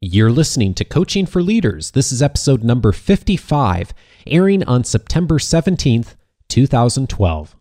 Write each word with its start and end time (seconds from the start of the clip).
You're 0.00 0.30
listening 0.30 0.74
to 0.74 0.84
Coaching 0.84 1.26
for 1.26 1.42
Leaders. 1.42 1.90
This 1.90 2.12
is 2.12 2.22
episode 2.22 2.62
number 2.62 2.92
55, 2.92 3.92
airing 4.28 4.62
on 4.62 4.84
September 4.84 5.40
17th, 5.40 6.14
2012. 6.48 7.56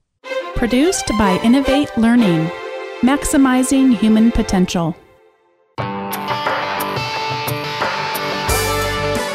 Produced 0.54 1.08
by 1.18 1.40
Innovate 1.44 1.98
Learning, 1.98 2.46
maximizing 3.02 3.98
human 3.98 4.32
potential. 4.32 4.96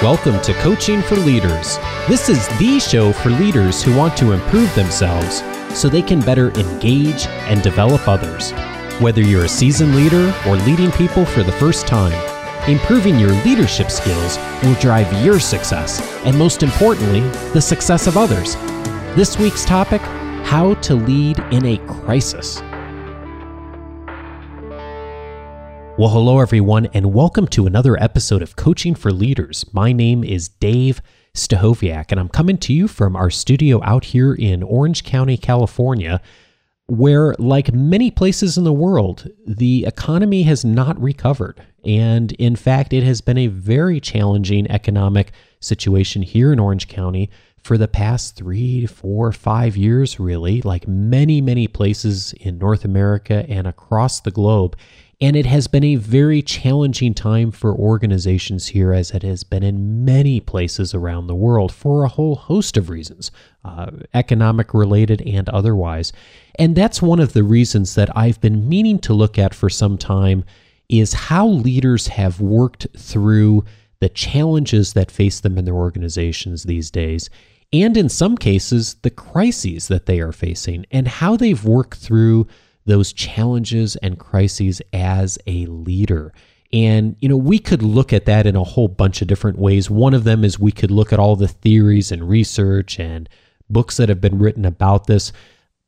Welcome 0.00 0.41
to 0.43 0.55
Coaching 0.61 1.03
for 1.03 1.16
Leaders. 1.16 1.79
This 2.07 2.29
is 2.29 2.46
the 2.61 2.79
show 2.79 3.12
for 3.12 3.30
leaders 3.30 3.82
who 3.82 3.96
want 3.96 4.16
to 4.19 4.30
improve 4.30 4.73
themselves 4.77 5.43
so 5.77 5.89
they 5.89 6.03
can 6.03 6.21
better 6.21 6.53
engage 6.53 7.27
and 7.48 7.62
develop 7.62 8.07
others. 8.07 8.53
Whether 9.00 9.23
you're 9.23 9.46
a 9.46 9.48
seasoned 9.48 9.96
leader 9.96 10.32
or 10.46 10.55
leading 10.59 10.93
people 10.93 11.27
for 11.27 11.43
the 11.43 11.50
first 11.50 11.89
time, 11.89 12.32
Improving 12.69 13.19
your 13.19 13.33
leadership 13.43 13.91
skills 13.91 14.39
will 14.63 14.75
drive 14.75 15.13
your 15.25 15.41
success 15.41 16.00
and, 16.25 16.39
most 16.39 16.63
importantly, 16.63 17.19
the 17.55 17.61
success 17.61 18.07
of 18.07 18.17
others. 18.17 18.55
This 19.17 19.36
week's 19.36 19.64
topic 19.64 20.00
How 20.45 20.75
to 20.75 20.95
Lead 20.95 21.41
in 21.50 21.67
a 21.67 21.79
Crisis. 21.89 22.61
Well, 25.99 26.11
hello, 26.11 26.39
everyone, 26.39 26.86
and 26.95 27.13
welcome 27.13 27.49
to 27.49 27.67
another 27.67 28.00
episode 28.00 28.43
of 28.43 28.55
Coaching 28.55 28.94
for 28.94 29.11
Leaders. 29.11 29.64
My 29.72 29.93
name 29.93 30.22
is 30.22 30.47
Dave 30.49 31.03
Stachowiak, 31.35 32.12
and 32.12 32.20
I'm 32.20 32.28
coming 32.28 32.58
to 32.58 32.72
you 32.72 32.86
from 32.86 33.17
our 33.17 33.28
studio 33.28 33.83
out 33.83 34.05
here 34.05 34.34
in 34.34 34.62
Orange 34.62 35.03
County, 35.03 35.36
California 35.36 36.20
where, 36.86 37.34
like 37.39 37.72
many 37.72 38.11
places 38.11 38.58
in 38.58 38.64
the 38.64 38.72
world, 38.72 39.31
the 39.47 39.86
economy 39.86 40.42
has 40.42 40.64
not 40.64 41.00
recovered. 41.00 41.64
And 41.84 42.33
in 42.33 42.56
fact, 42.56 42.92
it 42.92 43.03
has 43.03 43.20
been 43.20 43.39
a 43.39 43.48
very 43.48 44.00
challenging 44.00 44.70
economic 44.70 45.33
situation 45.61 46.22
here 46.22 46.53
in 46.53 46.61
Orange 46.61 46.88
County 46.88 47.30
for 47.62 47.78
the 47.78 47.88
past 47.88 48.36
three, 48.36 48.86
four, 48.86 49.30
five 49.33 49.77
years, 49.77 50.19
really, 50.19 50.62
like 50.62 50.88
many, 50.88 51.41
many 51.41 51.69
places 51.69 52.33
in 52.34 52.58
North 52.58 52.84
America 52.84 53.47
and 53.48 53.66
across 53.66 54.20
the 54.20 54.33
globe. 54.33 54.77
And 55.20 55.36
it 55.36 55.47
has 55.47 55.69
been 55.69 55.84
a 55.84 55.94
very 55.94 56.42
challenging 56.42 57.14
time 57.14 57.53
for 57.53 57.72
organizations 57.72 58.66
here, 58.66 58.92
as 58.92 59.12
it 59.12 59.22
has 59.22 59.44
been 59.44 59.62
in 59.62 60.05
many 60.05 60.41
places 60.41 60.94
around 60.94 61.28
the 61.28 61.36
world 61.36 61.72
for 61.72 62.03
a 62.03 62.08
whole 62.08 62.34
host 62.34 62.77
of 62.77 62.91
reasons, 62.91 63.30
uh, 63.64 63.92
economic 64.12 64.75
related 64.75 65.22
and 65.22 65.48
otherwise. 65.50 66.12
And 66.56 66.75
that's 66.75 67.00
one 67.00 67.20
of 67.20 67.34
the 67.34 67.44
reasons 67.44 67.94
that 67.94 68.14
I've 68.16 68.41
been 68.41 68.69
meaning 68.69 68.98
to 69.00 69.14
look 69.14 69.38
at 69.38 69.55
for 69.55 69.70
some 69.70 69.97
time 69.97 70.42
is 70.92 71.12
how 71.12 71.46
leaders 71.46 72.06
have 72.06 72.40
worked 72.40 72.86
through 72.96 73.64
the 74.00 74.08
challenges 74.08 74.92
that 74.92 75.10
face 75.10 75.40
them 75.40 75.58
in 75.58 75.64
their 75.64 75.74
organizations 75.74 76.64
these 76.64 76.90
days 76.90 77.30
and 77.72 77.96
in 77.96 78.08
some 78.08 78.36
cases 78.36 78.94
the 79.02 79.10
crises 79.10 79.88
that 79.88 80.06
they 80.06 80.20
are 80.20 80.32
facing 80.32 80.84
and 80.90 81.08
how 81.08 81.36
they've 81.36 81.64
worked 81.64 81.98
through 81.98 82.46
those 82.84 83.12
challenges 83.12 83.96
and 83.96 84.18
crises 84.18 84.82
as 84.92 85.38
a 85.46 85.66
leader. 85.66 86.32
And, 86.72 87.16
you 87.20 87.28
know, 87.28 87.36
we 87.36 87.58
could 87.58 87.82
look 87.82 88.12
at 88.12 88.26
that 88.26 88.46
in 88.46 88.56
a 88.56 88.64
whole 88.64 88.88
bunch 88.88 89.22
of 89.22 89.28
different 89.28 89.58
ways. 89.58 89.88
One 89.88 90.14
of 90.14 90.24
them 90.24 90.44
is 90.44 90.58
we 90.58 90.72
could 90.72 90.90
look 90.90 91.12
at 91.12 91.18
all 91.18 91.36
the 91.36 91.48
theories 91.48 92.10
and 92.10 92.28
research 92.28 92.98
and 92.98 93.28
books 93.70 93.98
that 93.98 94.08
have 94.08 94.20
been 94.20 94.38
written 94.38 94.64
about 94.64 95.06
this. 95.06 95.32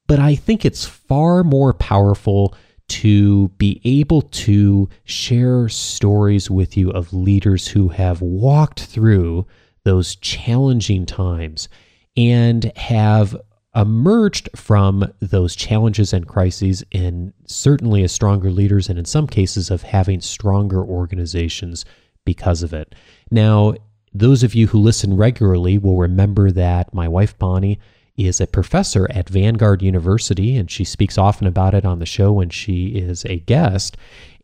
But 0.07 0.19
I 0.19 0.35
think 0.35 0.65
it's 0.65 0.85
far 0.85 1.43
more 1.43 1.73
powerful 1.73 2.55
to 2.89 3.49
be 3.59 3.81
able 3.85 4.23
to 4.23 4.89
share 5.05 5.69
stories 5.69 6.51
with 6.51 6.77
you 6.77 6.91
of 6.91 7.13
leaders 7.13 7.69
who 7.69 7.89
have 7.89 8.21
walked 8.21 8.85
through 8.85 9.47
those 9.85 10.17
challenging 10.17 11.07
times 11.07 11.69
and 12.17 12.71
have 12.77 13.37
emerged 13.75 14.49
from 14.55 15.13
those 15.21 15.57
challenges 15.57 16.13
and 16.13 16.29
crises 16.29 16.85
in 16.91 17.33
certainly 17.47 18.05
as 18.05 18.13
stronger 18.13 18.51
leaders 18.51 18.89
and 18.89 18.99
in 18.99 19.05
some 19.05 19.27
cases 19.27 19.71
of 19.71 19.83
having 19.83 20.21
stronger 20.21 20.83
organizations 20.83 21.85
because 22.25 22.63
of 22.63 22.73
it. 22.73 22.95
Now, 23.31 23.75
those 24.13 24.45
of 24.45 24.55
you 24.55 24.69
who 24.69 24.79
listen 24.79 25.17
regularly 25.17 25.77
will 25.77 25.97
remember 25.97 26.53
that 26.53 26.95
my 26.95 27.09
wife 27.09 27.37
Bonnie 27.39 27.81
is 28.17 28.41
a 28.41 28.47
professor 28.47 29.11
at 29.11 29.29
Vanguard 29.29 29.83
University, 29.83 30.57
and 30.57 30.71
she 30.71 30.85
speaks 30.85 31.19
often 31.19 31.47
about 31.47 31.75
it 31.75 31.85
on 31.85 31.99
the 31.99 32.07
show 32.07 32.33
when 32.33 32.51
she 32.51 32.87
is 32.89 33.25
a 33.25 33.41
guest. 33.41 33.97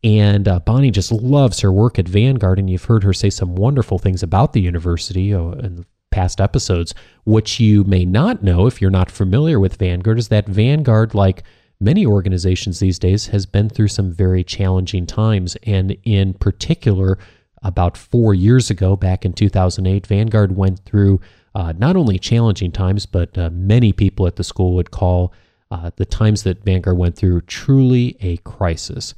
And 0.02 0.48
uh, 0.48 0.60
Bonnie 0.60 0.90
just 0.90 1.12
loves 1.12 1.60
her 1.60 1.70
work 1.70 1.98
at 1.98 2.08
Vanguard, 2.08 2.58
and 2.58 2.68
you've 2.68 2.84
heard 2.84 3.04
her 3.04 3.12
say 3.12 3.30
some 3.30 3.54
wonderful 3.54 3.98
things 3.98 4.22
about 4.22 4.52
the 4.52 4.60
university 4.60 5.34
uh, 5.34 5.50
in 5.52 5.84
past 6.10 6.40
episodes. 6.40 6.94
What 7.24 7.60
you 7.60 7.84
may 7.84 8.04
not 8.04 8.42
know, 8.42 8.66
if 8.66 8.80
you're 8.80 8.90
not 8.90 9.10
familiar 9.10 9.60
with 9.60 9.76
Vanguard, 9.76 10.18
is 10.18 10.28
that 10.28 10.48
Vanguard, 10.48 11.14
like 11.14 11.44
many 11.78 12.04
organizations 12.04 12.80
these 12.80 12.98
days, 12.98 13.28
has 13.28 13.46
been 13.46 13.68
through 13.68 13.88
some 13.88 14.10
very 14.10 14.42
challenging 14.42 15.06
times. 15.06 15.56
And 15.62 15.96
in 16.04 16.34
particular, 16.34 17.18
about 17.62 17.96
four 17.96 18.34
years 18.34 18.70
ago, 18.70 18.96
back 18.96 19.24
in 19.24 19.32
2008, 19.32 20.06
Vanguard 20.06 20.56
went 20.56 20.80
through 20.84 21.20
uh, 21.54 21.72
not 21.76 21.96
only 21.96 22.18
challenging 22.18 22.72
times, 22.72 23.06
but 23.06 23.36
uh, 23.36 23.50
many 23.50 23.92
people 23.92 24.26
at 24.26 24.36
the 24.36 24.44
school 24.44 24.74
would 24.74 24.90
call 24.90 25.32
uh, 25.70 25.90
the 25.96 26.04
times 26.04 26.42
that 26.42 26.64
Vanguard 26.64 26.96
went 26.96 27.16
through 27.16 27.40
truly 27.42 28.16
a 28.20 28.36
crisis. 28.38 29.14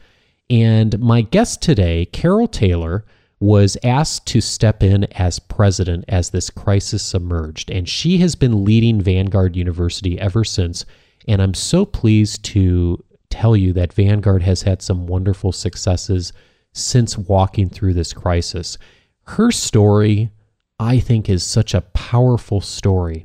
And 0.50 0.98
my 0.98 1.22
guest 1.22 1.62
today, 1.62 2.06
Carol 2.06 2.48
Taylor, 2.48 3.04
was 3.40 3.76
asked 3.82 4.26
to 4.26 4.40
step 4.40 4.82
in 4.82 5.04
as 5.14 5.38
president 5.38 6.04
as 6.06 6.30
this 6.30 6.48
crisis 6.48 7.12
emerged. 7.12 7.70
And 7.70 7.88
she 7.88 8.18
has 8.18 8.36
been 8.36 8.64
leading 8.64 9.00
Vanguard 9.00 9.56
University 9.56 10.18
ever 10.20 10.44
since. 10.44 10.84
And 11.26 11.42
I'm 11.42 11.54
so 11.54 11.84
pleased 11.84 12.44
to 12.46 13.02
tell 13.30 13.56
you 13.56 13.72
that 13.72 13.92
Vanguard 13.92 14.42
has 14.42 14.62
had 14.62 14.80
some 14.80 15.06
wonderful 15.06 15.50
successes 15.50 16.32
since 16.72 17.18
walking 17.18 17.68
through 17.68 17.94
this 17.94 18.12
crisis. 18.12 18.78
Her 19.24 19.50
story 19.50 20.30
I 20.82 20.98
think 20.98 21.28
is 21.28 21.44
such 21.44 21.74
a 21.74 21.82
powerful 21.82 22.60
story. 22.60 23.24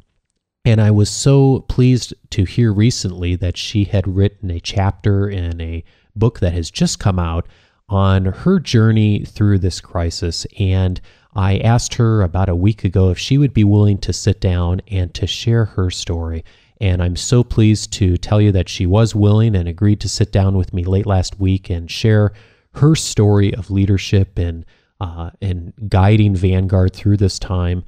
And 0.64 0.80
I 0.80 0.92
was 0.92 1.10
so 1.10 1.62
pleased 1.62 2.14
to 2.30 2.44
hear 2.44 2.72
recently 2.72 3.36
that 3.38 3.58
she 3.58 3.86
had 3.86 4.08
written 4.08 4.52
a 4.52 4.60
chapter 4.60 5.28
in 5.28 5.60
a 5.60 5.84
book 6.16 6.40
that 6.40 6.54
has 6.54 6.70
just 6.70 7.00
come 7.00 7.18
out 7.18 7.48
on 7.90 8.26
her 8.26 8.60
journey 8.60 9.26
through 9.26 9.58
this 9.58 9.82
crisis. 9.82 10.46
And 10.60 11.02
I 11.34 11.58
asked 11.58 11.96
her 11.96 12.22
about 12.22 12.48
a 12.48 12.56
week 12.56 12.84
ago 12.84 13.10
if 13.10 13.18
she 13.18 13.40
would 13.40 13.56
be 13.56 13.64
willing 13.64 13.98
to 14.00 14.14
sit 14.14 14.40
down 14.40 14.82
and 14.90 15.12
to 15.16 15.26
share 15.26 15.66
her 15.66 15.90
story. 15.90 16.46
And 16.80 17.02
I'm 17.02 17.16
so 17.16 17.44
pleased 17.44 17.92
to 17.94 18.18
tell 18.18 18.40
you 18.40 18.52
that 18.52 18.70
she 18.70 18.86
was 18.86 19.16
willing 19.16 19.56
and 19.56 19.68
agreed 19.68 20.00
to 20.02 20.10
sit 20.10 20.32
down 20.32 20.58
with 20.58 20.74
me 20.74 20.84
late 20.84 21.08
last 21.08 21.40
week 21.40 21.72
and 21.72 21.90
share 21.90 22.34
her 22.76 22.94
story 22.94 23.52
of 23.56 23.72
leadership 23.72 24.38
and 24.38 24.64
uh, 25.00 25.32
and 25.42 25.74
guiding 25.90 26.36
Vanguard 26.36 26.94
through 26.94 27.18
this 27.18 27.40
time. 27.40 27.84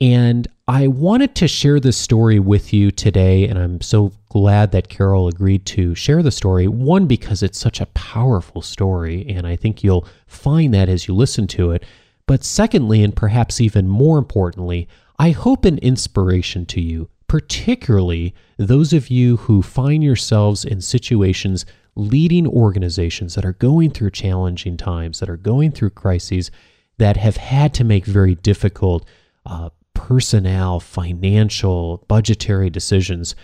And 0.00 0.48
I 0.66 0.88
wanted 0.88 1.34
to 1.36 1.48
share 1.48 1.78
this 1.78 1.96
story 1.96 2.38
with 2.38 2.72
you 2.72 2.90
today, 2.90 3.46
and 3.46 3.58
I'm 3.58 3.80
so 3.80 4.12
glad 4.28 4.72
that 4.72 4.88
Carol 4.88 5.28
agreed 5.28 5.64
to 5.66 5.94
share 5.94 6.22
the 6.22 6.32
story. 6.32 6.66
One, 6.66 7.06
because 7.06 7.42
it's 7.42 7.58
such 7.58 7.80
a 7.80 7.86
powerful 7.86 8.60
story, 8.60 9.24
and 9.28 9.46
I 9.46 9.56
think 9.56 9.84
you'll 9.84 10.06
find 10.26 10.74
that 10.74 10.88
as 10.88 11.06
you 11.06 11.14
listen 11.14 11.46
to 11.48 11.70
it. 11.70 11.84
But 12.26 12.42
secondly, 12.42 13.02
and 13.02 13.14
perhaps 13.14 13.60
even 13.60 13.86
more 13.86 14.18
importantly, 14.18 14.88
I 15.18 15.30
hope 15.30 15.64
an 15.64 15.78
inspiration 15.78 16.66
to 16.66 16.80
you, 16.80 17.08
particularly 17.28 18.34
those 18.56 18.92
of 18.92 19.10
you 19.10 19.36
who 19.36 19.62
find 19.62 20.02
yourselves 20.02 20.64
in 20.64 20.80
situations 20.80 21.64
leading 21.96 22.46
organizations 22.46 23.34
that 23.34 23.44
are 23.44 23.52
going 23.52 23.90
through 23.90 24.10
challenging 24.10 24.76
times, 24.76 25.20
that 25.20 25.30
are 25.30 25.36
going 25.36 25.70
through 25.70 25.90
crises, 25.90 26.50
that 26.98 27.16
have 27.16 27.36
had 27.36 27.74
to 27.74 27.84
make 27.84 28.04
very 28.04 28.34
difficult 28.34 29.06
uh, 29.46 29.70
personnel, 29.94 30.80
financial, 30.80 32.04
budgetary 32.08 32.70
decisions, 32.70 33.34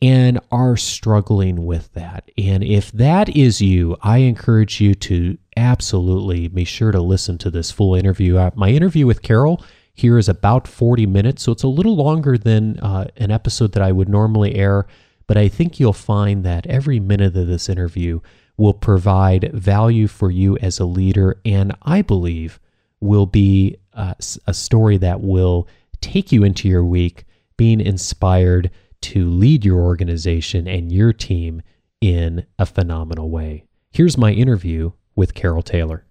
and 0.00 0.38
are 0.52 0.76
struggling 0.76 1.66
with 1.66 1.92
that. 1.94 2.30
And 2.38 2.62
if 2.62 2.92
that 2.92 3.28
is 3.36 3.60
you, 3.60 3.96
I 4.02 4.18
encourage 4.18 4.80
you 4.80 4.94
to 4.94 5.36
absolutely 5.56 6.48
be 6.48 6.64
sure 6.64 6.92
to 6.92 7.00
listen 7.00 7.36
to 7.38 7.50
this 7.50 7.70
full 7.70 7.94
interview. 7.94 8.36
Uh, 8.36 8.50
my 8.54 8.70
interview 8.70 9.06
with 9.06 9.22
Carol 9.22 9.62
here 9.92 10.16
is 10.16 10.28
about 10.28 10.68
40 10.68 11.06
minutes, 11.06 11.42
so 11.42 11.52
it's 11.52 11.64
a 11.64 11.68
little 11.68 11.96
longer 11.96 12.38
than 12.38 12.78
uh, 12.78 13.08
an 13.16 13.32
episode 13.32 13.72
that 13.72 13.82
I 13.82 13.90
would 13.90 14.08
normally 14.08 14.54
air 14.54 14.86
but 15.28 15.36
I 15.36 15.46
think 15.46 15.78
you'll 15.78 15.92
find 15.92 16.44
that 16.44 16.66
every 16.66 16.98
minute 16.98 17.36
of 17.36 17.46
this 17.46 17.68
interview 17.68 18.18
will 18.56 18.74
provide 18.74 19.52
value 19.52 20.08
for 20.08 20.32
you 20.32 20.58
as 20.58 20.80
a 20.80 20.84
leader, 20.84 21.40
and 21.44 21.76
I 21.82 22.02
believe 22.02 22.58
will 23.00 23.26
be 23.26 23.76
uh, 23.92 24.14
a, 24.18 24.50
a 24.50 24.54
story 24.54 24.96
that 24.96 25.20
will 25.20 25.68
take 26.00 26.32
you 26.32 26.42
into 26.42 26.66
your 26.66 26.84
week 26.84 27.24
being 27.56 27.80
inspired 27.80 28.70
to 29.00 29.28
lead 29.28 29.64
your 29.64 29.80
organization 29.80 30.66
and 30.66 30.90
your 30.90 31.12
team 31.12 31.62
in 32.00 32.46
a 32.58 32.66
phenomenal 32.66 33.30
way. 33.30 33.64
Here's 33.92 34.18
my 34.18 34.32
interview 34.32 34.92
with 35.14 35.34
Carol 35.34 35.62
Taylor. 35.62 36.07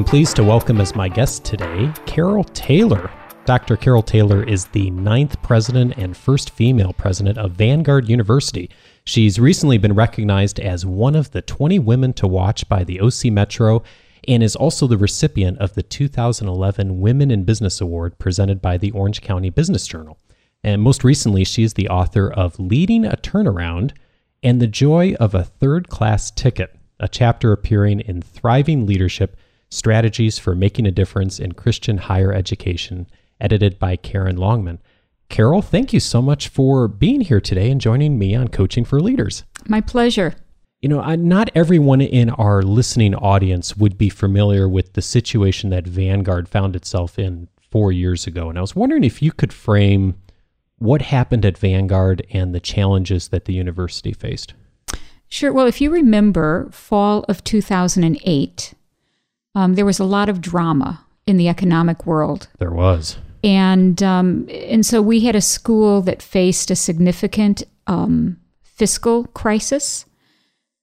I'm 0.00 0.04
pleased 0.06 0.36
to 0.36 0.44
welcome 0.44 0.80
as 0.80 0.94
my 0.94 1.10
guest 1.10 1.44
today 1.44 1.92
Carol 2.06 2.44
Taylor. 2.44 3.10
Dr. 3.44 3.76
Carol 3.76 4.02
Taylor 4.02 4.42
is 4.42 4.64
the 4.68 4.90
ninth 4.92 5.42
president 5.42 5.98
and 5.98 6.16
first 6.16 6.48
female 6.52 6.94
president 6.94 7.36
of 7.36 7.52
Vanguard 7.52 8.08
University. 8.08 8.70
She's 9.04 9.38
recently 9.38 9.76
been 9.76 9.94
recognized 9.94 10.58
as 10.58 10.86
one 10.86 11.14
of 11.14 11.32
the 11.32 11.42
20 11.42 11.80
women 11.80 12.14
to 12.14 12.26
watch 12.26 12.66
by 12.66 12.82
the 12.82 12.98
OC 12.98 13.26
Metro 13.26 13.82
and 14.26 14.42
is 14.42 14.56
also 14.56 14.86
the 14.86 14.96
recipient 14.96 15.58
of 15.58 15.74
the 15.74 15.82
2011 15.82 16.98
Women 16.98 17.30
in 17.30 17.44
Business 17.44 17.78
Award 17.78 18.18
presented 18.18 18.62
by 18.62 18.78
the 18.78 18.92
Orange 18.92 19.20
County 19.20 19.50
Business 19.50 19.86
Journal. 19.86 20.18
And 20.64 20.80
most 20.80 21.04
recently, 21.04 21.44
she 21.44 21.62
is 21.62 21.74
the 21.74 21.90
author 21.90 22.32
of 22.32 22.58
Leading 22.58 23.04
a 23.04 23.18
Turnaround 23.18 23.92
and 24.42 24.62
the 24.62 24.66
Joy 24.66 25.12
of 25.20 25.34
a 25.34 25.44
Third 25.44 25.90
Class 25.90 26.30
Ticket, 26.30 26.74
a 26.98 27.06
chapter 27.06 27.52
appearing 27.52 28.00
in 28.00 28.22
Thriving 28.22 28.86
Leadership 28.86 29.36
Strategies 29.70 30.38
for 30.38 30.54
Making 30.54 30.86
a 30.86 30.90
Difference 30.90 31.38
in 31.38 31.52
Christian 31.52 31.98
Higher 31.98 32.32
Education, 32.32 33.06
edited 33.40 33.78
by 33.78 33.96
Karen 33.96 34.36
Longman. 34.36 34.80
Carol, 35.28 35.62
thank 35.62 35.92
you 35.92 36.00
so 36.00 36.20
much 36.20 36.48
for 36.48 36.88
being 36.88 37.20
here 37.20 37.40
today 37.40 37.70
and 37.70 37.80
joining 37.80 38.18
me 38.18 38.34
on 38.34 38.48
Coaching 38.48 38.84
for 38.84 39.00
Leaders. 39.00 39.44
My 39.68 39.80
pleasure. 39.80 40.34
You 40.82 40.88
know, 40.88 41.14
not 41.14 41.50
everyone 41.54 42.00
in 42.00 42.30
our 42.30 42.62
listening 42.62 43.14
audience 43.14 43.76
would 43.76 43.96
be 43.96 44.08
familiar 44.08 44.68
with 44.68 44.94
the 44.94 45.02
situation 45.02 45.70
that 45.70 45.86
Vanguard 45.86 46.48
found 46.48 46.74
itself 46.74 47.18
in 47.18 47.48
four 47.70 47.92
years 47.92 48.26
ago. 48.26 48.48
And 48.48 48.58
I 48.58 48.62
was 48.62 48.74
wondering 48.74 49.04
if 49.04 49.22
you 49.22 49.30
could 49.30 49.52
frame 49.52 50.16
what 50.78 51.02
happened 51.02 51.44
at 51.44 51.58
Vanguard 51.58 52.26
and 52.32 52.52
the 52.54 52.60
challenges 52.60 53.28
that 53.28 53.44
the 53.44 53.52
university 53.52 54.12
faced. 54.12 54.54
Sure. 55.28 55.52
Well, 55.52 55.66
if 55.66 55.80
you 55.80 55.90
remember, 55.90 56.68
fall 56.72 57.24
of 57.28 57.44
2008, 57.44 58.74
um, 59.54 59.74
there 59.74 59.86
was 59.86 59.98
a 59.98 60.04
lot 60.04 60.28
of 60.28 60.40
drama 60.40 61.04
in 61.26 61.36
the 61.36 61.48
economic 61.48 62.06
world. 62.06 62.48
There 62.58 62.72
was 62.72 63.18
and 63.42 64.02
um, 64.02 64.46
and 64.50 64.84
so 64.84 65.00
we 65.00 65.20
had 65.20 65.34
a 65.34 65.40
school 65.40 66.02
that 66.02 66.22
faced 66.22 66.70
a 66.70 66.76
significant 66.76 67.62
um, 67.86 68.38
fiscal 68.62 69.24
crisis. 69.28 70.04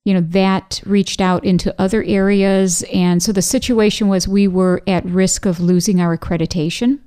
You 0.06 0.16
know 0.16 0.22
that 0.22 0.82
reached 0.86 1.20
out 1.20 1.44
into 1.44 1.76
other 1.80 2.04
areas, 2.04 2.84
and 2.94 3.22
so 3.22 3.32
the 3.32 3.42
situation 3.42 4.08
was 4.08 4.28
we 4.28 4.48
were 4.48 4.82
at 4.88 5.06
risk 5.06 5.46
of 5.46 5.60
losing 5.60 6.02
our 6.02 6.18
accreditation. 6.18 7.00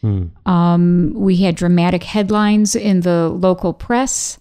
Hmm. 0.00 0.26
Um, 0.46 1.12
we 1.14 1.38
had 1.38 1.56
dramatic 1.56 2.04
headlines 2.04 2.76
in 2.76 3.00
the 3.00 3.28
local 3.28 3.72
press 3.72 4.38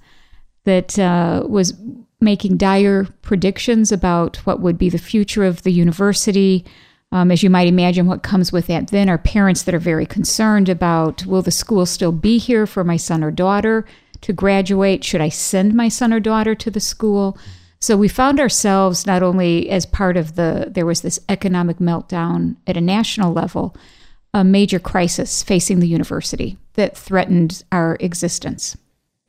that 0.65 0.97
uh, 0.99 1.43
was 1.47 1.73
making 2.19 2.57
dire 2.57 3.05
predictions 3.21 3.91
about 3.91 4.37
what 4.37 4.59
would 4.59 4.77
be 4.77 4.89
the 4.89 4.97
future 4.97 5.43
of 5.43 5.63
the 5.63 5.71
university. 5.71 6.65
Um, 7.11 7.31
as 7.31 7.43
you 7.43 7.49
might 7.49 7.67
imagine, 7.67 8.07
what 8.07 8.23
comes 8.23 8.51
with 8.51 8.67
that 8.67 8.87
then 8.87 9.09
are 9.09 9.17
parents 9.17 9.63
that 9.63 9.75
are 9.75 9.79
very 9.79 10.05
concerned 10.05 10.67
about 10.67 11.25
will 11.25 11.41
the 11.41 11.51
school 11.51 11.85
still 11.85 12.11
be 12.11 12.37
here 12.37 12.65
for 12.65 12.83
my 12.83 12.97
son 12.97 13.23
or 13.23 13.31
daughter 13.31 13.85
to 14.21 14.33
graduate? 14.33 15.03
Should 15.03 15.21
I 15.21 15.29
send 15.29 15.73
my 15.73 15.89
son 15.89 16.11
or 16.11 16.19
daughter 16.19 16.55
to 16.55 16.71
the 16.71 16.79
school? 16.79 17.37
So 17.79 17.95
we 17.95 18.07
found 18.07 18.39
ourselves 18.39 19.05
not 19.05 19.21
only 19.21 19.69
as 19.69 19.85
part 19.85 20.17
of 20.17 20.35
the, 20.35 20.67
there 20.69 20.85
was 20.85 21.01
this 21.01 21.19
economic 21.29 21.77
meltdown 21.77 22.55
at 22.65 22.77
a 22.77 22.81
national 22.81 23.33
level, 23.33 23.75
a 24.33 24.43
major 24.43 24.79
crisis 24.79 25.43
facing 25.43 25.79
the 25.79 25.87
university 25.87 26.57
that 26.73 26.97
threatened 26.97 27.63
our 27.71 27.95
existence. 27.99 28.75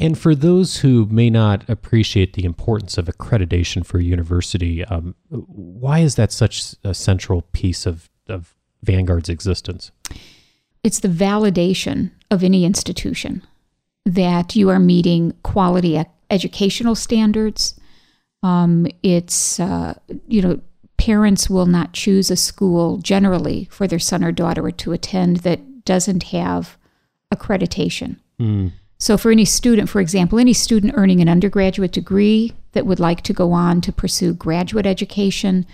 And 0.00 0.16
for 0.16 0.34
those 0.34 0.78
who 0.78 1.06
may 1.06 1.28
not 1.28 1.68
appreciate 1.68 2.34
the 2.34 2.44
importance 2.44 2.98
of 2.98 3.06
accreditation 3.06 3.84
for 3.84 3.98
a 3.98 4.02
university, 4.02 4.84
um, 4.84 5.16
why 5.28 6.00
is 6.00 6.14
that 6.14 6.30
such 6.30 6.76
a 6.84 6.94
central 6.94 7.42
piece 7.52 7.84
of, 7.84 8.08
of 8.28 8.54
Vanguard's 8.82 9.28
existence? 9.28 9.90
It's 10.84 11.00
the 11.00 11.08
validation 11.08 12.12
of 12.30 12.44
any 12.44 12.64
institution 12.64 13.42
that 14.04 14.54
you 14.54 14.68
are 14.68 14.78
meeting 14.78 15.34
quality 15.42 16.02
educational 16.30 16.94
standards. 16.94 17.78
Um, 18.42 18.86
it's, 19.02 19.58
uh, 19.58 19.94
you 20.28 20.40
know, 20.42 20.60
parents 20.96 21.50
will 21.50 21.66
not 21.66 21.92
choose 21.92 22.30
a 22.30 22.36
school 22.36 22.98
generally 22.98 23.68
for 23.70 23.86
their 23.86 23.98
son 23.98 24.22
or 24.22 24.32
daughter 24.32 24.70
to 24.70 24.92
attend 24.92 25.38
that 25.38 25.84
doesn't 25.84 26.24
have 26.24 26.76
accreditation. 27.34 28.16
Mm. 28.40 28.72
So, 29.00 29.16
for 29.16 29.30
any 29.30 29.44
student, 29.44 29.88
for 29.88 30.00
example, 30.00 30.38
any 30.38 30.52
student 30.52 30.94
earning 30.96 31.20
an 31.20 31.28
undergraduate 31.28 31.92
degree 31.92 32.52
that 32.72 32.84
would 32.84 32.98
like 32.98 33.22
to 33.22 33.32
go 33.32 33.52
on 33.52 33.80
to 33.82 33.92
pursue 33.92 34.34
graduate 34.34 34.86
education 34.86 35.66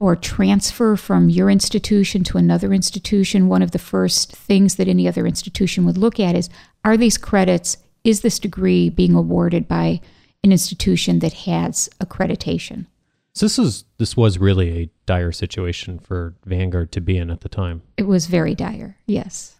or 0.00 0.16
transfer 0.16 0.96
from 0.96 1.30
your 1.30 1.48
institution 1.48 2.24
to 2.24 2.38
another 2.38 2.72
institution, 2.72 3.46
one 3.46 3.62
of 3.62 3.70
the 3.70 3.78
first 3.78 4.32
things 4.32 4.74
that 4.74 4.88
any 4.88 5.06
other 5.06 5.28
institution 5.28 5.84
would 5.84 5.96
look 5.96 6.18
at 6.18 6.34
is 6.34 6.50
are 6.84 6.96
these 6.96 7.16
credits, 7.16 7.76
is 8.02 8.22
this 8.22 8.40
degree 8.40 8.90
being 8.90 9.14
awarded 9.14 9.68
by 9.68 10.00
an 10.42 10.50
institution 10.50 11.20
that 11.20 11.32
has 11.32 11.88
accreditation? 12.00 12.86
So 13.32 13.46
this 13.46 13.60
is 13.60 13.84
this 13.98 14.16
was 14.16 14.38
really 14.38 14.82
a 14.82 14.90
dire 15.06 15.30
situation 15.30 16.00
for 16.00 16.34
Vanguard 16.44 16.90
to 16.92 17.00
be 17.00 17.16
in 17.16 17.30
at 17.30 17.42
the 17.42 17.48
time. 17.48 17.82
It 17.96 18.08
was 18.08 18.26
very 18.26 18.56
dire. 18.56 18.96
Yes. 19.06 19.54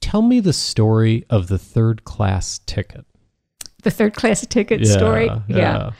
Tell 0.00 0.22
me 0.22 0.40
the 0.40 0.52
story 0.52 1.24
of 1.30 1.48
the 1.48 1.58
third 1.58 2.04
class 2.04 2.58
ticket. 2.66 3.04
The 3.82 3.90
third 3.90 4.14
class 4.14 4.46
ticket 4.46 4.80
yeah, 4.80 4.92
story? 4.92 5.26
Yeah. 5.26 5.42
yeah. 5.48 5.90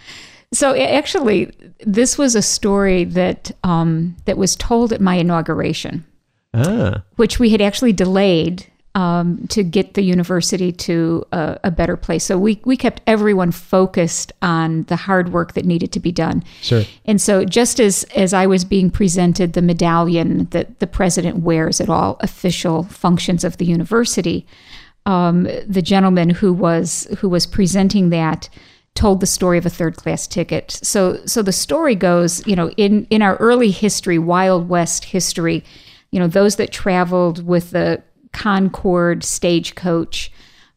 So 0.53 0.75
actually, 0.75 1.53
this 1.87 2.19
was 2.19 2.35
a 2.35 2.43
story 2.43 3.05
that 3.05 3.53
um, 3.63 4.17
that 4.25 4.37
was 4.37 4.57
told 4.57 4.93
at 4.93 5.01
my 5.01 5.15
inauguration, 5.15 6.05
ah. 6.55 7.03
which 7.17 7.39
we 7.39 7.51
had 7.51 7.61
actually 7.61 7.93
delayed 7.93 8.67
um, 8.95 9.47
to 9.49 9.63
get 9.63 9.95
the 9.95 10.03
university 10.03 10.73
to 10.73 11.25
a, 11.31 11.61
a, 11.65 11.71
better 11.71 11.97
place. 11.97 12.25
So 12.25 12.37
we, 12.37 12.61
we 12.65 12.77
kept 12.77 13.01
everyone 13.07 13.53
focused 13.53 14.33
on 14.43 14.83
the 14.85 14.97
hard 14.97 15.33
work 15.33 15.55
that 15.55 15.65
needed 15.65 15.93
to 15.93 16.01
be 16.01 16.11
done. 16.11 16.43
Sure. 16.61 16.83
And 17.05 17.21
so 17.21 17.45
just 17.45 17.79
as, 17.79 18.03
as 18.17 18.35
I 18.35 18.47
was 18.47 18.65
being 18.65 18.91
presented 18.91 19.53
the 19.53 19.63
medallion 19.63 20.47
that 20.51 20.81
the 20.81 20.89
president 20.89 21.39
wears 21.39 21.81
at 21.81 21.89
all 21.89 22.17
official 22.19 22.83
functions 22.83 23.45
of 23.45 23.59
the 23.59 23.65
university, 23.65 24.45
um, 25.07 25.45
the 25.67 25.83
gentleman 25.83 26.31
who 26.31 26.53
was 26.53 27.07
who 27.19 27.29
was 27.29 27.47
presenting 27.47 28.11
that 28.11 28.49
told 28.95 29.21
the 29.21 29.27
story 29.27 29.57
of 29.57 29.65
a 29.65 29.71
third 29.71 29.97
class 29.97 30.27
ticket. 30.27 30.71
So 30.71 31.25
so 31.27 31.43
the 31.43 31.53
story 31.53 31.95
goes, 31.95 32.47
you 32.47 32.57
know, 32.57 32.71
in 32.71 33.07
in 33.11 33.23
our 33.23 33.37
early 33.37 33.71
history, 33.71 34.19
Wild 34.19 34.69
West 34.69 35.07
history, 35.07 35.65
you 36.11 36.21
know, 36.21 36.27
those 36.27 36.57
that 36.57 36.73
traveled 36.73 37.47
with 37.47 37.71
the 37.71 38.03
Concord 38.33 39.25
stagecoach, 39.25 40.33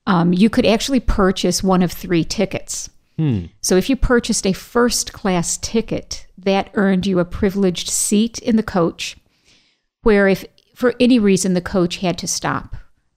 um, 0.07 0.33
you 0.33 0.49
could 0.49 0.65
actually 0.65 0.99
purchase 0.99 1.63
one 1.63 1.81
of 1.81 1.91
three 1.91 2.23
tickets. 2.23 2.89
Hmm. 3.17 3.45
So 3.61 3.75
if 3.77 3.89
you 3.89 3.95
purchased 3.95 4.45
a 4.45 4.53
first 4.53 5.13
class 5.13 5.57
ticket, 5.57 6.25
that 6.37 6.71
earned 6.73 7.05
you 7.05 7.19
a 7.19 7.25
privileged 7.25 7.89
seat 7.89 8.39
in 8.39 8.55
the 8.55 8.63
coach, 8.63 9.17
where 10.01 10.27
if 10.27 10.45
for 10.75 10.93
any 10.99 11.19
reason 11.19 11.53
the 11.53 11.61
coach 11.61 11.97
had 11.97 12.17
to 12.17 12.27
stop, 12.27 12.75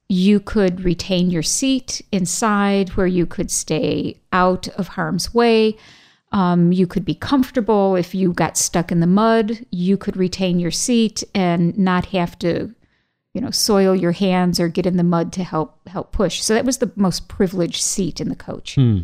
you 0.09 0.39
could 0.39 0.85
retain 0.85 1.31
your 1.31 1.43
seat 1.43 2.01
inside 2.13 2.91
where 2.91 3.07
you 3.07 3.27
could 3.27 3.51
stay 3.51 4.21
out 4.33 4.69
of 4.69 4.89
harm's 4.89 5.35
way. 5.35 5.77
Um, 6.33 6.73
you 6.73 6.87
could 6.87 7.05
be 7.05 7.15
comfortable. 7.15 7.97
If 7.97 8.15
you 8.15 8.33
got 8.33 8.57
stuck 8.57 8.93
in 8.93 9.01
the 9.01 9.07
mud, 9.07 9.65
you 9.71 9.97
could 9.97 10.17
retain 10.17 10.61
your 10.61 10.71
seat 10.71 11.25
and 11.35 11.77
not 11.77 12.07
have 12.07 12.39
to 12.41 12.73
you 13.37 13.43
know, 13.43 13.51
soil 13.51 13.95
your 13.95 14.13
hands 14.13 14.59
or 14.59 14.67
get 14.67 14.87
in 14.87 14.97
the 14.97 15.05
mud 15.05 15.31
to 15.35 15.45
help 15.45 15.87
help 15.89 16.11
push. 16.11 16.43
So 16.43 16.55
that 16.55 16.65
was 16.65 16.79
the 16.79 16.91
most 16.97 17.29
privileged 17.29 17.83
seat 17.83 18.19
in 18.19 18.31
the 18.31 18.35
coach. 18.35 18.77
Hmm. 18.77 19.01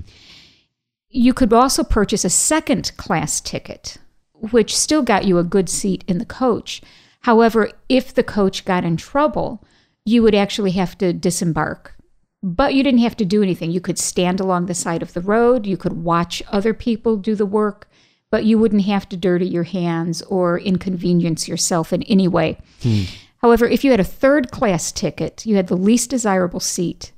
You 1.11 1.35
could 1.35 1.53
also 1.53 1.85
purchase 1.85 2.25
a 2.25 2.31
second 2.31 2.97
class 2.97 3.43
ticket, 3.43 3.99
which 4.33 4.75
still 4.75 5.03
got 5.03 5.27
you 5.27 5.37
a 5.37 5.45
good 5.45 5.69
seat 5.69 6.03
in 6.09 6.17
the 6.17 6.25
coach. 6.25 6.81
However, 7.21 7.73
if 7.91 8.15
the 8.15 8.23
coach 8.23 8.65
got 8.65 8.87
in 8.87 8.97
trouble, 8.97 9.63
you 10.07 10.23
would 10.23 10.35
actually 10.35 10.71
have 10.71 10.97
to 10.97 11.13
disembark. 11.13 11.95
But 12.43 12.73
you 12.73 12.83
didn't 12.83 13.01
have 13.01 13.19
to 13.19 13.27
do 13.27 13.43
anything. 13.43 13.71
You 13.71 13.83
could 13.83 13.99
stand 13.99 14.41
along 14.41 14.65
the 14.65 14.75
side 14.75 15.03
of 15.03 15.13
the 15.13 15.21
road, 15.21 15.67
you 15.67 15.77
could 15.77 15.93
watch 15.93 16.43
other 16.49 16.73
people 16.73 17.19
do 17.19 17.35
the 17.35 17.45
work, 17.45 17.87
but 18.31 18.47
you 18.47 18.59
wouldn't 18.59 18.87
have 18.87 19.07
to 19.11 19.17
dirty 19.19 19.47
your 19.47 19.65
hands 19.65 20.23
or 20.23 20.59
inconvenience 20.59 21.47
yourself 21.49 21.93
in 21.93 22.03
any 22.05 22.27
way. 22.27 22.57
Hmm. 22.83 23.03
However, 23.43 23.67
if 23.67 23.85
you 23.85 23.91
had 23.91 24.01
a 24.01 24.05
third 24.05 24.51
class 24.51 24.93
ticket, 24.93 25.45
you 25.45 25.57
had 25.57 25.67
the 25.67 25.77
least 25.77 26.11
desirable 26.11 26.61
seat. 26.61 27.13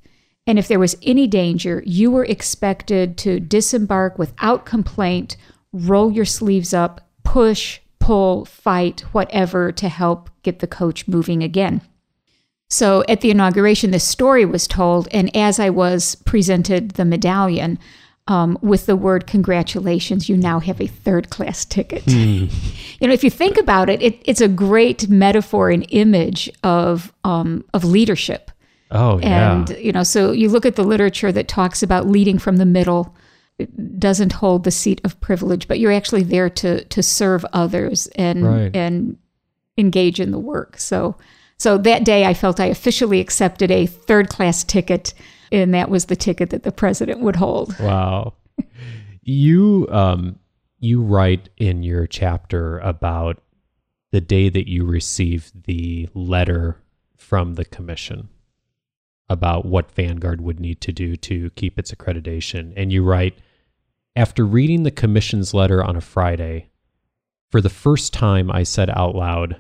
And 0.47 0.59
if 0.59 0.69
there 0.69 0.79
was 0.79 0.97
any 1.03 1.27
danger, 1.27 1.83
you 1.87 2.11
were 2.11 2.25
expected 2.25 3.17
to 3.19 3.41
disembark 3.41 4.19
without 4.19 4.65
complaint, 4.65 5.37
roll 5.73 6.11
your 6.11 6.25
sleeves 6.25 6.73
up, 6.73 7.01
push, 7.25 7.81
pull, 7.99 8.45
fight, 8.45 9.01
whatever 9.13 9.73
to 9.73 9.89
help 9.89 10.31
get 10.43 10.59
the 10.59 10.67
coach 10.67 11.09
moving 11.09 11.43
again. 11.43 11.81
So 12.71 13.05
at 13.09 13.21
the 13.21 13.31
inauguration, 13.31 13.91
this 13.91 14.07
story 14.07 14.45
was 14.45 14.67
told. 14.67 15.09
And 15.11 15.35
as 15.37 15.61
I 15.61 15.71
was 15.71 16.15
presented 16.17 16.93
the 16.93 17.05
medallion, 17.05 17.79
um, 18.27 18.59
with 18.63 18.87
the 18.87 18.97
word 18.97 19.27
congratulations, 19.27 20.29
you 20.29 20.37
now 20.37 20.59
have 20.61 20.81
a 20.81 20.87
third 20.87 21.31
class 21.31 21.65
ticket. 21.65 22.05
You 23.01 23.09
know, 23.09 23.13
if 23.13 23.25
you 23.25 23.29
think 23.31 23.59
about 23.59 23.91
it, 23.91 24.01
it, 24.01 24.23
it's 24.25 24.41
a 24.41 24.49
great 24.49 25.09
metaphor 25.11 25.69
and 25.69 25.85
image 25.91 26.49
of, 26.63 27.13
um, 27.25 27.65
of 27.75 27.85
leadership. 27.85 28.51
Oh, 28.93 29.19
yeah. 29.19 29.57
And, 29.57 29.71
you 29.71 29.91
know, 29.93 30.05
so 30.05 30.31
you 30.31 30.49
look 30.49 30.65
at 30.65 30.77
the 30.77 30.85
literature 30.85 31.33
that 31.33 31.49
talks 31.49 31.83
about 31.83 32.07
leading 32.07 32.39
from 32.39 32.57
the 32.57 32.65
middle, 32.65 33.15
it 33.59 33.99
doesn't 33.99 34.33
hold 34.35 34.63
the 34.65 34.71
seat 34.71 35.01
of 35.05 35.21
privilege, 35.21 35.67
but 35.69 35.81
you're 35.81 35.93
actually 35.93 36.23
there 36.23 36.49
to, 36.51 36.85
to 36.85 37.03
serve 37.03 37.45
others 37.53 38.07
and, 38.15 38.47
Right. 38.47 38.75
and 38.75 39.19
engage 39.77 40.21
in 40.21 40.31
the 40.31 40.39
work. 40.39 40.79
So, 40.79 41.17
so 41.59 41.77
that 41.79 42.05
day 42.05 42.25
I 42.25 42.33
felt 42.33 42.61
I 42.61 42.67
officially 42.67 43.21
accepted 43.21 43.71
a 43.71 43.87
third 43.87 44.29
class 44.29 44.63
ticket, 44.65 45.13
and 45.63 45.75
that 45.75 45.89
was 45.89 46.07
the 46.07 46.17
ticket 46.17 46.51
that 46.51 46.65
the 46.65 46.73
president 46.73 47.21
would 47.21 47.37
hold. 47.37 47.79
Wow. 47.79 48.35
you 49.23 49.87
um 49.91 50.39
you 50.81 51.01
write 51.01 51.49
in 51.57 51.83
your 51.83 52.07
chapter 52.07 52.79
about 52.81 53.43
the 54.13 54.21
day 54.21 54.49
that 54.49 54.69
you 54.69 54.85
received 54.85 55.65
the 55.65 56.09
letter 56.15 56.81
from 57.17 57.55
the 57.55 57.65
commission 57.65 58.29
about 59.29 59.65
what 59.65 59.91
Vanguard 59.91 60.43
would 60.43 60.61
need 60.61 60.81
to 60.83 60.93
do 60.93 61.17
to 61.17 61.51
keep 61.51 61.79
its 61.79 61.91
accreditation 61.91 62.73
and 62.77 62.93
you 62.93 63.03
write 63.03 63.39
after 64.15 64.45
reading 64.45 64.83
the 64.83 64.91
commission's 64.91 65.55
letter 65.55 65.83
on 65.83 65.97
a 65.97 66.01
Friday 66.01 66.69
for 67.51 67.61
the 67.61 67.71
first 67.71 68.13
time 68.13 68.51
I 68.51 68.63
said 68.63 68.91
out 68.91 69.15
loud 69.15 69.57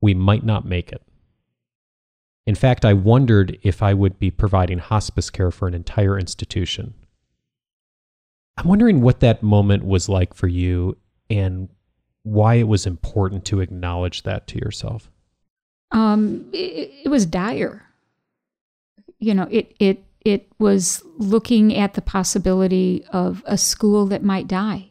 we 0.00 0.14
might 0.14 0.44
not 0.44 0.66
make 0.66 0.90
it. 0.90 1.02
In 2.46 2.54
fact, 2.54 2.84
I 2.84 2.92
wondered 2.92 3.58
if 3.62 3.82
I 3.82 3.94
would 3.94 4.18
be 4.18 4.30
providing 4.30 4.78
hospice 4.78 5.30
care 5.30 5.50
for 5.50 5.68
an 5.68 5.74
entire 5.74 6.18
institution. 6.18 6.94
I'm 8.56 8.68
wondering 8.68 9.00
what 9.00 9.20
that 9.20 9.42
moment 9.42 9.84
was 9.84 10.08
like 10.08 10.34
for 10.34 10.48
you 10.48 10.96
and 11.30 11.68
why 12.24 12.54
it 12.54 12.68
was 12.68 12.86
important 12.86 13.44
to 13.46 13.60
acknowledge 13.60 14.24
that 14.24 14.46
to 14.48 14.58
yourself. 14.58 15.10
Um, 15.92 16.48
it, 16.52 16.90
it 17.04 17.08
was 17.08 17.26
dire. 17.26 17.86
You 19.18 19.34
know, 19.34 19.46
it 19.50 19.74
it 19.78 20.04
it 20.24 20.48
was 20.58 21.02
looking 21.18 21.76
at 21.76 21.94
the 21.94 22.02
possibility 22.02 23.04
of 23.12 23.42
a 23.46 23.56
school 23.56 24.06
that 24.06 24.22
might 24.22 24.48
die. 24.48 24.90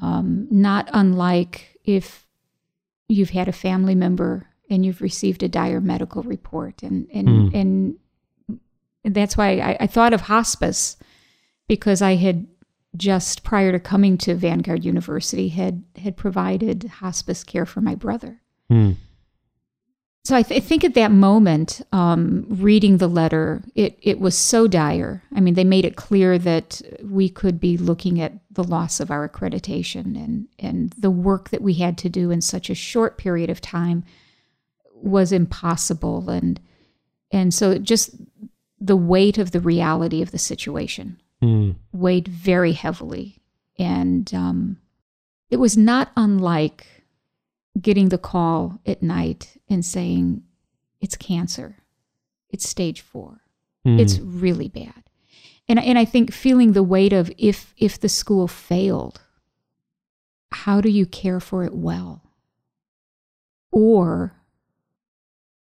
Um, 0.00 0.46
not 0.50 0.88
unlike 0.92 1.78
if 1.84 2.26
you've 3.08 3.30
had 3.30 3.48
a 3.48 3.52
family 3.52 3.94
member 3.94 4.48
and 4.72 4.84
you've 4.86 5.02
received 5.02 5.42
a 5.42 5.48
dire 5.48 5.80
medical 5.80 6.22
report, 6.22 6.82
and 6.82 7.06
and 7.12 7.28
Hmm. 7.28 7.48
and 7.54 7.98
that's 9.04 9.36
why 9.36 9.58
I, 9.58 9.76
I 9.80 9.86
thought 9.86 10.12
of 10.14 10.22
hospice 10.22 10.96
because 11.68 12.02
I 12.02 12.14
had 12.14 12.46
just 12.96 13.42
prior 13.42 13.72
to 13.72 13.80
coming 13.80 14.18
to 14.18 14.34
Vanguard 14.34 14.84
University 14.84 15.48
had 15.48 15.82
had 15.96 16.16
provided 16.16 16.84
hospice 17.00 17.44
care 17.44 17.66
for 17.66 17.80
my 17.80 17.94
brother. 17.94 18.40
Hmm. 18.68 18.92
So 20.24 20.36
I, 20.36 20.42
th- 20.42 20.62
I 20.62 20.64
think 20.64 20.84
at 20.84 20.94
that 20.94 21.10
moment, 21.10 21.82
um, 21.90 22.46
reading 22.48 22.98
the 22.98 23.08
letter, 23.08 23.62
it 23.74 23.98
it 24.02 24.20
was 24.20 24.38
so 24.38 24.68
dire. 24.68 25.22
I 25.34 25.40
mean, 25.40 25.54
they 25.54 25.64
made 25.64 25.84
it 25.84 25.96
clear 25.96 26.38
that 26.38 26.80
we 27.02 27.28
could 27.28 27.58
be 27.58 27.76
looking 27.76 28.20
at 28.20 28.34
the 28.48 28.62
loss 28.62 29.00
of 29.00 29.10
our 29.10 29.28
accreditation, 29.28 30.14
and 30.16 30.46
and 30.60 30.90
the 30.96 31.10
work 31.10 31.50
that 31.50 31.62
we 31.62 31.74
had 31.74 31.98
to 31.98 32.08
do 32.08 32.30
in 32.30 32.40
such 32.40 32.70
a 32.70 32.74
short 32.74 33.18
period 33.18 33.50
of 33.50 33.60
time 33.60 34.04
was 35.02 35.32
impossible, 35.32 36.30
and 36.30 36.60
and 37.30 37.52
so 37.52 37.78
just 37.78 38.14
the 38.80 38.96
weight 38.96 39.38
of 39.38 39.52
the 39.52 39.60
reality 39.60 40.22
of 40.22 40.30
the 40.30 40.38
situation 40.38 41.20
Hmm. 41.40 41.72
weighed 41.92 42.28
very 42.28 42.72
heavily. 42.72 43.38
And 43.78 44.32
um, 44.32 44.76
it 45.50 45.56
was 45.56 45.76
not 45.76 46.12
unlike 46.16 46.86
getting 47.80 48.10
the 48.10 48.18
call 48.18 48.80
at 48.86 49.02
night 49.02 49.56
and 49.68 49.84
saying, 49.84 50.44
it's 51.00 51.16
cancer, 51.16 51.78
it's 52.50 52.68
stage 52.68 53.00
four, 53.00 53.40
Hmm. 53.84 53.98
it's 53.98 54.20
really 54.20 54.68
bad. 54.68 55.02
And, 55.68 55.80
and 55.80 55.98
I 55.98 56.04
think 56.04 56.32
feeling 56.32 56.72
the 56.72 56.82
weight 56.82 57.12
of 57.12 57.32
if, 57.38 57.74
if 57.76 57.98
the 57.98 58.08
school 58.08 58.46
failed, 58.46 59.20
how 60.52 60.80
do 60.80 60.90
you 60.90 61.06
care 61.06 61.40
for 61.40 61.64
it 61.64 61.74
well? 61.74 62.22
Or 63.72 64.34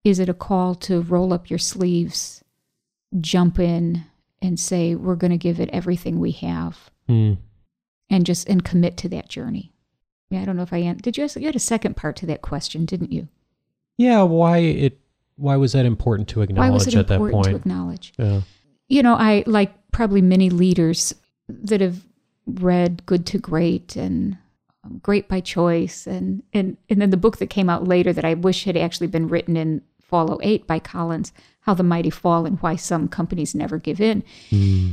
is 0.06 0.18
it 0.20 0.28
a 0.28 0.34
call 0.34 0.74
to 0.76 1.00
roll 1.02 1.32
up 1.32 1.50
your 1.50 1.58
sleeves, 1.58 2.42
jump 3.20 3.58
in, 3.58 4.04
and 4.40 4.58
say, 4.60 4.94
we're 4.94 5.16
going 5.16 5.30
to 5.32 5.36
give 5.36 5.58
it 5.60 5.70
everything 5.72 6.20
we 6.20 6.30
have 6.32 6.90
Hmm. 7.08 7.34
and 8.10 8.24
just 8.26 8.48
and 8.48 8.64
commit 8.64 8.96
to 8.98 9.08
that 9.08 9.28
journey? 9.28 9.72
Yeah, 10.30 10.42
I 10.42 10.44
don't 10.44 10.56
know 10.56 10.62
if 10.62 10.72
I 10.72 10.78
an- 10.78 10.98
did. 10.98 11.16
You 11.16 11.24
ask, 11.24 11.36
you 11.36 11.46
had 11.46 11.56
a 11.56 11.60
second 11.60 11.96
part 11.96 12.16
to 12.16 12.26
that 12.26 12.42
question, 12.42 12.84
didn't 12.84 13.12
you? 13.12 13.28
Yeah, 13.98 14.22
why 14.22 14.58
it 14.58 14.98
why 15.36 15.56
was 15.56 15.72
that 15.72 15.84
important 15.86 16.28
to 16.28 16.40
acknowledge 16.42 16.68
Why 16.70 16.72
was 16.74 16.86
it 16.86 16.94
at 16.94 17.08
that 17.08 17.14
important 17.16 17.44
to 17.44 17.50
point? 17.50 17.60
acknowledge? 17.60 18.12
yeah. 18.18 18.40
You 18.88 19.02
know, 19.02 19.14
I 19.14 19.42
like 19.46 19.72
probably 19.90 20.20
many 20.22 20.48
leaders 20.50 21.12
that 21.48 21.80
have 21.80 22.04
read 22.46 23.04
Good 23.06 23.26
to 23.26 23.38
Great 23.38 23.96
and 23.96 24.38
um, 24.84 24.98
Great 25.02 25.28
by 25.28 25.40
Choice, 25.40 26.06
and 26.06 26.42
and 26.52 26.76
and 26.88 27.00
then 27.02 27.10
the 27.10 27.16
book 27.16 27.38
that 27.38 27.50
came 27.50 27.68
out 27.70 27.88
later 27.88 28.12
that 28.12 28.24
I 28.24 28.34
wish 28.34 28.64
had 28.64 28.76
actually 28.76 29.08
been 29.08 29.26
written 29.28 29.56
in 29.56 29.82
Fall 30.08 30.40
08 30.42 30.66
by 30.66 30.78
Collins, 30.78 31.32
How 31.60 31.74
the 31.74 31.82
Mighty 31.82 32.10
Fall 32.10 32.46
and 32.46 32.58
Why 32.60 32.76
Some 32.76 33.08
Companies 33.08 33.54
Never 33.54 33.78
Give 33.78 34.00
In. 34.00 34.22
Hmm. 34.50 34.92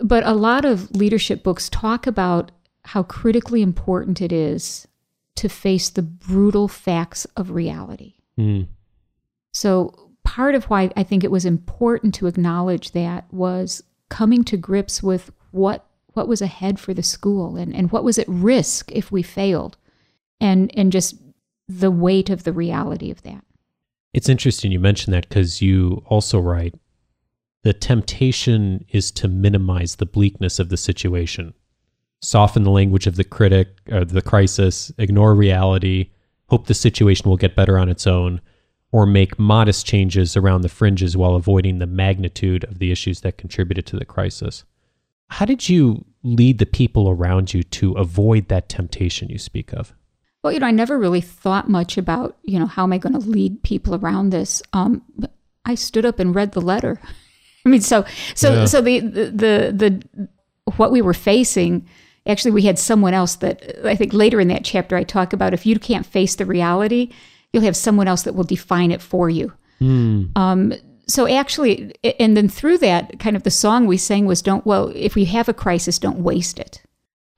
But 0.00 0.24
a 0.26 0.32
lot 0.32 0.64
of 0.64 0.94
leadership 0.94 1.42
books 1.42 1.68
talk 1.68 2.06
about 2.06 2.50
how 2.84 3.02
critically 3.02 3.62
important 3.62 4.20
it 4.20 4.32
is 4.32 4.86
to 5.36 5.48
face 5.48 5.90
the 5.90 6.02
brutal 6.02 6.68
facts 6.68 7.26
of 7.36 7.50
reality. 7.50 8.14
Hmm. 8.36 8.62
So, 9.52 10.10
part 10.24 10.54
of 10.54 10.64
why 10.64 10.90
I 10.96 11.02
think 11.02 11.22
it 11.22 11.30
was 11.30 11.44
important 11.44 12.14
to 12.14 12.26
acknowledge 12.26 12.92
that 12.92 13.32
was 13.32 13.82
coming 14.08 14.44
to 14.44 14.56
grips 14.56 15.02
with 15.02 15.30
what 15.50 15.86
what 16.14 16.28
was 16.28 16.40
ahead 16.40 16.78
for 16.78 16.94
the 16.94 17.02
school 17.02 17.56
and, 17.56 17.74
and 17.74 17.90
what 17.90 18.04
was 18.04 18.18
at 18.18 18.28
risk 18.28 18.90
if 18.92 19.10
we 19.10 19.22
failed 19.22 19.76
and 20.40 20.70
and 20.76 20.92
just 20.92 21.16
the 21.68 21.90
weight 21.90 22.30
of 22.30 22.44
the 22.44 22.52
reality 22.52 23.10
of 23.10 23.22
that. 23.22 23.44
It's 24.14 24.28
interesting 24.28 24.70
you 24.70 24.78
mentioned 24.78 25.12
that 25.12 25.28
because 25.28 25.60
you 25.60 26.04
also 26.06 26.38
write 26.38 26.74
the 27.64 27.72
temptation 27.72 28.84
is 28.90 29.10
to 29.10 29.26
minimize 29.26 29.96
the 29.96 30.06
bleakness 30.06 30.60
of 30.60 30.68
the 30.68 30.76
situation, 30.76 31.52
soften 32.22 32.62
the 32.62 32.70
language 32.70 33.08
of 33.08 33.16
the 33.16 33.24
critic 33.24 33.68
or 33.90 34.04
the 34.04 34.22
crisis, 34.22 34.92
ignore 34.98 35.34
reality, 35.34 36.10
hope 36.46 36.66
the 36.66 36.74
situation 36.74 37.28
will 37.28 37.36
get 37.36 37.56
better 37.56 37.76
on 37.76 37.88
its 37.88 38.06
own, 38.06 38.40
or 38.92 39.04
make 39.04 39.38
modest 39.38 39.84
changes 39.84 40.36
around 40.36 40.60
the 40.60 40.68
fringes 40.68 41.16
while 41.16 41.34
avoiding 41.34 41.78
the 41.80 41.86
magnitude 41.86 42.62
of 42.64 42.78
the 42.78 42.92
issues 42.92 43.22
that 43.22 43.38
contributed 43.38 43.84
to 43.86 43.98
the 43.98 44.04
crisis. 44.04 44.62
How 45.30 45.46
did 45.46 45.68
you 45.68 46.04
lead 46.22 46.58
the 46.58 46.66
people 46.66 47.08
around 47.08 47.52
you 47.52 47.64
to 47.64 47.94
avoid 47.94 48.46
that 48.48 48.68
temptation 48.68 49.28
you 49.28 49.38
speak 49.38 49.72
of? 49.72 49.92
Well, 50.44 50.52
you 50.52 50.60
know, 50.60 50.66
I 50.66 50.72
never 50.72 50.98
really 50.98 51.22
thought 51.22 51.70
much 51.70 51.96
about, 51.96 52.36
you 52.42 52.58
know, 52.58 52.66
how 52.66 52.82
am 52.82 52.92
I 52.92 52.98
going 52.98 53.14
to 53.14 53.18
lead 53.18 53.62
people 53.62 53.94
around 53.94 54.28
this? 54.28 54.62
Um, 54.74 55.00
I 55.64 55.74
stood 55.74 56.04
up 56.04 56.18
and 56.18 56.34
read 56.34 56.52
the 56.52 56.60
letter. 56.60 57.00
I 57.66 57.70
mean, 57.70 57.80
so 57.80 58.04
so 58.34 58.52
Yeah. 58.52 58.64
so 58.66 58.82
the, 58.82 59.00
the 59.00 59.24
the 59.30 59.72
the 59.72 60.28
what 60.76 60.92
we 60.92 61.00
were 61.00 61.14
facing. 61.14 61.88
Actually, 62.26 62.50
we 62.50 62.62
had 62.62 62.78
someone 62.78 63.14
else 63.14 63.36
that 63.36 63.86
I 63.86 63.96
think 63.96 64.12
later 64.12 64.38
in 64.38 64.48
that 64.48 64.64
chapter 64.64 64.96
I 64.96 65.04
talk 65.04 65.32
about. 65.32 65.54
If 65.54 65.64
you 65.64 65.78
can't 65.78 66.04
face 66.04 66.34
the 66.36 66.44
reality, 66.44 67.10
you'll 67.52 67.62
have 67.62 67.76
someone 67.76 68.06
else 68.06 68.22
that 68.24 68.34
will 68.34 68.44
define 68.44 68.90
it 68.90 69.00
for 69.00 69.30
you. 69.30 69.50
Um, 70.36 70.74
so 71.06 71.26
actually, 71.26 71.94
and 72.20 72.36
then 72.36 72.48
through 72.48 72.78
that, 72.78 73.18
kind 73.18 73.34
of 73.36 73.44
the 73.44 73.50
song 73.50 73.86
we 73.86 73.96
sang 73.96 74.26
was 74.26 74.42
"Don't 74.42 74.66
well, 74.66 74.92
if 74.94 75.14
we 75.14 75.24
have 75.24 75.48
a 75.48 75.54
crisis, 75.54 75.98
don't 75.98 76.18
waste 76.18 76.58
it." 76.58 76.82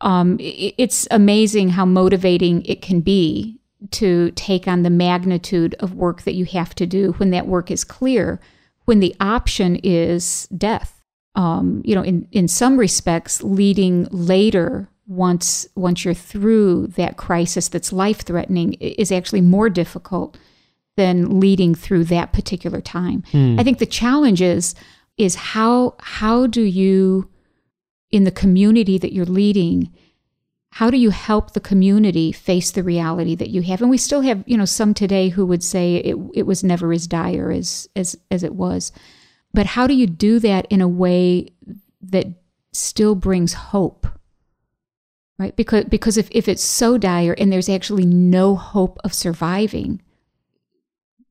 Um, 0.00 0.36
it's 0.38 1.08
amazing 1.10 1.70
how 1.70 1.84
motivating 1.84 2.64
it 2.64 2.82
can 2.82 3.00
be 3.00 3.58
to 3.92 4.30
take 4.32 4.66
on 4.66 4.82
the 4.82 4.90
magnitude 4.90 5.74
of 5.80 5.94
work 5.94 6.22
that 6.22 6.34
you 6.34 6.44
have 6.44 6.74
to 6.74 6.86
do 6.86 7.12
when 7.12 7.30
that 7.30 7.46
work 7.46 7.70
is 7.70 7.84
clear, 7.84 8.40
when 8.84 9.00
the 9.00 9.14
option 9.20 9.76
is 9.76 10.46
death. 10.56 11.02
Um, 11.34 11.82
you 11.84 11.94
know, 11.94 12.02
in, 12.02 12.26
in 12.32 12.48
some 12.48 12.78
respects, 12.78 13.42
leading 13.42 14.06
later 14.10 14.88
once 15.06 15.68
once 15.76 16.04
you're 16.04 16.14
through 16.14 16.88
that 16.88 17.16
crisis 17.16 17.68
that's 17.68 17.92
life 17.92 18.22
threatening 18.22 18.72
is 18.74 19.12
actually 19.12 19.40
more 19.40 19.70
difficult 19.70 20.36
than 20.96 21.38
leading 21.38 21.74
through 21.74 22.02
that 22.04 22.32
particular 22.32 22.80
time. 22.80 23.22
I 23.60 23.62
think 23.62 23.78
the 23.78 23.86
challenge 23.86 24.42
is 24.42 24.74
is 25.16 25.34
how 25.36 25.94
how 26.00 26.46
do 26.46 26.62
you 26.62 27.30
in 28.16 28.24
the 28.24 28.30
community 28.30 28.98
that 28.98 29.12
you're 29.12 29.24
leading 29.24 29.92
how 30.72 30.90
do 30.90 30.98
you 30.98 31.10
help 31.10 31.52
the 31.52 31.60
community 31.60 32.32
face 32.32 32.70
the 32.70 32.82
reality 32.82 33.34
that 33.34 33.50
you 33.50 33.62
have 33.62 33.80
and 33.80 33.90
we 33.90 33.98
still 33.98 34.20
have 34.22 34.42
you 34.46 34.56
know 34.56 34.64
some 34.64 34.92
today 34.92 35.28
who 35.28 35.46
would 35.46 35.62
say 35.62 35.96
it, 35.96 36.16
it 36.34 36.42
was 36.42 36.64
never 36.64 36.92
as 36.92 37.06
dire 37.06 37.50
as 37.50 37.88
as 37.94 38.16
as 38.30 38.42
it 38.42 38.54
was 38.54 38.92
but 39.54 39.66
how 39.66 39.86
do 39.86 39.94
you 39.94 40.06
do 40.06 40.38
that 40.38 40.66
in 40.68 40.80
a 40.80 40.88
way 40.88 41.48
that 42.02 42.26
still 42.76 43.14
brings 43.14 43.54
hope. 43.54 44.06
Right? 45.38 45.54
Because 45.54 45.84
because 45.84 46.16
if, 46.16 46.28
if 46.30 46.48
it's 46.48 46.62
so 46.62 46.96
dire 46.96 47.34
and 47.36 47.52
there's 47.52 47.68
actually 47.68 48.06
no 48.06 48.56
hope 48.56 48.98
of 49.04 49.12
surviving, 49.12 50.00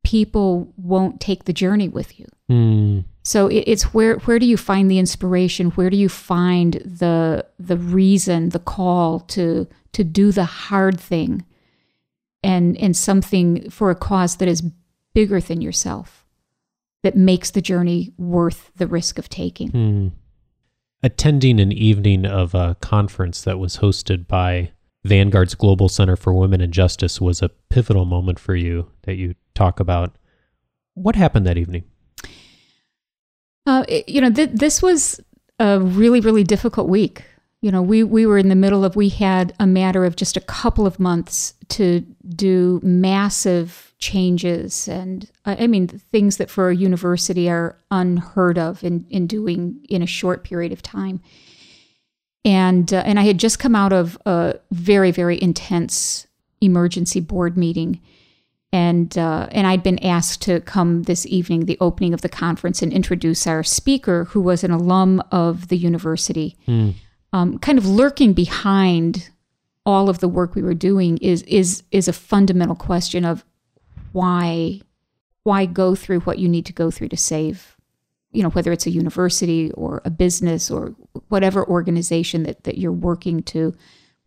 people 0.06 0.72
won't 0.78 1.20
take 1.20 1.44
the 1.44 1.54
journey 1.54 1.90
with 1.90 2.20
you. 2.20 2.28
Mm. 2.50 3.04
So 3.24 3.48
it, 3.48 3.64
it's 3.66 3.94
where 3.94 4.18
where 4.20 4.40
do 4.40 4.46
you 4.46 4.56
find 4.56 4.90
the 4.90 5.00
inspiration? 5.00 5.72
Where 5.72 5.90
do 5.90 5.98
you 5.98 6.08
find 6.08 6.74
the 6.76 7.46
the 7.60 7.76
reason, 7.76 8.50
the 8.50 8.60
call 8.60 9.20
to 9.22 9.68
to 9.94 10.04
do 10.04 10.32
the 10.32 10.46
hard 10.46 11.00
thing, 11.00 11.44
and 12.44 12.78
and 12.78 12.96
something 12.96 13.70
for 13.70 13.90
a 13.90 13.96
cause 13.96 14.38
that 14.38 14.48
is 14.48 14.64
bigger 15.14 15.42
than 15.42 15.60
yourself, 15.60 16.26
that 17.02 17.16
makes 17.16 17.52
the 17.52 17.62
journey 17.62 18.14
worth 18.18 18.72
the 18.76 18.88
risk 18.88 19.18
of 19.18 19.28
taking. 19.28 19.72
Mm. 19.72 20.12
Attending 21.02 21.60
an 21.60 21.72
evening 21.72 22.26
of 22.26 22.54
a 22.54 22.76
conference 22.80 23.42
that 23.42 23.60
was 23.60 23.78
hosted 23.78 24.28
by 24.28 24.72
Vanguard's 25.06 25.54
Global 25.56 25.88
Center 25.88 26.16
for 26.16 26.34
Women 26.34 26.62
and 26.62 26.74
Justice 26.74 27.22
was 27.22 27.42
a 27.42 27.50
pivotal 27.70 28.06
moment 28.06 28.40
for 28.40 28.56
you 28.56 28.90
that 29.04 29.16
you 29.16 29.36
talk 29.54 29.80
about. 29.80 30.18
What 30.96 31.16
happened 31.16 31.46
that 31.46 31.58
evening? 31.58 31.84
Uh, 33.68 33.84
it- 33.88 34.10
you 34.10 34.20
know, 34.22 34.32
th- 34.32 34.52
this 34.54 34.82
was 34.82 35.20
a 35.60 35.80
really, 35.80 36.20
really 36.22 36.44
difficult 36.44 36.88
week. 36.90 37.24
You 37.62 37.72
know, 37.72 37.82
we, 37.82 38.04
we 38.04 38.26
were 38.26 38.38
in 38.38 38.50
the 38.50 38.56
middle 38.56 38.84
of, 38.84 38.96
we 38.96 39.10
had 39.10 39.54
a 39.60 39.66
matter 39.66 40.06
of 40.06 40.16
just 40.16 40.38
a 40.38 40.42
couple 40.42 40.86
of 40.86 41.00
months 41.00 41.54
to 41.70 42.02
do 42.30 42.80
massive 42.84 43.94
changes. 43.98 44.88
And 44.88 45.30
I 45.46 45.64
I 45.64 45.68
mean, 45.68 45.88
things 45.88 46.38
that 46.38 46.50
for 46.50 46.70
a 46.70 46.76
university 46.76 47.50
are 47.50 47.78
unheard 47.90 48.58
of 48.60 48.84
in, 48.84 49.06
in 49.10 49.26
doing 49.26 49.84
in 49.90 50.02
a 50.04 50.08
short 50.08 50.44
period 50.44 50.72
of 50.74 50.82
time. 50.84 51.22
And, 52.46 52.94
uh, 52.94 53.04
and 53.06 53.20
I 53.20 53.24
had 53.24 53.40
just 53.40 53.60
come 53.60 53.76
out 53.76 53.92
of 53.92 54.18
a 54.26 54.56
very, 54.72 55.12
very 55.12 55.42
intense 55.42 56.28
emergency 56.62 57.20
board 57.20 57.58
meeting 57.58 58.00
and 58.76 59.18
uh, 59.18 59.48
and 59.52 59.66
I'd 59.66 59.84
been 59.84 60.04
asked 60.04 60.42
to 60.44 60.60
come 60.60 61.04
this 61.04 61.26
evening, 61.28 61.66
the 61.66 61.78
opening 61.80 62.14
of 62.14 62.20
the 62.20 62.28
conference, 62.28 62.82
and 62.82 62.92
introduce 62.92 63.48
our 63.48 63.64
speaker, 63.64 64.26
who 64.26 64.42
was 64.42 64.66
an 64.66 64.72
alum 64.72 65.24
of 65.32 65.70
the 65.70 65.78
university. 65.78 66.58
Um, 67.32 67.58
kind 67.60 67.78
of 67.78 67.86
lurking 67.86 68.34
behind 68.34 69.30
all 69.86 70.10
of 70.10 70.20
the 70.20 70.28
work 70.28 70.56
we 70.56 70.62
were 70.62 70.74
doing 70.74 71.18
is 71.20 71.42
is 71.44 71.84
is 71.92 72.10
a 72.10 72.14
fundamental 72.14 72.76
question 72.76 73.24
of 73.24 73.46
why 74.12 74.82
why 75.44 75.66
go 75.66 75.96
through 75.96 76.20
what 76.22 76.40
you 76.40 76.50
need 76.50 76.66
to 76.66 76.74
go 76.74 76.92
through 76.92 77.10
to 77.10 77.18
save, 77.18 77.75
you 78.36 78.44
know, 78.44 78.50
whether 78.50 78.72
it's 78.72 78.86
a 78.86 78.92
university 78.92 79.72
or 79.72 80.02
a 80.06 80.10
business 80.10 80.70
or 80.70 80.96
whatever 81.30 81.66
organization 81.66 82.44
that 82.44 82.64
that 82.64 82.78
you're 82.78 82.92
working 82.92 83.42
to 83.44 83.74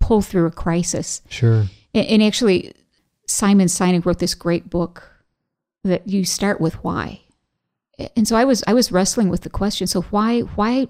pull 0.00 0.22
through 0.22 0.46
a 0.46 0.50
crisis. 0.50 1.22
Sure. 1.28 1.66
And, 1.94 2.06
and 2.06 2.22
actually, 2.22 2.72
Simon 3.26 3.66
Sinek 3.68 4.04
wrote 4.04 4.18
this 4.18 4.34
great 4.34 4.70
book 4.70 5.10
that 5.84 6.08
you 6.08 6.24
start 6.24 6.60
with 6.60 6.82
why. 6.84 7.20
And 8.16 8.28
so 8.28 8.36
I 8.36 8.44
was 8.44 8.62
I 8.66 8.74
was 8.74 8.92
wrestling 8.92 9.28
with 9.28 9.42
the 9.42 9.50
question. 9.50 9.86
So 9.86 10.02
why 10.02 10.40
why 10.40 10.88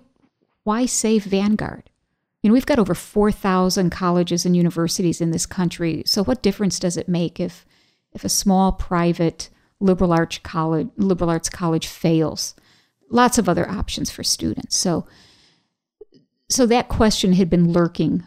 why 0.65 0.87
save 0.87 1.25
Vanguard? 1.25 1.91
You 2.43 2.51
know, 2.51 2.55
we've 2.55 2.67
got 2.67 2.79
over 2.79 2.95
four 2.95 3.33
thousand 3.33 3.91
colleges 3.91 4.47
and 4.47 4.57
universities 4.57 5.21
in 5.21 5.31
this 5.31 5.47
country. 5.47 6.03
So 6.07 6.23
what 6.23 6.43
difference 6.43 6.79
does 6.79 6.97
it 6.97 7.09
make 7.09 7.41
if 7.41 7.67
if 8.13 8.25
a 8.25 8.29
small 8.29 8.73
private 8.73 9.49
liberal 9.81 10.13
arts 10.13 10.39
college 10.39 10.89
liberal 10.97 11.31
arts 11.31 11.49
college 11.49 11.87
fails? 11.87 12.55
Lots 13.11 13.39
of 13.39 13.49
other 13.49 13.69
options 13.69 14.11
for 14.11 14.23
students. 14.23 14.77
So 14.77 15.07
so 16.49 16.67
that 16.67 16.89
question 16.89 17.35
had 17.35 17.51
been 17.51 17.73
lurking 17.73 18.25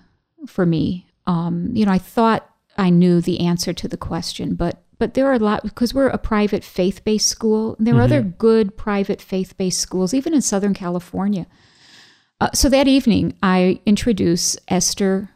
for 0.47 0.65
me. 0.65 1.07
Um, 1.25 1.71
you 1.73 1.85
know, 1.85 1.91
I 1.91 1.97
thought 1.97 2.47
I 2.77 2.89
knew 2.89 3.19
the 3.21 3.39
answer 3.41 3.73
to 3.73 3.87
the 3.87 3.97
question, 3.97 4.55
but 4.55 4.83
but 4.99 5.15
there 5.15 5.25
are 5.25 5.33
a 5.33 5.39
lot 5.39 5.63
because 5.63 5.95
we're 5.95 6.07
a 6.07 6.17
private 6.19 6.63
faith-based 6.63 7.27
school. 7.27 7.75
There 7.79 7.95
are 7.95 8.01
other 8.01 8.21
good 8.21 8.77
private 8.77 9.19
faith-based 9.19 9.79
schools, 9.79 10.13
even 10.13 10.35
in 10.35 10.41
Southern 10.41 10.75
California. 10.75 11.47
Uh, 12.39 12.49
so 12.53 12.69
that 12.69 12.87
evening, 12.87 13.35
I 13.41 13.81
introduce 13.87 14.57
Esther 14.67 15.31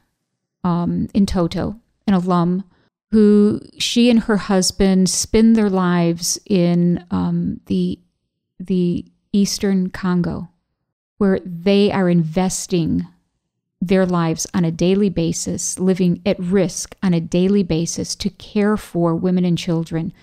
um, 0.63 1.07
in 1.15 1.25
Toto, 1.25 1.79
an 2.05 2.13
alum 2.13 2.63
who 3.11 3.59
she 3.79 4.09
and 4.09 4.21
her 4.21 4.37
husband 4.37 5.09
spend 5.09 5.55
their 5.55 5.69
lives 5.69 6.39
in 6.45 7.03
um, 7.09 7.59
the 7.65 7.99
the 8.59 9.05
Eastern 9.35 9.89
Congo, 9.89 10.47
where 11.17 11.41
they 11.43 11.91
are 11.91 12.09
investing 12.09 13.05
their 13.81 14.05
lives 14.05 14.47
on 14.53 14.63
a 14.63 14.71
daily 14.71 15.09
basis, 15.09 15.77
living 15.77 16.21
at 16.25 16.39
risk 16.39 16.95
on 17.03 17.13
a 17.13 17.19
daily 17.19 17.61
basis 17.61 18.15
to 18.15 18.29
care 18.29 18.77
for 18.77 19.13
women 19.13 19.43
and 19.43 19.57
children 19.57 20.13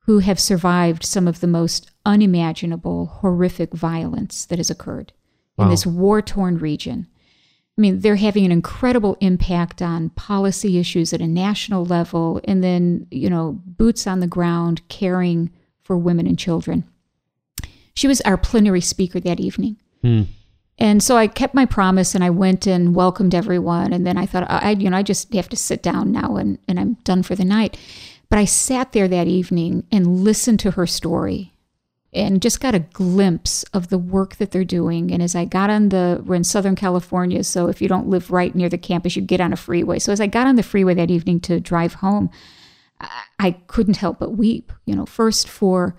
who 0.00 0.18
have 0.18 0.40
survived 0.40 1.04
some 1.04 1.28
of 1.28 1.38
the 1.38 1.46
most 1.46 1.92
unimaginable, 2.04 3.06
horrific 3.06 3.72
violence 3.72 4.44
that 4.46 4.58
has 4.58 4.68
occurred 4.68 5.12
in 5.56 5.68
this 5.68 5.86
war 5.86 6.20
torn 6.20 6.58
region. 6.58 7.06
I 7.78 7.80
mean, 7.80 8.00
they're 8.00 8.16
having 8.16 8.44
an 8.44 8.52
incredible 8.52 9.16
impact 9.20 9.80
on 9.80 10.10
policy 10.10 10.78
issues 10.78 11.12
at 11.12 11.20
a 11.20 11.26
national 11.28 11.84
level, 11.84 12.40
and 12.44 12.64
then, 12.64 13.06
you 13.12 13.30
know, 13.30 13.60
boots 13.64 14.08
on 14.08 14.18
the 14.18 14.26
ground 14.26 14.80
caring 14.88 15.50
for 15.82 15.96
women 15.96 16.26
and 16.26 16.38
children. 16.38 16.89
She 18.00 18.08
was 18.08 18.22
our 18.22 18.38
plenary 18.38 18.80
speaker 18.80 19.20
that 19.20 19.40
evening. 19.40 19.76
Hmm. 20.00 20.22
And 20.78 21.02
so 21.02 21.18
I 21.18 21.26
kept 21.26 21.52
my 21.52 21.66
promise 21.66 22.14
and 22.14 22.24
I 22.24 22.30
went 22.30 22.66
and 22.66 22.94
welcomed 22.94 23.34
everyone. 23.34 23.92
And 23.92 24.06
then 24.06 24.16
I 24.16 24.24
thought, 24.24 24.50
I, 24.50 24.70
you 24.70 24.88
know, 24.88 24.96
I 24.96 25.02
just 25.02 25.34
have 25.34 25.50
to 25.50 25.56
sit 25.56 25.82
down 25.82 26.10
now 26.10 26.36
and, 26.36 26.58
and 26.66 26.80
I'm 26.80 26.94
done 27.04 27.22
for 27.22 27.34
the 27.34 27.44
night. 27.44 27.76
But 28.30 28.38
I 28.38 28.46
sat 28.46 28.92
there 28.92 29.06
that 29.06 29.26
evening 29.26 29.84
and 29.92 30.24
listened 30.24 30.60
to 30.60 30.70
her 30.70 30.86
story 30.86 31.52
and 32.10 32.40
just 32.40 32.58
got 32.58 32.74
a 32.74 32.78
glimpse 32.78 33.64
of 33.74 33.88
the 33.88 33.98
work 33.98 34.36
that 34.36 34.50
they're 34.50 34.64
doing. 34.64 35.12
And 35.12 35.22
as 35.22 35.34
I 35.34 35.44
got 35.44 35.68
on 35.68 35.90
the, 35.90 36.22
we're 36.24 36.36
in 36.36 36.44
Southern 36.44 36.76
California, 36.76 37.44
so 37.44 37.66
if 37.68 37.82
you 37.82 37.88
don't 37.88 38.08
live 38.08 38.30
right 38.30 38.54
near 38.54 38.70
the 38.70 38.78
campus, 38.78 39.14
you 39.14 39.20
get 39.20 39.42
on 39.42 39.52
a 39.52 39.56
freeway. 39.56 39.98
So 39.98 40.10
as 40.10 40.22
I 40.22 40.26
got 40.26 40.46
on 40.46 40.56
the 40.56 40.62
freeway 40.62 40.94
that 40.94 41.10
evening 41.10 41.40
to 41.40 41.60
drive 41.60 41.92
home, 41.92 42.30
I, 42.98 43.24
I 43.38 43.50
couldn't 43.66 43.98
help 43.98 44.20
but 44.20 44.38
weep. 44.38 44.72
You 44.86 44.96
know, 44.96 45.04
first 45.04 45.46
for 45.46 45.96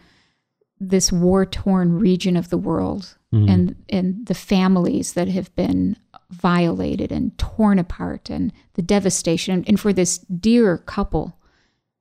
this 0.81 1.11
war 1.11 1.45
torn 1.45 1.99
region 1.99 2.35
of 2.35 2.49
the 2.49 2.57
world 2.57 3.15
and 3.47 3.75
and 3.87 4.25
the 4.25 4.33
families 4.33 5.13
that 5.13 5.29
have 5.29 5.55
been 5.55 5.95
violated 6.31 7.11
and 7.11 7.37
torn 7.37 7.79
apart 7.79 8.29
and 8.29 8.51
the 8.73 8.81
devastation. 8.81 9.63
And 9.67 9.79
for 9.79 9.93
this 9.93 10.17
dear 10.17 10.79
couple 10.79 11.37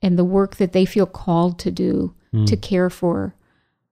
and 0.03 0.19
the 0.19 0.25
work 0.25 0.57
that 0.57 0.73
they 0.73 0.85
feel 0.85 1.07
called 1.07 1.59
to 1.61 1.71
do 1.71 2.15
to 2.47 2.57
care 2.57 2.91
for 2.91 3.35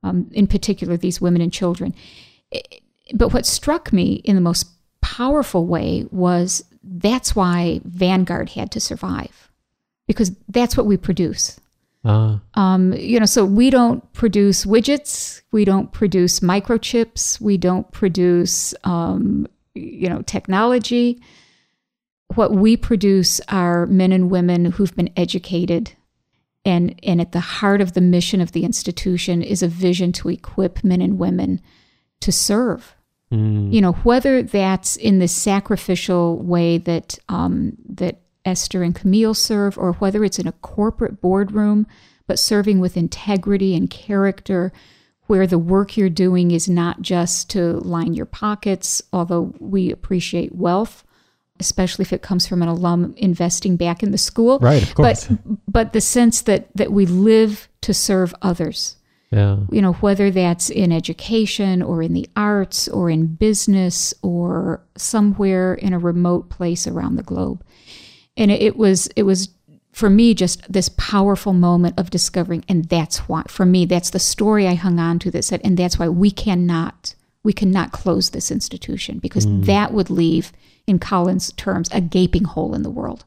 um, 0.02 0.30
in 0.32 0.46
particular 0.46 0.96
these 0.96 1.20
women 1.20 1.42
and 1.42 1.52
children. 1.52 1.94
But 3.14 3.32
what 3.32 3.46
struck 3.46 3.92
me 3.92 4.14
in 4.24 4.36
the 4.36 4.40
most 4.40 4.66
powerful 5.00 5.66
way 5.66 6.06
was 6.10 6.64
that's 6.82 7.36
why 7.36 7.80
vanguard 7.84 8.50
had 8.50 8.70
to 8.72 8.80
survive 8.80 9.50
because 10.06 10.32
that's 10.48 10.76
what 10.76 10.86
we 10.86 10.96
produce 10.96 11.60
Uh, 12.04 12.38
um, 12.54 12.92
you 12.94 13.18
know, 13.18 13.26
so 13.26 13.44
we 13.44 13.70
don't 13.70 14.12
produce 14.12 14.64
widgets, 14.64 15.42
we 15.50 15.64
don't 15.64 15.92
produce 15.92 16.40
microchips, 16.40 17.40
we 17.40 17.56
don't 17.56 17.90
produce, 17.92 18.72
um, 18.84 19.46
you 19.74 20.08
know, 20.08 20.22
technology. 20.22 21.20
What 22.34 22.52
we 22.52 22.76
produce 22.76 23.40
are 23.48 23.86
men 23.86 24.12
and 24.12 24.30
women 24.30 24.66
who've 24.66 24.94
been 24.94 25.10
educated, 25.16 25.92
and 26.64 26.98
and 27.02 27.20
at 27.20 27.32
the 27.32 27.40
heart 27.40 27.80
of 27.80 27.94
the 27.94 28.00
mission 28.00 28.40
of 28.40 28.52
the 28.52 28.64
institution 28.64 29.42
is 29.42 29.62
a 29.62 29.68
vision 29.68 30.12
to 30.12 30.28
equip 30.28 30.84
men 30.84 31.00
and 31.00 31.18
women 31.18 31.60
to 32.20 32.30
serve. 32.30 32.94
mm, 33.32 33.72
You 33.72 33.80
know, 33.80 33.92
whether 34.04 34.42
that's 34.42 34.96
in 34.96 35.18
the 35.18 35.28
sacrificial 35.28 36.38
way 36.38 36.78
that 36.78 37.18
um, 37.28 37.76
that 37.88 38.20
Esther 38.48 38.82
and 38.82 38.94
Camille 38.94 39.34
serve, 39.34 39.78
or 39.78 39.92
whether 39.94 40.24
it's 40.24 40.38
in 40.38 40.48
a 40.48 40.52
corporate 40.52 41.20
boardroom, 41.20 41.86
but 42.26 42.38
serving 42.38 42.80
with 42.80 42.96
integrity 42.96 43.74
and 43.74 43.88
character, 43.90 44.72
where 45.26 45.46
the 45.46 45.58
work 45.58 45.96
you're 45.96 46.08
doing 46.08 46.50
is 46.50 46.68
not 46.68 47.02
just 47.02 47.50
to 47.50 47.78
line 47.80 48.14
your 48.14 48.26
pockets, 48.26 49.02
although 49.12 49.54
we 49.60 49.90
appreciate 49.90 50.54
wealth, 50.54 51.04
especially 51.60 52.02
if 52.02 52.12
it 52.12 52.22
comes 52.22 52.46
from 52.46 52.62
an 52.62 52.68
alum 52.68 53.14
investing 53.16 53.76
back 53.76 54.02
in 54.02 54.10
the 54.10 54.18
school. 54.18 54.58
Right, 54.58 54.82
of 54.82 54.94
course. 54.94 55.26
But 55.26 55.38
but 55.68 55.92
the 55.92 56.00
sense 56.00 56.42
that 56.42 56.68
that 56.74 56.92
we 56.92 57.06
live 57.06 57.68
to 57.82 57.92
serve 57.94 58.34
others 58.42 58.96
yeah. 59.30 59.58
you 59.70 59.82
know, 59.82 59.92
whether 59.94 60.30
that's 60.30 60.70
in 60.70 60.90
education 60.90 61.82
or 61.82 62.02
in 62.02 62.14
the 62.14 62.28
arts 62.34 62.88
or 62.88 63.10
in 63.10 63.26
business 63.26 64.14
or 64.22 64.82
somewhere 64.96 65.74
in 65.74 65.92
a 65.92 65.98
remote 65.98 66.48
place 66.48 66.86
around 66.86 67.16
the 67.16 67.22
globe. 67.22 67.62
And 68.38 68.50
it, 68.50 68.62
it 68.62 68.76
was, 68.78 69.08
it 69.16 69.24
was 69.24 69.50
for 69.92 70.08
me 70.08 70.32
just 70.32 70.72
this 70.72 70.88
powerful 70.96 71.52
moment 71.52 71.98
of 71.98 72.08
discovering. 72.08 72.64
And 72.68 72.86
that's 72.86 73.28
why, 73.28 73.42
for 73.48 73.66
me, 73.66 73.84
that's 73.84 74.10
the 74.10 74.18
story 74.18 74.66
I 74.66 74.74
hung 74.74 74.98
on 74.98 75.18
to 75.18 75.30
that 75.32 75.44
said, 75.44 75.60
and 75.62 75.76
that's 75.76 75.98
why 75.98 76.08
we 76.08 76.30
cannot 76.30 77.14
We 77.44 77.52
cannot 77.52 77.92
close 77.92 78.30
this 78.30 78.50
institution 78.50 79.20
because 79.20 79.46
mm. 79.46 79.64
that 79.64 79.92
would 79.92 80.10
leave, 80.10 80.52
in 80.86 80.98
Collins' 80.98 81.52
terms, 81.56 81.88
a 81.92 82.00
gaping 82.00 82.44
hole 82.44 82.74
in 82.74 82.82
the 82.82 82.90
world. 82.90 83.24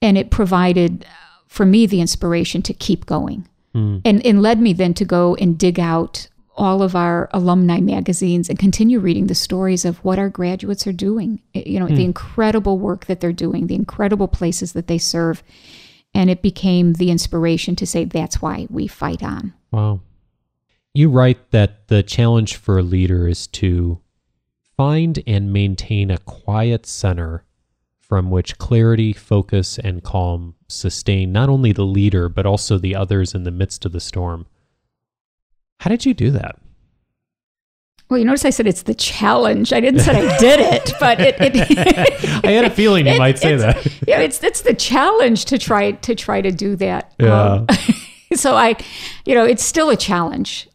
And 0.00 0.18
it 0.18 0.30
provided 0.30 1.04
uh, 1.04 1.08
for 1.46 1.64
me 1.64 1.86
the 1.86 2.00
inspiration 2.00 2.62
to 2.62 2.74
keep 2.74 3.06
going 3.06 3.46
mm. 3.72 4.00
and, 4.04 4.26
and 4.26 4.42
led 4.42 4.60
me 4.60 4.74
then 4.74 4.94
to 4.94 5.04
go 5.04 5.36
and 5.36 5.56
dig 5.58 5.78
out 5.78 6.28
all 6.56 6.82
of 6.82 6.94
our 6.94 7.28
alumni 7.32 7.80
magazines 7.80 8.48
and 8.48 8.58
continue 8.58 9.00
reading 9.00 9.26
the 9.26 9.34
stories 9.34 9.84
of 9.84 9.98
what 10.04 10.18
our 10.18 10.28
graduates 10.28 10.86
are 10.86 10.92
doing. 10.92 11.40
Eh, 11.54 11.64
You 11.66 11.80
know, 11.80 11.88
the 11.88 12.04
incredible 12.04 12.78
work 12.78 13.06
that 13.06 13.20
they're 13.20 13.32
doing, 13.32 13.66
the 13.66 13.74
incredible 13.74 14.28
places 14.28 14.72
that 14.72 14.86
they 14.86 14.98
serve. 14.98 15.42
And 16.14 16.30
it 16.30 16.42
became 16.42 16.92
the 16.92 17.10
inspiration 17.10 17.74
to 17.76 17.86
say, 17.86 18.04
that's 18.04 18.40
why 18.40 18.68
we 18.70 18.86
fight 18.86 19.22
on. 19.22 19.52
Wow. 19.72 20.00
You 20.92 21.10
write 21.10 21.50
that 21.50 21.88
the 21.88 22.04
challenge 22.04 22.54
for 22.54 22.78
a 22.78 22.82
leader 22.82 23.26
is 23.26 23.48
to 23.48 24.00
find 24.76 25.20
and 25.26 25.52
maintain 25.52 26.10
a 26.10 26.18
quiet 26.18 26.86
center 26.86 27.44
from 27.98 28.30
which 28.30 28.58
clarity, 28.58 29.12
focus, 29.12 29.78
and 29.78 30.04
calm 30.04 30.54
sustain 30.68 31.32
not 31.32 31.48
only 31.48 31.72
the 31.72 31.84
leader, 31.84 32.28
but 32.28 32.46
also 32.46 32.78
the 32.78 32.94
others 32.94 33.34
in 33.34 33.42
the 33.42 33.50
midst 33.50 33.84
of 33.84 33.90
the 33.90 34.00
storm. 34.00 34.46
How 35.80 35.90
did 35.90 36.06
you 36.06 36.14
do 36.14 36.30
that? 36.32 36.56
Well, 38.10 38.18
you 38.18 38.24
notice 38.26 38.44
I 38.44 38.50
said 38.50 38.66
it's 38.66 38.82
the 38.82 38.94
challenge. 38.94 39.72
I 39.72 39.80
didn't 39.80 40.00
say 40.00 40.12
I 40.12 40.38
did 40.38 40.60
it, 40.60 40.92
but 41.00 41.20
it. 41.20 41.36
it 41.40 42.44
I 42.44 42.50
had 42.50 42.64
a 42.64 42.70
feeling 42.70 43.06
you 43.06 43.14
it- 43.14 43.18
might 43.18 43.38
say 43.38 43.56
that. 43.56 43.86
Yeah, 44.06 44.20
it's 44.20 44.42
it's 44.44 44.60
the 44.60 44.74
challenge 44.74 45.46
to 45.46 45.58
try 45.58 45.92
to 45.92 46.14
try 46.14 46.40
to 46.40 46.50
do 46.50 46.76
that. 46.76 47.12
Yeah. 47.18 47.52
Um, 47.52 47.66
so 48.34 48.54
I, 48.56 48.76
you 49.24 49.34
know, 49.34 49.44
it's 49.44 49.64
still 49.64 49.90
a 49.90 49.96
challenge 49.96 50.68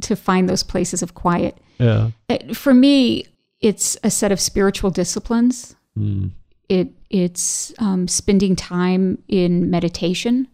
to 0.00 0.16
find 0.16 0.48
those 0.48 0.62
places 0.62 1.02
of 1.02 1.14
quiet. 1.14 1.58
Yeah. 1.78 2.10
For 2.54 2.72
me, 2.72 3.26
it's 3.60 3.96
a 4.02 4.10
set 4.10 4.32
of 4.32 4.40
spiritual 4.40 4.90
disciplines. 4.90 5.76
Mm. 5.98 6.30
It 6.68 6.88
it's 7.10 7.74
um, 7.78 8.08
spending 8.08 8.56
time 8.56 9.22
in 9.28 9.70
meditation. 9.70 10.48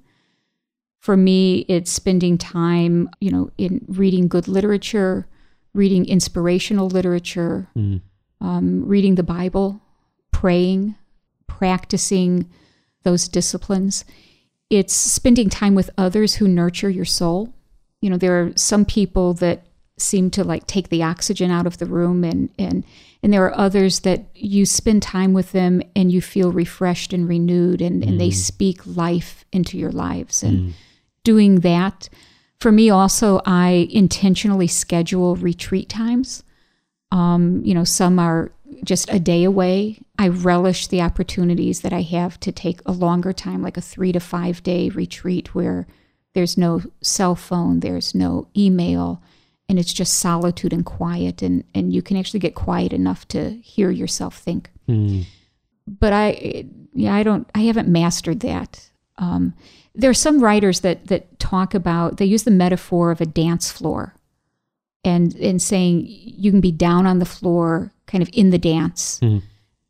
For 1.00 1.16
me, 1.16 1.60
it's 1.66 1.90
spending 1.90 2.36
time, 2.38 3.08
you 3.20 3.30
know, 3.30 3.50
in 3.56 3.84
reading 3.88 4.28
good 4.28 4.46
literature, 4.46 5.26
reading 5.72 6.04
inspirational 6.04 6.88
literature, 6.88 7.68
Mm. 7.76 8.02
um, 8.40 8.84
reading 8.86 9.14
the 9.14 9.22
Bible, 9.22 9.80
praying, 10.30 10.94
practicing 11.46 12.46
those 13.02 13.28
disciplines. 13.28 14.04
It's 14.68 14.94
spending 14.94 15.48
time 15.48 15.74
with 15.74 15.90
others 15.96 16.34
who 16.34 16.46
nurture 16.46 16.90
your 16.90 17.06
soul. 17.06 17.54
You 18.02 18.10
know, 18.10 18.18
there 18.18 18.40
are 18.42 18.52
some 18.56 18.84
people 18.84 19.32
that 19.34 19.66
seem 19.96 20.30
to 20.30 20.44
like 20.44 20.66
take 20.66 20.88
the 20.90 21.02
oxygen 21.02 21.50
out 21.50 21.66
of 21.66 21.76
the 21.76 21.84
room 21.84 22.24
and 22.24 22.48
and 22.58 22.84
and 23.22 23.30
there 23.34 23.44
are 23.44 23.58
others 23.58 24.00
that 24.00 24.24
you 24.34 24.64
spend 24.64 25.02
time 25.02 25.34
with 25.34 25.52
them 25.52 25.82
and 25.94 26.10
you 26.10 26.22
feel 26.22 26.52
refreshed 26.52 27.12
and 27.12 27.28
renewed 27.28 27.82
and, 27.82 28.02
and 28.02 28.18
they 28.18 28.30
speak 28.30 28.80
life 28.86 29.44
into 29.52 29.76
your 29.76 29.92
lives 29.92 30.42
and 30.42 30.72
doing 31.24 31.61
that 31.61 32.09
for 32.59 32.72
me 32.72 32.90
also 32.90 33.40
i 33.46 33.88
intentionally 33.90 34.66
schedule 34.66 35.37
retreat 35.37 35.88
times 35.88 36.42
um, 37.12 37.62
you 37.64 37.74
know 37.74 37.85
some 37.85 38.18
are 38.18 38.52
just 38.85 39.12
a 39.12 39.18
day 39.18 39.44
away 39.44 39.98
i 40.18 40.28
relish 40.28 40.87
the 40.87 41.00
opportunities 41.02 41.80
that 41.80 41.92
i 41.92 42.02
have 42.02 42.38
to 42.40 42.52
take 42.52 42.80
a 42.87 42.92
longer 42.92 43.33
time 43.33 43.62
like 43.62 43.76
a 43.76 43.80
three 43.80 44.12
to 44.12 44.20
five 44.20 44.62
day 44.62 44.88
retreat 44.90 45.54
where 45.54 45.87
there's 46.35 46.56
no 46.56 46.80
cell 47.02 47.35
phone 47.35 47.80
there's 47.80 48.14
no 48.14 48.46
email 48.56 49.22
and 49.68 49.78
it's 49.78 49.92
just 49.92 50.14
solitude 50.18 50.72
and 50.72 50.85
quiet 50.85 51.42
and, 51.42 51.62
and 51.74 51.92
you 51.92 52.02
can 52.02 52.16
actually 52.16 52.40
get 52.40 52.54
quiet 52.54 52.92
enough 52.92 53.26
to 53.28 53.50
hear 53.62 53.90
yourself 53.90 54.38
think 54.38 54.70
Mm. 54.88 55.24
but 55.87 56.12
I, 56.12 56.64
yeah, 56.94 57.14
I 57.14 57.22
don't, 57.22 57.48
I 57.54 57.61
haven't 57.61 57.87
mastered 57.88 58.40
that. 58.40 58.90
Um, 59.18 59.54
there 59.94 60.11
are 60.11 60.14
some 60.14 60.40
writers 60.40 60.81
that 60.81 61.07
that 61.09 61.38
talk 61.38 61.74
about 61.74 62.16
they 62.16 62.24
use 62.24 62.44
the 62.44 62.50
metaphor 62.50 63.11
of 63.11 63.20
a 63.20 63.26
dance 63.26 63.70
floor, 63.70 64.14
and 65.05 65.35
and 65.37 65.61
saying 65.61 66.05
you 66.07 66.50
can 66.50 66.61
be 66.61 66.72
down 66.72 67.07
on 67.07 67.18
the 67.18 67.24
floor, 67.24 67.92
kind 68.07 68.22
of 68.22 68.31
in 68.33 68.50
the 68.50 68.59
dance, 68.59 69.18
Mm. 69.22 69.42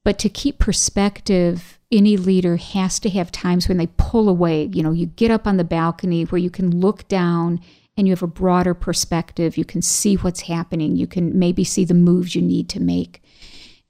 but 0.04 0.18
to 0.18 0.28
keep 0.28 0.58
perspective, 0.58 1.78
any 1.92 2.16
leader 2.16 2.56
has 2.56 2.98
to 3.00 3.10
have 3.10 3.30
times 3.32 3.68
when 3.68 3.78
they 3.78 3.88
pull 3.96 4.28
away. 4.28 4.70
You 4.72 4.82
know, 4.82 4.92
you 4.92 5.06
get 5.06 5.30
up 5.30 5.46
on 5.46 5.56
the 5.56 5.64
balcony 5.64 6.24
where 6.24 6.38
you 6.38 6.50
can 6.50 6.80
look 6.80 7.06
down 7.08 7.60
and 7.96 8.06
you 8.06 8.12
have 8.12 8.22
a 8.22 8.26
broader 8.26 8.74
perspective. 8.74 9.58
You 9.58 9.64
can 9.64 9.82
see 9.82 10.14
what's 10.16 10.42
happening. 10.42 10.96
You 10.96 11.06
can 11.06 11.38
maybe 11.38 11.64
see 11.64 11.84
the 11.84 11.94
moves 11.94 12.34
you 12.34 12.42
need 12.42 12.68
to 12.70 12.80
make 12.80 13.22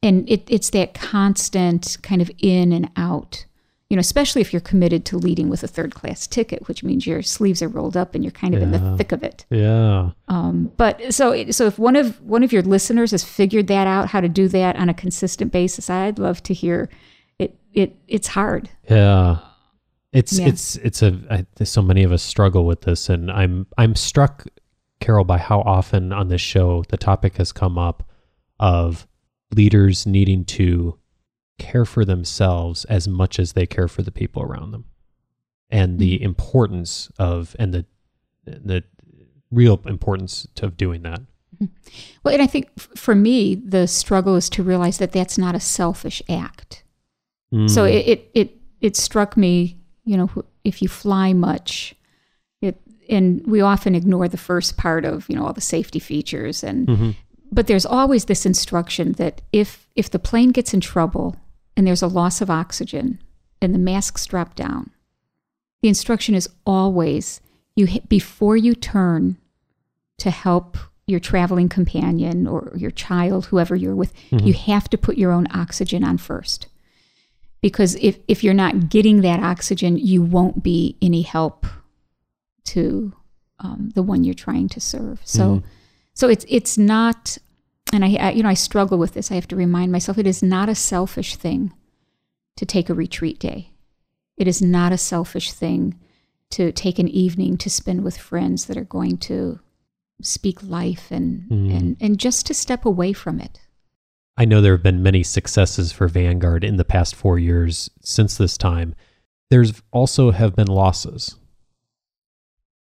and 0.03 0.29
it, 0.29 0.45
it's 0.49 0.71
that 0.71 0.95
constant 0.95 1.99
kind 2.03 2.23
of 2.23 2.31
in 2.39 2.73
and 2.73 2.91
out 2.97 3.45
you 3.91 3.97
know 3.97 4.01
especially 4.01 4.41
if 4.41 4.53
you're 4.53 4.61
committed 4.61 5.05
to 5.05 5.19
leading 5.19 5.49
with 5.51 5.63
a 5.63 5.67
third 5.69 5.95
class 5.95 6.27
ticket 6.27 6.67
which 6.69 6.83
means 6.83 7.07
your 7.07 7.21
sleeves 7.23 7.61
are 7.61 7.69
rolled 7.69 7.97
up 7.97 8.15
and 8.15 8.25
you're 8.25 8.31
kind 8.31 8.55
of 8.55 8.63
in 8.63 8.71
the 8.71 8.97
thick 8.97 9.13
of 9.13 9.23
it 9.23 9.45
Yeah. 9.51 10.11
um, 10.29 10.73
but 10.79 11.13
so 11.13 11.51
so 11.51 11.67
if 11.67 11.79
one 11.79 11.97
of 11.97 12.21
one 12.23 12.43
of 12.43 12.53
your 12.53 12.63
listeners 12.63 13.11
has 13.11 13.25
figured 13.25 13.67
that 13.67 13.87
out 13.87 14.09
how 14.09 14.21
to 14.21 14.29
do 14.29 14.49
that 14.49 14.77
on 14.77 14.89
a 14.89 14.95
consistent 14.95 15.53
basis 15.53 15.91
i'd 15.91 16.19
love 16.19 16.43
to 16.45 16.55
hear 16.55 16.89
it 17.39 17.59
it 17.75 17.97
it's 18.09 18.29
hard 18.29 18.71
Yeah. 18.89 19.39
It's 20.13 20.39
Yeah. 20.39 20.49
it's 20.49 20.77
it's 20.77 21.03
a 21.03 21.19
I, 21.31 21.65
so 21.65 21.83
many 21.83 22.03
of 22.03 22.11
us 22.13 22.23
struggle 22.23 22.65
with 22.67 22.81
this 22.83 23.09
and 23.09 23.31
I'm 23.31 23.67
I'm 23.79 23.95
struck 23.95 24.47
Carol 25.01 25.25
by 25.25 25.39
how 25.39 25.61
often 25.61 26.13
on 26.13 26.29
this 26.29 26.41
show 26.41 26.85
the 26.89 26.97
topic 26.97 27.37
has 27.37 27.53
come 27.53 27.79
up 27.79 28.03
of 28.59 29.07
leaders 29.55 30.07
needing 30.07 30.45
to 30.45 30.99
care 31.69 31.85
for 31.85 32.05
themselves 32.05 32.85
as 32.87 33.07
much 33.07 33.39
as 33.39 33.53
they 33.53 33.67
care 33.67 33.89
for 33.89 34.03
the 34.03 34.11
people 34.21 34.43
around 34.43 34.71
them. 34.73 34.85
And 35.71 35.99
the 35.99 36.21
importance 36.21 37.11
of 37.19 37.55
and 37.59 37.73
the 37.73 37.85
the 38.45 38.83
real 39.53 39.81
importance 39.87 40.47
of 40.63 40.77
doing 40.77 41.03
that. 41.03 41.21
well 42.25 42.33
and 42.35 42.43
i 42.43 42.47
think 42.47 42.65
f- 42.79 42.89
for 42.97 43.15
me 43.15 43.55
the 43.55 43.87
struggle 43.87 44.35
is 44.37 44.49
to 44.49 44.63
realize 44.63 44.97
that 44.99 45.13
that's 45.13 45.37
not 45.39 45.55
a 45.55 45.61
selfish 45.61 46.23
act 46.29 46.83
So 47.67 47.83
Mm. 47.85 47.91
it, 47.97 48.05
it 48.13 48.21
it 48.41 48.49
it 48.81 48.97
struck 48.97 49.37
me, 49.37 49.77
you 50.11 50.17
know, 50.17 50.29
if 50.65 50.81
you 50.83 50.89
fly 50.89 51.33
much, 51.35 51.95
it 52.63 52.77
and 53.17 53.43
we 53.47 53.61
often 53.61 53.95
ignore 53.95 54.29
the 54.29 54.39
first 54.51 54.77
part 54.77 55.05
of 55.05 55.29
you 55.29 55.35
know 55.37 55.45
all 55.47 55.53
the 55.61 55.61
safety 55.77 55.99
features 56.01 56.65
and 56.65 56.89
Mhm. 56.89 57.15
but 57.53 57.67
there's 57.67 57.87
always 57.99 58.25
this 58.25 58.47
instruction 58.47 59.13
that 59.23 59.35
if 59.53 59.69
if 59.97 60.09
the 60.11 60.19
plane 60.31 60.51
gets 60.59 60.73
in 60.75 60.81
trouble 60.81 61.35
and 61.77 61.87
there's 61.87 62.03
a 62.03 62.09
loss 62.09 62.41
of 62.41 62.51
oxygen 62.51 63.21
and 63.61 63.75
the 63.75 63.79
masks 63.79 64.27
drop 64.27 64.55
down, 64.55 64.91
the 65.83 65.89
instruction 65.89 66.35
is 66.35 66.49
always 66.67 67.41
you 67.77 68.01
before 68.09 68.57
you 68.57 68.75
turn 68.75 69.37
to 70.19 70.31
help 70.31 70.77
your 71.07 71.21
traveling 71.21 71.69
companion 71.69 72.47
or 72.47 72.73
your 72.77 72.91
child, 72.91 73.47
whoever 73.47 73.75
you're 73.75 73.97
with, 73.97 74.13
you 74.45 74.53
have 74.53 74.89
to 74.91 74.99
put 74.99 75.19
your 75.19 75.33
own 75.33 75.47
oxygen 75.53 76.05
on 76.05 76.19
first. 76.19 76.67
Because 77.61 77.97
if, 77.97 78.19
if 78.29 78.43
you're 78.45 78.55
not 78.55 78.89
getting 78.89 79.21
that 79.23 79.43
oxygen, 79.43 79.99
you 79.99 80.23
won't 80.23 80.63
be 80.63 80.97
any 81.03 81.23
help 81.23 81.67
to 82.67 83.13
um, 83.59 83.91
the 83.95 84.03
one 84.03 84.25
you're 84.25 84.35
trying 84.35 84.69
to 84.71 84.81
serve. 84.81 85.21
So, 85.25 85.63
so 86.15 86.29
it's 86.29 86.47
it's 86.49 86.79
not, 86.79 87.37
and 87.93 88.05
I, 88.05 88.15
I 88.15 88.31
you 88.33 88.43
know 88.43 88.49
I 88.49 88.55
struggle 88.55 88.99
with 88.99 89.15
this. 89.15 89.31
I 89.31 89.35
have 89.35 89.49
to 89.49 89.57
remind 89.57 89.93
myself 89.93 90.19
it 90.19 90.27
is 90.27 90.43
not 90.43 90.69
a 90.69 90.75
selfish 90.75 91.37
thing 91.37 91.73
to 92.57 92.67
take 92.67 92.89
a 92.89 92.95
retreat 92.95 93.39
day. 93.39 93.71
It 94.37 94.49
is 94.49 94.61
not 94.63 94.93
a 94.93 94.99
selfish 94.99 95.53
thing 95.53 95.99
to 96.51 96.73
take 96.73 96.99
an 96.99 97.09
evening 97.09 97.57
to 97.59 97.71
spend 97.71 98.03
with 98.03 98.17
friends 98.19 98.67
that 98.67 98.77
are 98.77 98.85
going 98.85 99.19
to 99.19 99.61
speak 100.23 100.63
life 100.63 101.11
and 101.11 101.49
Mm. 101.51 101.77
and 101.77 101.97
and 102.01 102.19
just 102.19 102.47
to 102.47 102.55
step 102.55 102.85
away 102.85 103.13
from 103.13 103.41
it. 103.41 103.61
I 104.37 104.45
know 104.45 104.61
there 104.61 104.73
have 104.75 104.83
been 104.83 105.03
many 105.03 105.23
successes 105.23 105.93
for 105.93 106.09
Vanguard 106.09 106.65
in 106.65 106.77
the 106.77 106.85
past 106.85 107.15
four 107.15 107.39
years 107.39 107.91
since 108.01 108.37
this 108.37 108.57
time. 108.57 108.95
There's 109.51 109.83
also 109.91 110.31
have 110.31 110.55
been 110.57 110.69
losses. 110.69 111.37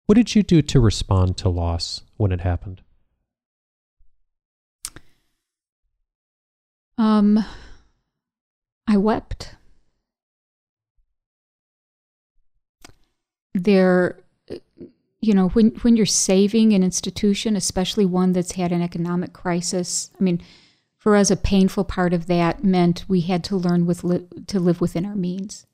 What 0.07 0.15
did 0.15 0.35
you 0.35 0.43
do 0.43 0.63
to 0.63 0.81
respond 0.81 1.37
to 1.39 1.49
loss 1.49 2.03
when 2.17 2.33
it 2.33 2.41
happened? 2.43 2.83
Um, 6.99 7.45
I 8.87 8.97
wept. 8.97 9.55
There, 13.55 14.21
you 15.21 15.35
know, 15.35 15.49
when 15.49 15.71
when 15.83 15.97
you're 15.97 16.07
saving 16.07 16.73
an 16.73 16.83
institution, 16.83 17.57
especially 17.57 18.05
one 18.05 18.33
that's 18.33 18.53
had 18.53 18.73
an 18.73 18.83
economic 18.83 19.33
crisis, 19.33 20.11
I 20.19 20.23
mean, 20.23 20.43
for 20.97 21.17
us, 21.17 21.31
a 21.31 21.37
painful 21.37 21.85
part 21.85 22.13
of 22.13 22.27
that 22.27 22.63
meant 22.63 23.05
we 23.09 23.23
had 23.23 23.43
to 23.45 23.57
learn 23.57 23.87
with 23.87 24.05
li- 24.05 24.27
to 24.47 24.61
live 24.61 24.81
within 24.81 25.07
our 25.07 25.17
means. 25.17 25.67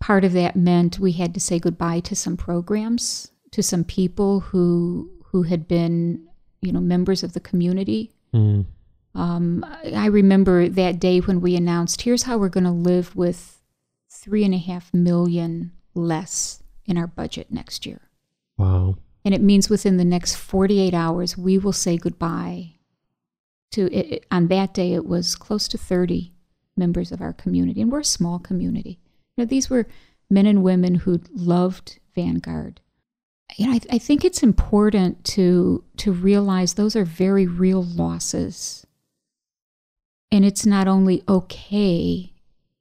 Part 0.00 0.24
of 0.24 0.32
that 0.34 0.54
meant 0.54 0.98
we 0.98 1.12
had 1.12 1.34
to 1.34 1.40
say 1.40 1.58
goodbye 1.58 2.00
to 2.00 2.14
some 2.14 2.36
programs, 2.36 3.32
to 3.52 3.62
some 3.62 3.84
people 3.84 4.40
who 4.40 5.10
who 5.30 5.42
had 5.42 5.66
been 5.66 6.28
you 6.60 6.72
know, 6.72 6.80
members 6.80 7.22
of 7.22 7.32
the 7.32 7.40
community. 7.40 8.12
Mm. 8.34 8.66
Um, 9.18 9.66
I 9.94 10.06
remember 10.06 10.68
that 10.68 11.00
day 11.00 11.18
when 11.18 11.40
we 11.40 11.56
announced, 11.56 12.02
here's 12.02 12.22
how 12.22 12.38
we're 12.38 12.48
going 12.48 12.64
to 12.64 12.70
live 12.70 13.16
with 13.16 13.60
three 14.10 14.44
and 14.44 14.54
a 14.54 14.58
half 14.58 14.94
million 14.94 15.72
less 15.94 16.62
in 16.86 16.96
our 16.96 17.06
budget 17.06 17.50
next 17.50 17.84
year. 17.84 18.00
Wow. 18.56 18.96
And 19.24 19.34
it 19.34 19.42
means 19.42 19.68
within 19.68 19.96
the 19.96 20.04
next 20.04 20.36
48 20.36 20.94
hours, 20.94 21.36
we 21.36 21.58
will 21.58 21.72
say 21.72 21.96
goodbye 21.96 22.74
to 23.72 23.92
it. 23.92 24.24
On 24.30 24.48
that 24.48 24.72
day, 24.72 24.92
it 24.94 25.04
was 25.04 25.34
close 25.34 25.68
to 25.68 25.78
30 25.78 26.32
members 26.76 27.10
of 27.10 27.20
our 27.20 27.32
community, 27.32 27.82
and 27.82 27.90
we're 27.90 28.00
a 28.00 28.04
small 28.04 28.38
community. 28.38 29.00
You 29.36 29.42
know, 29.42 29.48
these 29.48 29.68
were 29.68 29.86
men 30.30 30.46
and 30.46 30.62
women 30.62 30.94
who 30.94 31.20
loved 31.32 31.98
Vanguard. 32.14 32.80
You 33.56 33.66
know, 33.66 33.72
I, 33.72 33.80
I 33.92 33.98
think 33.98 34.24
it's 34.24 34.42
important 34.42 35.24
to 35.24 35.82
to 35.96 36.12
realize 36.12 36.74
those 36.74 36.94
are 36.94 37.04
very 37.04 37.46
real 37.46 37.82
losses, 37.82 38.86
and 40.30 40.44
it's 40.44 40.66
not 40.66 40.88
only 40.88 41.22
okay; 41.28 42.32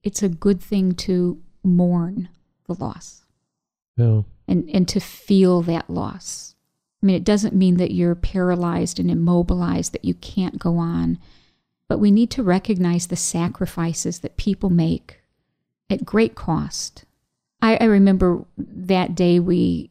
it's 0.03 0.23
a 0.23 0.29
good 0.29 0.61
thing 0.61 0.93
to 0.93 1.41
mourn 1.63 2.29
the 2.67 2.73
loss 2.73 3.23
and, 4.47 4.69
and 4.69 4.87
to 4.87 4.99
feel 4.99 5.61
that 5.63 5.89
loss. 5.89 6.55
I 7.01 7.05
mean, 7.05 7.15
it 7.15 7.23
doesn't 7.23 7.55
mean 7.55 7.77
that 7.77 7.91
you're 7.91 8.15
paralyzed 8.15 8.99
and 8.99 9.11
immobilized, 9.11 9.93
that 9.93 10.05
you 10.05 10.13
can't 10.15 10.59
go 10.59 10.77
on, 10.77 11.19
but 11.87 11.99
we 11.99 12.11
need 12.11 12.31
to 12.31 12.43
recognize 12.43 13.07
the 13.07 13.15
sacrifices 13.15 14.19
that 14.19 14.37
people 14.37 14.69
make 14.69 15.21
at 15.89 16.05
great 16.05 16.35
cost. 16.35 17.05
I, 17.61 17.77
I 17.77 17.85
remember 17.85 18.45
that 18.57 19.15
day 19.15 19.39
we, 19.39 19.89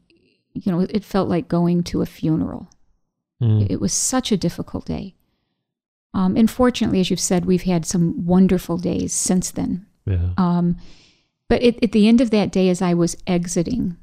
you 0.52 0.70
know, 0.70 0.80
it 0.80 1.04
felt 1.04 1.28
like 1.28 1.48
going 1.48 1.82
to 1.84 2.02
a 2.02 2.06
funeral. 2.06 2.68
Mm. 3.42 3.66
It 3.68 3.80
was 3.80 3.92
such 3.92 4.32
a 4.32 4.36
difficult 4.36 4.86
day. 4.86 5.15
Um, 6.16 6.34
and 6.34 6.50
fortunately, 6.50 6.98
as 7.00 7.10
you've 7.10 7.20
said, 7.20 7.44
we've 7.44 7.64
had 7.64 7.84
some 7.84 8.24
wonderful 8.24 8.78
days 8.78 9.12
since 9.12 9.50
then. 9.50 9.84
Yeah. 10.06 10.30
Um, 10.38 10.78
but 11.46 11.62
it, 11.62 11.82
at 11.84 11.92
the 11.92 12.08
end 12.08 12.22
of 12.22 12.30
that 12.30 12.50
day, 12.50 12.70
as 12.70 12.80
I 12.80 12.94
was 12.94 13.18
exiting, 13.26 13.98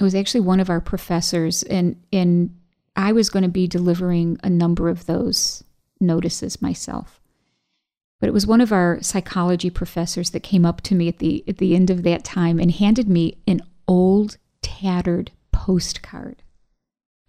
it 0.00 0.02
was 0.02 0.14
actually 0.14 0.40
one 0.40 0.60
of 0.60 0.70
our 0.70 0.80
professors, 0.80 1.62
and 1.64 2.02
and 2.10 2.56
I 2.96 3.12
was 3.12 3.28
going 3.28 3.42
to 3.42 3.50
be 3.50 3.66
delivering 3.66 4.38
a 4.42 4.48
number 4.48 4.88
of 4.88 5.04
those 5.04 5.62
notices 6.00 6.62
myself. 6.62 7.20
But 8.18 8.28
it 8.28 8.32
was 8.32 8.46
one 8.46 8.62
of 8.62 8.72
our 8.72 9.02
psychology 9.02 9.68
professors 9.68 10.30
that 10.30 10.42
came 10.42 10.64
up 10.64 10.80
to 10.82 10.94
me 10.94 11.06
at 11.08 11.18
the 11.18 11.44
at 11.46 11.58
the 11.58 11.76
end 11.76 11.90
of 11.90 12.02
that 12.04 12.24
time 12.24 12.58
and 12.58 12.70
handed 12.70 13.10
me 13.10 13.36
an 13.46 13.60
old, 13.86 14.38
tattered 14.62 15.32
postcard. 15.52 16.42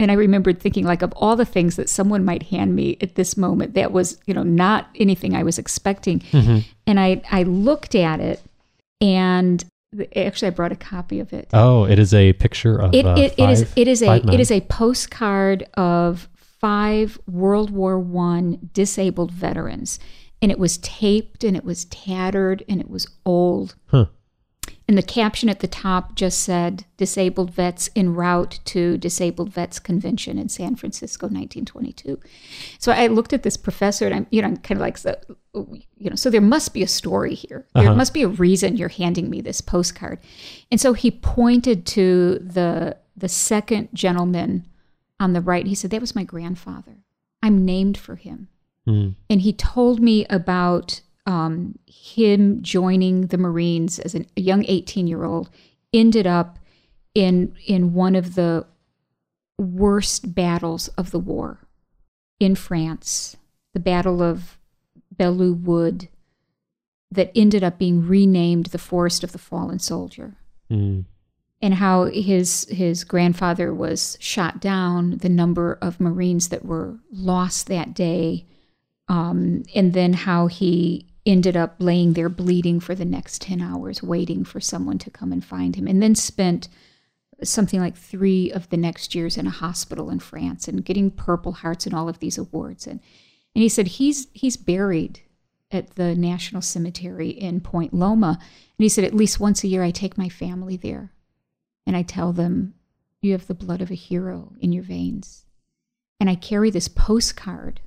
And 0.04 0.12
I 0.12 0.16
remembered 0.16 0.60
thinking, 0.60 0.84
like, 0.86 1.02
of 1.02 1.14
all 1.16 1.38
the 1.38 1.46
things 1.46 1.78
that 1.78 1.88
someone 1.88 2.26
might 2.26 2.44
hand 2.44 2.76
me 2.76 2.98
at 3.00 3.16
this 3.16 3.38
moment, 3.38 3.74
that 3.76 3.94
was, 3.94 4.20
you 4.26 4.34
know, 4.34 4.44
not 4.44 4.90
anything 5.00 5.34
I 5.34 5.44
was 5.44 5.58
expecting. 5.58 6.20
Mhm. 6.32 6.66
And 6.86 7.00
I, 7.00 7.22
I 7.32 7.44
looked 7.44 7.96
at 7.96 8.20
it, 8.20 8.42
and 9.00 9.64
actually, 10.14 10.48
I 10.48 10.52
brought 10.52 10.74
a 10.74 10.76
copy 10.76 11.22
of 11.22 11.32
it. 11.32 11.48
Oh, 11.54 11.86
it 11.86 12.00
is 12.00 12.14
a 12.14 12.34
picture 12.34 12.76
of 12.78 12.94
It, 12.94 13.06
uh, 13.06 13.16
it, 13.18 13.34
it 13.38 13.50
is 13.50 13.64
five- 13.64 13.74
it 13.78 13.88
is 13.88 14.02
a 14.02 14.08
men. 14.08 14.30
it 14.34 14.40
is 14.42 14.52
a 14.52 14.60
postcard 14.62 15.64
of 15.76 16.28
five 16.36 17.18
World 17.26 17.70
War 17.72 17.98
One 17.98 18.70
disabled 18.74 19.32
veterans, 19.32 20.00
and 20.42 20.52
it 20.52 20.60
was 20.60 20.78
taped 20.80 21.46
and 21.46 21.56
it 21.56 21.64
was 21.64 21.86
tattered 21.86 22.62
and 22.68 22.82
it 22.82 22.90
was 22.90 23.08
old. 23.26 23.76
Huh. 23.88 24.08
And 24.88 24.98
the 24.98 25.02
caption 25.02 25.48
at 25.48 25.60
the 25.62 25.68
top 25.68 26.14
just 26.16 26.40
said 26.42 26.84
"Disabled 26.98 27.52
Vets 27.52 27.90
en 27.96 28.14
route 28.14 28.60
to 28.66 28.98
Disabled 28.98 29.50
Vets 29.50 29.80
Convention 29.80 30.38
in 30.38 30.50
San 30.50 30.76
Francisco, 30.76 31.28
1922." 31.28 32.20
So 32.80 32.92
I 32.92 33.08
looked 33.08 33.32
at 33.34 33.44
this 33.44 33.56
professor, 33.58 34.06
and 34.06 34.14
I'm, 34.16 34.28
you 34.30 34.42
know, 34.42 34.50
I'm 34.50 34.58
kind 34.58 34.78
of 34.78 34.82
like, 34.82 34.98
so, 34.98 35.16
you 35.54 36.10
know, 36.10 36.16
so 36.16 36.30
there 36.30 36.42
must 36.42 36.74
be 36.74 36.84
a 36.84 36.88
story 36.88 37.34
here. 37.34 37.66
There 37.74 37.86
Uh-huh. 37.86 37.96
must 37.96 38.14
be 38.14 38.24
a 38.24 38.28
reason 38.28 38.76
you're 38.76 38.90
handing 38.90 39.30
me 39.30 39.40
this 39.42 39.62
postcard. 39.62 40.20
And 40.70 40.82
so 40.82 40.94
he 40.94 41.12
pointed 41.12 41.86
to 41.88 42.40
the 42.40 42.98
the 43.16 43.30
second 43.30 43.90
gentleman 43.94 44.66
on 45.20 45.34
the 45.34 45.42
right. 45.42 45.66
He 45.68 45.76
said, 45.76 45.92
"That 45.92 46.02
was 46.02 46.16
my 46.16 46.24
grandfather. 46.26 46.98
I'm 47.42 47.64
named 47.64 47.98
for 47.98 48.16
him." 48.16 48.50
Mm. 48.86 49.16
and 49.30 49.40
he 49.40 49.54
told 49.54 50.02
me 50.02 50.26
about 50.26 51.00
um, 51.26 51.78
him 51.86 52.62
joining 52.62 53.28
the 53.28 53.38
Marines 53.38 54.00
as 54.00 54.14
an, 54.16 54.26
a 54.36 54.42
young 54.42 54.66
18 54.68 55.08
year 55.08 55.24
old. 55.24 55.50
Ended 55.94 56.26
up 56.28 56.60
in 57.14 57.56
in 57.66 57.94
one 57.94 58.16
of 58.16 58.36
the 58.36 58.66
worst 59.58 60.34
battles 60.34 60.88
of 60.90 61.12
the 61.12 61.20
war 61.20 61.60
in 62.40 62.56
France, 62.56 63.38
the 63.74 63.80
Battle 63.80 64.22
of 64.22 64.58
Belleau 65.16 65.54
Wood, 65.54 66.10
that 67.12 67.32
ended 67.36 67.64
up 67.64 67.78
being 67.78 68.08
renamed 68.08 68.68
the 68.68 68.80
Forest 68.80 69.24
of 69.24 69.32
the 69.32 69.38
Fallen 69.38 69.80
Soldier 69.80 70.36
Mm. 70.72 71.06
and 71.62 71.74
how 71.76 72.06
his 72.06 72.66
his 72.70 73.04
grandfather 73.04 73.72
was 73.74 74.18
shot 74.20 74.60
down, 74.60 75.18
the 75.20 75.30
number 75.30 75.78
of 75.82 76.00
Marines 76.00 76.50
that 76.50 76.66
were 76.66 76.98
lost 77.12 77.68
that 77.68 77.94
day, 77.94 78.46
um, 79.08 79.64
and 79.76 79.94
then 79.94 80.14
how 80.14 80.48
he 80.48 81.06
ended 81.26 81.56
up 81.56 81.76
laying 81.80 82.14
there 82.14 82.30
bleeding 82.30 82.80
for 82.80 82.96
the 82.96 83.06
next 83.06 83.42
ten 83.42 83.62
hours, 83.62 84.04
waiting 84.04 84.44
for 84.44 84.60
someone 84.60 84.98
to 85.00 85.10
come 85.10 85.32
and 85.32 85.44
find 85.44 85.76
him, 85.76 85.88
and 85.88 86.02
then 86.02 86.16
spent 86.16 86.68
something 87.42 87.80
like 87.80 87.96
three 87.96 88.52
of 88.52 88.70
the 88.70 88.78
next 88.78 89.16
years 89.16 89.38
in 89.38 89.48
a 89.48 89.52
hospital 89.52 90.10
in 90.10 90.20
France 90.20 90.68
and 90.68 90.86
getting 90.86 91.12
Purple 91.12 91.54
Hearts 91.54 91.86
and 91.86 91.96
all 91.96 92.10
of 92.10 92.20
these 92.20 92.38
awards. 92.38 92.88
And 92.88 93.00
and 93.56 93.62
he 93.62 93.70
said 93.70 93.88
he's 93.88 94.28
he's 94.34 94.58
buried 94.58 95.22
at 95.72 95.96
the 95.96 96.16
National 96.16 96.62
Cemetery 96.62 97.30
in 97.30 97.60
Point 97.60 97.94
Loma. 97.94 98.38
And 98.40 98.84
he 98.84 98.90
said 98.90 99.04
at 99.04 99.16
least 99.16 99.40
once 99.40 99.64
a 99.64 99.68
year 99.68 99.84
I 99.84 99.92
take 99.92 100.18
my 100.18 100.30
family 100.30 100.78
there 100.78 101.12
and 101.86 101.98
I 101.98 102.04
tell 102.04 102.32
them 102.32 102.76
you 103.22 103.32
have 103.32 103.48
the 103.48 103.54
blood 103.54 103.82
of 103.82 103.90
a 103.90 103.96
hero 103.96 104.54
in 104.60 104.72
your 104.72 104.84
veins. 104.84 105.46
And 106.20 106.30
I 106.30 106.36
carry 106.36 106.70
this 106.70 106.88
postcard. 106.88 107.82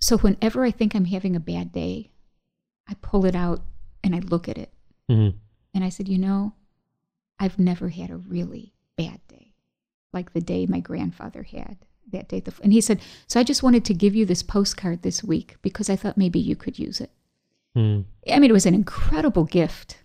So 0.00 0.18
whenever 0.18 0.64
I 0.64 0.70
think 0.70 0.94
I'm 0.94 1.06
having 1.06 1.34
a 1.34 1.40
bad 1.40 1.72
day, 1.72 2.10
I 2.90 2.94
pull 3.02 3.24
it 3.24 3.36
out 3.36 3.62
and 4.02 4.14
I 4.14 4.18
look 4.18 4.48
at 4.48 4.58
it. 4.58 4.72
Mm. 5.10 5.34
And 5.74 5.84
I 5.84 5.88
said, 5.88 6.08
you 6.08 6.18
know, 6.18 6.54
I've 7.38 7.58
never 7.58 7.88
had 7.88 8.10
a 8.10 8.16
really 8.16 8.74
bad 8.96 9.20
day 9.28 9.40
like 10.12 10.32
the 10.32 10.40
day 10.40 10.66
my 10.66 10.80
grandfather 10.80 11.42
had 11.42 11.78
that 12.12 12.28
day. 12.28 12.42
And 12.62 12.72
he 12.72 12.80
said, 12.80 13.00
so 13.26 13.38
I 13.38 13.44
just 13.44 13.62
wanted 13.62 13.84
to 13.86 13.94
give 13.94 14.14
you 14.14 14.26
this 14.26 14.42
postcard 14.42 15.02
this 15.02 15.22
week 15.22 15.56
because 15.62 15.88
I 15.88 15.96
thought 15.96 16.16
maybe 16.16 16.40
you 16.40 16.56
could 16.56 16.78
use 16.78 17.00
it. 17.00 17.10
Mm. 17.76 18.04
I 18.30 18.38
mean, 18.38 18.50
it 18.50 18.54
was 18.54 18.66
an 18.66 18.74
incredible 18.74 19.44
gift. 19.44 19.98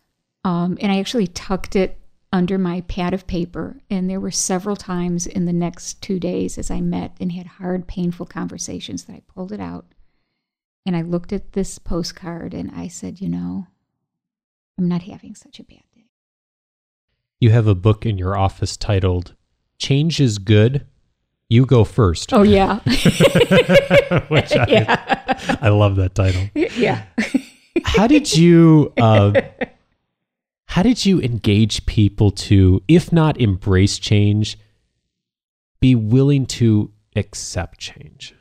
Um, 0.44 0.78
and 0.80 0.92
I 0.92 1.00
actually 1.00 1.28
tucked 1.28 1.76
it 1.76 1.98
under 2.32 2.58
my 2.58 2.82
pad 2.82 3.14
of 3.14 3.26
paper. 3.26 3.82
And 3.90 4.10
there 4.10 4.20
were 4.20 4.32
several 4.32 4.76
times 4.76 5.26
in 5.26 5.46
the 5.46 5.54
next 5.54 6.02
two 6.02 6.20
days 6.20 6.58
as 6.58 6.70
I 6.70 6.82
met 6.82 7.16
and 7.20 7.32
had 7.32 7.48
hard, 7.48 7.88
painful 7.88 8.28
conversations 8.28 9.06
that 9.06 9.14
I 9.14 9.22
pulled 9.28 9.52
it 9.52 9.60
out 9.60 9.86
and 10.86 10.96
I 10.96 11.02
looked 11.02 11.34
at 11.34 11.54
this 11.54 11.80
postcard 11.80 12.54
and 12.54 12.72
I 12.76 12.88
said, 12.88 13.20
you 13.20 13.30
know, 13.30 13.68
I'm 14.78 14.88
not 14.88 15.04
having 15.04 15.36
such 15.36 15.60
a 15.60 15.64
bad 15.64 15.84
day. 15.94 16.06
You 17.40 17.52
have 17.52 17.68
a 17.68 17.76
book 17.76 18.06
in 18.06 18.18
your 18.18 18.38
office 18.38 18.78
titled 18.78 19.36
"Change 19.78 20.20
is 20.20 20.38
Good." 20.38 20.86
You 21.48 21.66
go 21.68 21.84
first. 21.84 22.34
Oh, 22.34 22.42
yeah. 22.42 22.80
Which 24.30 24.56
I, 24.56 24.66
yeah. 24.68 25.58
I 25.62 25.70
love 25.70 25.96
that 25.98 26.16
title. 26.16 26.50
yeah. 26.56 27.06
How 27.84 28.08
did 28.08 28.36
you 28.36 28.94
uh, 28.98 29.34
how 30.68 30.84
did 30.84 31.06
you 31.06 31.22
engage 31.22 31.86
people 31.86 32.32
to, 32.32 32.82
if 32.88 33.12
not 33.12 33.40
embrace 33.40 33.98
change, 34.00 34.58
be 35.80 35.94
willing 35.96 36.46
to 36.48 36.92
accept 37.16 37.80
change? 37.80 38.34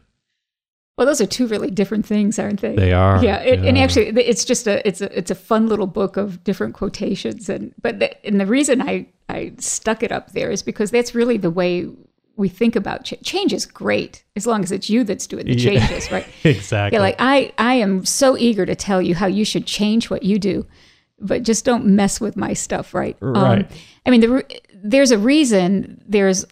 Well, 0.97 1.07
those 1.09 1.21
are 1.21 1.27
two 1.27 1.47
really 1.49 1.71
different 1.71 2.07
things, 2.07 2.39
aren't 2.39 2.61
they? 2.61 2.77
They 2.77 2.93
are. 2.93 3.23
Yeah, 3.25 3.41
it, 3.41 3.65
and 3.65 3.77
actually, 3.77 4.07
it's 4.09 4.45
just 4.45 4.67
a 4.69 4.87
it's 4.87 5.01
a 5.01 5.17
it's 5.19 5.31
a 5.31 5.35
fun 5.35 5.67
little 5.67 5.89
book 5.89 6.17
of 6.17 6.45
different 6.45 6.75
quotations, 6.75 7.49
and 7.49 7.75
but 7.83 7.99
the, 7.99 8.27
and 8.27 8.41
the 8.41 8.47
reason 8.47 8.81
I 8.81 9.09
I 9.29 9.53
stuck 9.59 10.03
it 10.05 10.13
up 10.13 10.33
there 10.33 10.51
is 10.51 10.63
because 10.63 10.93
that's 10.93 11.13
really 11.15 11.37
the 11.37 11.51
way 11.51 11.89
we 12.37 12.49
think 12.49 12.77
about 12.77 13.05
change. 13.05 13.23
Change 13.25 13.53
is 13.53 13.67
great 13.67 14.23
as 14.37 14.47
long 14.47 14.63
as 14.63 14.71
it's 14.71 14.89
you 14.89 15.03
that's 15.03 15.27
doing 15.27 15.47
the 15.47 15.57
Yeah. 15.57 15.81
changes, 15.87 16.13
right? 16.13 16.27
exactly. 16.45 16.97
Yeah, 16.97 17.03
like 17.03 17.17
I 17.19 17.53
I 17.59 17.75
am 17.75 18.05
so 18.05 18.37
eager 18.39 18.65
to 18.65 18.77
tell 18.77 19.03
you 19.03 19.17
how 19.17 19.27
you 19.27 19.45
should 19.45 19.67
change 19.67 20.11
what 20.11 20.23
you 20.23 20.39
do, 20.39 20.65
but 21.19 21.43
just 21.43 21.65
don't 21.65 21.87
mess 21.87 22.21
with 22.21 22.37
my 22.37 22.53
stuff, 22.53 22.95
right? 22.95 23.17
Um, 23.21 23.33
Right. 23.35 23.71
I 24.07 24.11
mean, 24.11 24.21
the, 24.21 24.29
re- 24.29 24.61
there's 24.85 25.11
a 25.11 25.19
reason 25.19 26.01
there's 26.07 26.45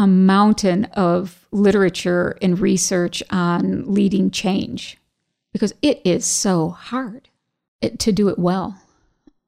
a 0.00 0.06
mountain 0.06 0.86
of 0.94 1.46
literature 1.52 2.38
and 2.40 2.58
research 2.58 3.22
on 3.28 3.84
leading 3.92 4.30
change 4.30 4.96
because 5.52 5.74
it 5.82 6.00
is 6.06 6.24
so 6.24 6.70
hard 6.70 7.28
to 7.98 8.10
do 8.10 8.30
it 8.30 8.38
well. 8.38 8.80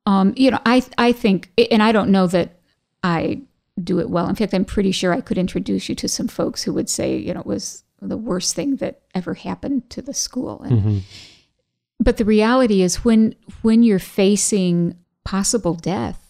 Um, 0.04 0.34
you 0.36 0.50
know, 0.50 0.58
I 0.66 0.82
I 0.98 1.12
think, 1.12 1.50
and 1.70 1.82
I 1.82 1.90
don't 1.90 2.10
know 2.10 2.26
that 2.26 2.58
I 3.02 3.40
do 3.82 3.98
it 3.98 4.10
well. 4.10 4.28
In 4.28 4.34
fact, 4.34 4.52
I'm 4.52 4.66
pretty 4.66 4.92
sure 4.92 5.14
I 5.14 5.22
could 5.22 5.38
introduce 5.38 5.88
you 5.88 5.94
to 5.94 6.08
some 6.08 6.28
folks 6.28 6.62
who 6.62 6.74
would 6.74 6.90
say, 6.90 7.16
you 7.16 7.32
know, 7.32 7.40
it 7.40 7.46
was 7.46 7.82
the 8.02 8.18
worst 8.18 8.54
thing 8.54 8.76
that 8.76 9.00
ever 9.14 9.32
happened 9.32 9.88
to 9.88 10.02
the 10.02 10.12
school. 10.12 10.60
And, 10.60 11.02
But 11.98 12.18
the 12.18 12.26
reality 12.26 12.82
is, 12.82 13.04
when 13.04 13.36
when 13.62 13.82
you're 13.82 13.98
facing 13.98 14.98
possible 15.24 15.74
death, 15.74 16.21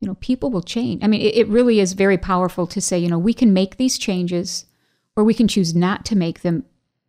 you 0.00 0.08
know, 0.08 0.14
people 0.16 0.50
will 0.50 0.62
change. 0.62 1.04
I 1.04 1.06
mean, 1.06 1.20
it, 1.20 1.36
it 1.36 1.48
really 1.48 1.78
is 1.78 1.92
very 1.92 2.18
powerful 2.18 2.66
to 2.66 2.80
say, 2.80 2.98
you 2.98 3.08
know, 3.08 3.18
we 3.18 3.34
can 3.34 3.52
make 3.52 3.76
these 3.76 3.98
changes, 3.98 4.64
or 5.14 5.24
we 5.24 5.34
can 5.34 5.46
choose 5.46 5.74
not 5.74 6.04
to 6.06 6.16
make 6.16 6.40
them, 6.40 6.64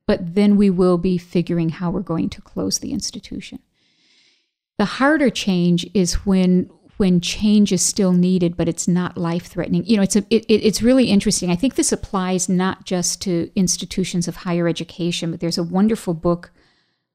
but 0.05 0.35
then 0.35 0.57
we 0.57 0.69
will 0.69 0.97
be 0.97 1.17
figuring 1.17 1.69
how 1.69 1.89
we're 1.89 2.01
going 2.01 2.29
to 2.29 2.41
close 2.41 2.79
the 2.79 2.91
institution. 2.91 3.59
The 4.77 4.85
harder 4.85 5.29
change 5.29 5.89
is 5.93 6.25
when 6.25 6.69
when 6.97 7.19
change 7.19 7.71
is 7.71 7.81
still 7.81 8.11
needed, 8.11 8.55
but 8.55 8.69
it's 8.69 8.87
not 8.87 9.17
life 9.17 9.47
threatening. 9.47 9.83
You 9.85 9.97
know, 9.97 10.03
it's 10.03 10.15
a 10.15 10.25
it, 10.29 10.45
it's 10.47 10.83
really 10.83 11.05
interesting. 11.05 11.49
I 11.49 11.55
think 11.55 11.75
this 11.75 11.91
applies 11.91 12.49
not 12.49 12.85
just 12.85 13.21
to 13.23 13.49
institutions 13.55 14.27
of 14.27 14.35
higher 14.35 14.67
education, 14.67 15.31
but 15.31 15.39
there's 15.39 15.57
a 15.57 15.63
wonderful 15.63 16.13
book 16.13 16.51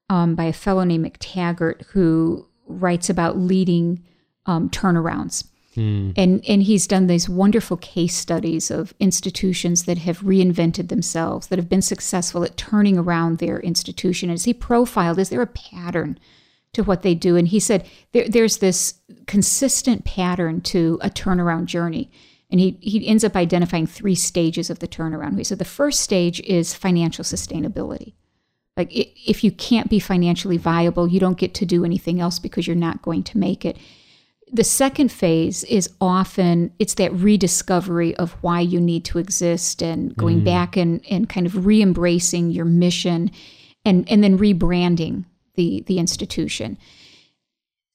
um, 0.09 0.35
by 0.35 0.45
a 0.45 0.53
fellow 0.53 0.85
named 0.85 1.05
McTaggart 1.05 1.85
who 1.87 2.47
writes 2.67 3.11
about 3.11 3.37
leading 3.37 4.03
um, 4.47 4.71
turnarounds. 4.71 5.45
Hmm. 5.77 6.11
And, 6.17 6.43
and 6.49 6.62
he's 6.62 6.87
done 6.87 7.07
these 7.07 7.29
wonderful 7.29 7.77
case 7.77 8.15
studies 8.15 8.71
of 8.71 8.95
institutions 8.99 9.85
that 9.85 9.99
have 9.99 10.21
reinvented 10.21 10.89
themselves, 10.89 11.49
that 11.49 11.59
have 11.59 11.69
been 11.69 11.83
successful 11.83 12.43
at 12.43 12.57
turning 12.57 12.99
around 12.99 13.39
their 13.39 13.61
institution. 13.61 14.31
As 14.31 14.45
he 14.45 14.55
profiled, 14.55 15.19
is 15.19 15.29
there 15.29 15.43
a 15.43 15.47
pattern 15.47 16.19
to 16.73 16.83
what 16.83 17.03
they 17.03 17.15
do? 17.15 17.37
And 17.37 17.47
he 17.47 17.61
said 17.61 17.87
there, 18.12 18.27
there's 18.27 18.59
this 18.59 18.95
consistent 19.27 20.07
pattern 20.07 20.62
to 20.62 20.99
a 21.03 21.11
turnaround 21.11 21.67
journey. 21.67 22.11
And 22.51 22.59
he, 22.59 22.79
he 22.81 23.07
ends 23.07 23.23
up 23.23 23.37
identifying 23.37 23.87
three 23.87 24.15
stages 24.15 24.71
of 24.71 24.79
the 24.79 24.89
turnaround. 24.89 25.37
He 25.37 25.45
said 25.45 25.59
the 25.59 25.65
first 25.65 26.01
stage 26.01 26.41
is 26.41 26.75
financial 26.75 27.25
sustainability. 27.25 28.15
Like 28.79 28.89
if 28.93 29.45
you 29.45 29.51
can't 29.51 29.91
be 29.91 29.99
financially 29.99 30.57
viable, 30.57 31.07
you 31.07 31.21
don't 31.21 31.39
get 31.39 31.53
to 31.55 31.67
do 31.67 31.85
anything 31.85 32.19
else 32.19 32.39
because 32.39 32.67
you're 32.67 32.77
not 32.77 33.03
going 33.03 33.25
to 33.25 33.39
make 33.39 33.65
it. 33.65 33.77
The 34.52 34.64
second 34.64 35.11
phase 35.11 35.64
is 35.64 35.90
often 36.00 36.72
it's 36.78 36.94
that 36.94 37.12
rediscovery 37.12 38.14
of 38.16 38.32
why 38.42 38.61
you 38.61 38.80
need 38.80 39.04
to 39.06 39.18
exist 39.18 39.82
and 39.82 40.14
going 40.16 40.44
back 40.44 40.76
and, 40.76 41.04
and 41.11 41.28
kind 41.28 41.46
of 41.46 41.66
re-embracing 41.66 42.50
your 42.50 42.64
mission 42.64 43.32
and, 43.85 44.09
and 44.09 44.22
then 44.22 44.38
rebranding 44.38 45.24
the, 45.56 45.82
the 45.87 45.98
institution. 45.98 46.78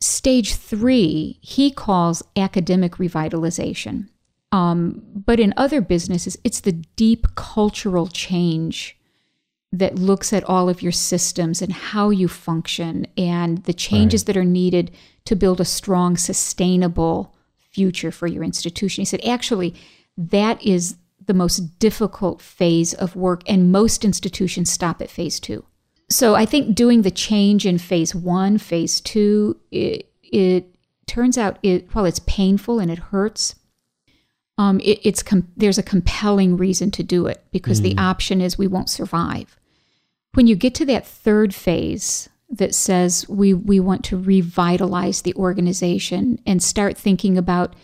Stage 0.02 0.56
three, 0.56 1.40
he 1.42 1.72
calls 1.72 2.24
academic 2.36 2.94
revitalization. 2.94 4.10
Um, 4.52 5.02
but 5.14 5.40
in 5.40 5.54
other 5.56 5.80
businesses, 5.80 6.38
it's 6.44 6.60
the 6.60 6.74
deep 6.74 7.36
cultural 7.36 8.08
change 8.08 8.98
that 9.72 9.96
looks 9.96 10.34
at 10.34 10.44
all 10.44 10.68
of 10.68 10.82
your 10.82 10.92
systems 10.92 11.62
and 11.62 11.72
how 11.72 12.10
you 12.10 12.28
function 12.28 13.08
and 13.18 13.64
the 13.64 13.74
changes 13.74 14.26
that 14.26 14.36
are 14.36 14.44
needed 14.44 14.92
to 15.26 15.36
build 15.36 15.62
a 15.62 15.66
strong, 15.66 16.18
sustainable 16.18 17.34
future 17.56 18.12
for 18.12 18.28
your 18.28 18.44
institution. 18.44 19.02
He 19.02 19.06
said, 19.06 19.24
actually, 19.26 19.74
that 20.18 20.62
is 20.62 20.98
the 21.26 21.34
most 21.34 21.80
difficult 21.80 22.42
phase 22.42 22.94
of 22.94 23.16
work, 23.16 23.44
and 23.48 23.72
most 23.72 24.04
institutions 24.04 24.70
stop 24.70 25.02
at 25.02 25.10
phase 25.10 25.40
two. 25.40 25.64
So 26.10 26.36
I 26.36 26.46
think 26.46 26.76
doing 26.76 27.04
the 27.04 27.12
change 27.12 27.66
in 27.66 27.78
phase 27.78 28.14
one, 28.14 28.58
phase 28.58 29.00
two, 29.00 29.58
it, 29.72 30.12
it 30.24 30.76
turns 31.08 31.38
out 31.38 31.60
it 31.64 31.88
while 31.94 32.04
it's 32.04 32.20
painful 32.20 32.80
and 32.80 32.92
it 32.92 33.00
hurts, 33.00 33.56
um, 34.58 34.82
it, 34.82 35.00
it's 35.04 35.24
com- 35.24 35.48
there's 35.56 35.78
a 35.78 35.84
compelling 35.84 36.58
reason 36.58 36.92
to 36.92 37.04
do 37.04 37.28
it 37.28 37.46
because 37.52 37.82
the 37.82 37.98
option 37.98 38.42
is 38.42 38.58
we 38.58 38.68
won't 38.68 38.90
survive. 38.90 39.58
When 40.34 40.48
you 40.48 40.56
get 40.56 40.74
to 40.76 40.86
that 40.86 41.06
third 41.06 41.54
phase 41.54 42.30
that 42.50 42.76
says 42.76 43.28
we 43.30 43.54
we 43.54 43.80
want 43.80 44.04
to 44.06 44.18
revitalize 44.18 45.22
the 45.22 45.34
organization 45.36 46.40
and 46.46 46.62
start 46.62 46.98
thinking 46.98 47.38
about 47.38 47.76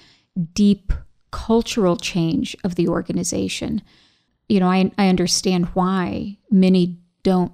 deep 0.53 0.93
cultural 1.31 1.97
change 1.97 2.55
of 2.63 2.75
the 2.75 2.87
organization, 2.87 3.81
you 4.47 4.59
know, 4.59 4.67
I 4.67 4.91
I 4.97 5.07
understand 5.09 5.65
why 5.67 6.37
many 6.49 6.97
don't 7.23 7.51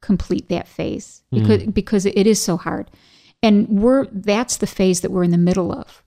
complete 0.00 0.48
that 0.48 0.68
phase 0.68 1.22
because 1.30 1.64
because 1.64 2.06
it 2.06 2.26
is 2.26 2.40
so 2.40 2.56
hard. 2.56 2.90
And 3.42 3.68
we're 3.68 4.06
that's 4.06 4.56
the 4.56 4.66
phase 4.66 5.00
that 5.00 5.10
we're 5.10 5.24
in 5.24 5.30
the 5.30 5.38
middle 5.38 5.72
of. 5.72 6.02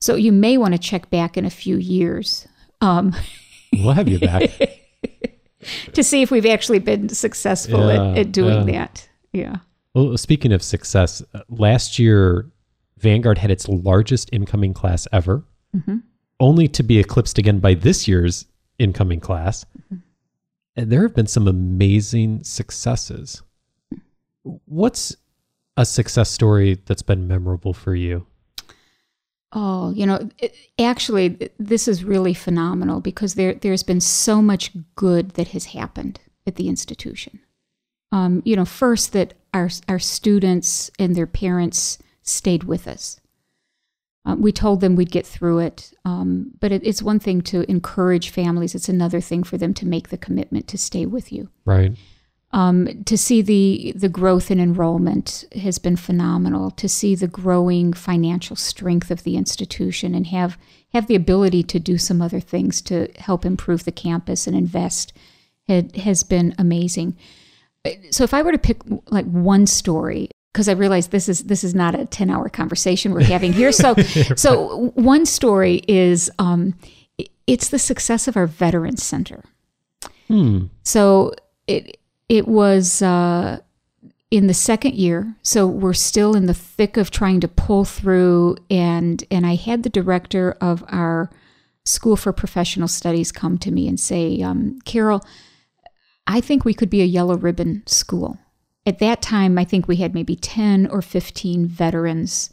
So 0.00 0.14
you 0.14 0.30
may 0.32 0.56
want 0.58 0.74
to 0.74 0.78
check 0.78 1.10
back 1.10 1.36
in 1.36 1.44
a 1.44 1.50
few 1.50 1.76
years 1.76 2.46
um, 2.80 3.14
We'll 3.72 3.92
have 3.92 4.08
you 4.08 4.18
back. 4.18 4.50
to 5.92 6.02
see 6.02 6.22
if 6.22 6.30
we've 6.30 6.46
actually 6.46 6.78
been 6.78 7.08
successful 7.08 7.88
Yeah, 7.92 8.10
at, 8.12 8.18
at 8.18 8.32
doing 8.32 8.68
yeah. 8.68 8.78
that. 8.86 9.08
Yeah. 9.32 9.56
well, 9.94 10.16
speaking 10.16 10.52
of 10.52 10.62
success, 10.62 11.22
uh, 11.34 11.40
last 11.48 11.98
year 11.98 12.50
Vanguard 12.98 13.38
had 13.38 13.50
its 13.50 13.68
largest 13.68 14.30
incoming 14.32 14.72
class 14.72 15.06
ever, 15.12 15.44
only 16.40 16.68
to 16.68 16.82
be 16.82 16.98
eclipsed 16.98 17.36
again 17.38 17.58
by 17.60 17.74
this 17.74 18.08
year's 18.08 18.46
incoming 18.78 19.20
class. 19.20 19.66
And 20.74 20.90
there 20.90 21.02
have 21.02 21.14
been 21.14 21.26
some 21.26 21.48
amazing 21.48 22.44
successes. 22.44 23.42
What's 24.42 25.16
a 25.76 25.84
success 25.84 26.30
story 26.30 26.80
that's 26.86 27.02
been 27.02 27.26
memorable 27.28 27.74
for 27.74 27.94
you? 27.94 28.26
Oh, 29.58 29.90
you 29.92 30.04
know, 30.04 30.28
it, 30.38 30.54
actually, 30.78 31.50
this 31.58 31.88
is 31.88 32.04
really 32.04 32.34
phenomenal 32.34 33.00
because 33.00 33.36
there 33.36 33.54
there's 33.54 33.82
been 33.82 34.02
so 34.02 34.42
much 34.42 34.70
good 34.96 35.30
that 35.30 35.48
has 35.48 35.66
happened 35.66 36.20
at 36.46 36.56
the 36.56 36.68
institution. 36.68 37.40
Um, 38.12 38.42
you 38.44 38.54
know, 38.54 38.66
first 38.66 39.14
that 39.14 39.32
our 39.54 39.70
our 39.88 39.98
students 39.98 40.90
and 40.98 41.16
their 41.16 41.26
parents 41.26 41.96
stayed 42.22 42.64
with 42.64 42.86
us. 42.86 43.18
Um, 44.26 44.42
we 44.42 44.52
told 44.52 44.82
them 44.82 44.94
we'd 44.94 45.10
get 45.10 45.26
through 45.26 45.60
it, 45.60 45.92
um, 46.04 46.50
but 46.60 46.70
it, 46.70 46.84
it's 46.84 47.00
one 47.00 47.18
thing 47.18 47.40
to 47.42 47.68
encourage 47.70 48.28
families. 48.28 48.74
It's 48.74 48.90
another 48.90 49.22
thing 49.22 49.42
for 49.42 49.56
them 49.56 49.72
to 49.72 49.86
make 49.86 50.10
the 50.10 50.18
commitment 50.18 50.68
to 50.68 50.76
stay 50.76 51.06
with 51.06 51.32
you. 51.32 51.48
Right. 51.64 51.96
Um, 52.52 53.02
to 53.04 53.18
see 53.18 53.42
the 53.42 53.92
the 53.96 54.08
growth 54.08 54.50
in 54.50 54.60
enrollment 54.60 55.44
has 55.60 55.78
been 55.78 55.96
phenomenal. 55.96 56.70
To 56.70 56.88
see 56.88 57.14
the 57.14 57.26
growing 57.26 57.92
financial 57.92 58.56
strength 58.56 59.10
of 59.10 59.24
the 59.24 59.36
institution 59.36 60.14
and 60.14 60.28
have 60.28 60.56
have 60.92 61.06
the 61.06 61.16
ability 61.16 61.62
to 61.64 61.78
do 61.78 61.98
some 61.98 62.22
other 62.22 62.40
things 62.40 62.80
to 62.82 63.08
help 63.18 63.44
improve 63.44 63.84
the 63.84 63.92
campus 63.92 64.46
and 64.46 64.56
invest 64.56 65.12
had, 65.68 65.96
has 65.96 66.22
been 66.22 66.54
amazing. 66.58 67.16
So 68.10 68.24
if 68.24 68.32
I 68.32 68.42
were 68.42 68.52
to 68.52 68.58
pick 68.58 68.78
like 69.10 69.26
one 69.26 69.66
story, 69.66 70.30
because 70.52 70.68
I 70.68 70.72
realize 70.72 71.08
this 71.08 71.28
is 71.28 71.44
this 71.44 71.62
is 71.62 71.74
not 71.74 71.94
a 71.94 72.06
ten 72.06 72.30
hour 72.30 72.48
conversation 72.48 73.12
we're 73.12 73.24
having 73.24 73.52
here. 73.52 73.72
So 73.72 73.94
so 74.36 74.92
one 74.94 75.26
story 75.26 75.82
is 75.86 76.30
um, 76.38 76.74
it's 77.46 77.68
the 77.68 77.78
success 77.78 78.26
of 78.26 78.36
our 78.36 78.46
Veterans 78.46 79.02
Center. 79.02 79.44
So 80.82 81.32
it 81.66 81.98
it 82.28 82.48
was 82.48 83.02
uh, 83.02 83.60
in 84.30 84.46
the 84.46 84.54
second 84.54 84.94
year, 84.94 85.36
so 85.42 85.66
we're 85.66 85.92
still 85.92 86.34
in 86.34 86.46
the 86.46 86.54
thick 86.54 86.96
of 86.96 87.10
trying 87.10 87.40
to 87.40 87.48
pull 87.48 87.84
through. 87.84 88.56
And 88.68 89.22
and 89.30 89.46
I 89.46 89.54
had 89.54 89.82
the 89.82 89.88
director 89.88 90.56
of 90.60 90.84
our 90.88 91.30
School 91.84 92.16
for 92.16 92.32
Professional 92.32 92.88
Studies 92.88 93.30
come 93.30 93.58
to 93.58 93.70
me 93.70 93.86
and 93.86 94.00
say, 94.00 94.42
um, 94.42 94.80
Carol, 94.84 95.24
I 96.26 96.40
think 96.40 96.64
we 96.64 96.74
could 96.74 96.90
be 96.90 97.02
a 97.02 97.04
yellow 97.04 97.36
ribbon 97.36 97.84
school. 97.86 98.38
At 98.84 98.98
that 98.98 99.22
time, 99.22 99.56
I 99.56 99.64
think 99.64 99.86
we 99.86 99.96
had 99.96 100.14
maybe 100.14 100.34
ten 100.36 100.86
or 100.88 101.02
fifteen 101.02 101.66
veterans 101.66 102.50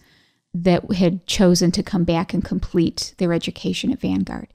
that 0.54 0.94
had 0.94 1.26
chosen 1.26 1.72
to 1.72 1.82
come 1.82 2.04
back 2.04 2.32
and 2.32 2.46
complete 2.46 3.16
their 3.18 3.34
education 3.34 3.92
at 3.92 4.00
Vanguard. 4.00 4.50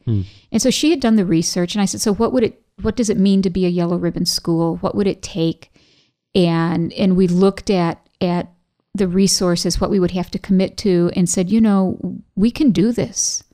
And 0.52 0.62
so 0.62 0.70
she 0.70 0.90
had 0.90 1.00
done 1.00 1.16
the 1.16 1.26
research 1.26 1.74
and 1.74 1.82
I 1.82 1.86
said, 1.86 2.00
so 2.00 2.14
what 2.14 2.32
would 2.32 2.44
it 2.44 2.62
what 2.82 2.96
does 2.96 3.10
it 3.10 3.18
mean 3.18 3.42
to 3.42 3.50
be 3.50 3.66
a 3.66 3.70
yellow 3.70 3.96
ribbon 3.96 4.26
school? 4.26 4.76
What 4.76 4.94
would 4.94 5.06
it 5.06 5.22
take? 5.22 5.72
And 6.34 6.92
and 6.92 7.16
we 7.16 7.26
looked 7.26 7.70
at 7.70 8.06
at 8.20 8.52
the 8.94 9.08
resources, 9.08 9.80
what 9.80 9.90
we 9.90 10.00
would 10.00 10.10
have 10.10 10.30
to 10.32 10.38
commit 10.38 10.76
to, 10.78 11.10
and 11.14 11.28
said, 11.28 11.50
you 11.50 11.60
know, 11.60 12.20
we 12.34 12.50
can 12.50 12.70
do 12.70 12.92
this. 12.92 13.44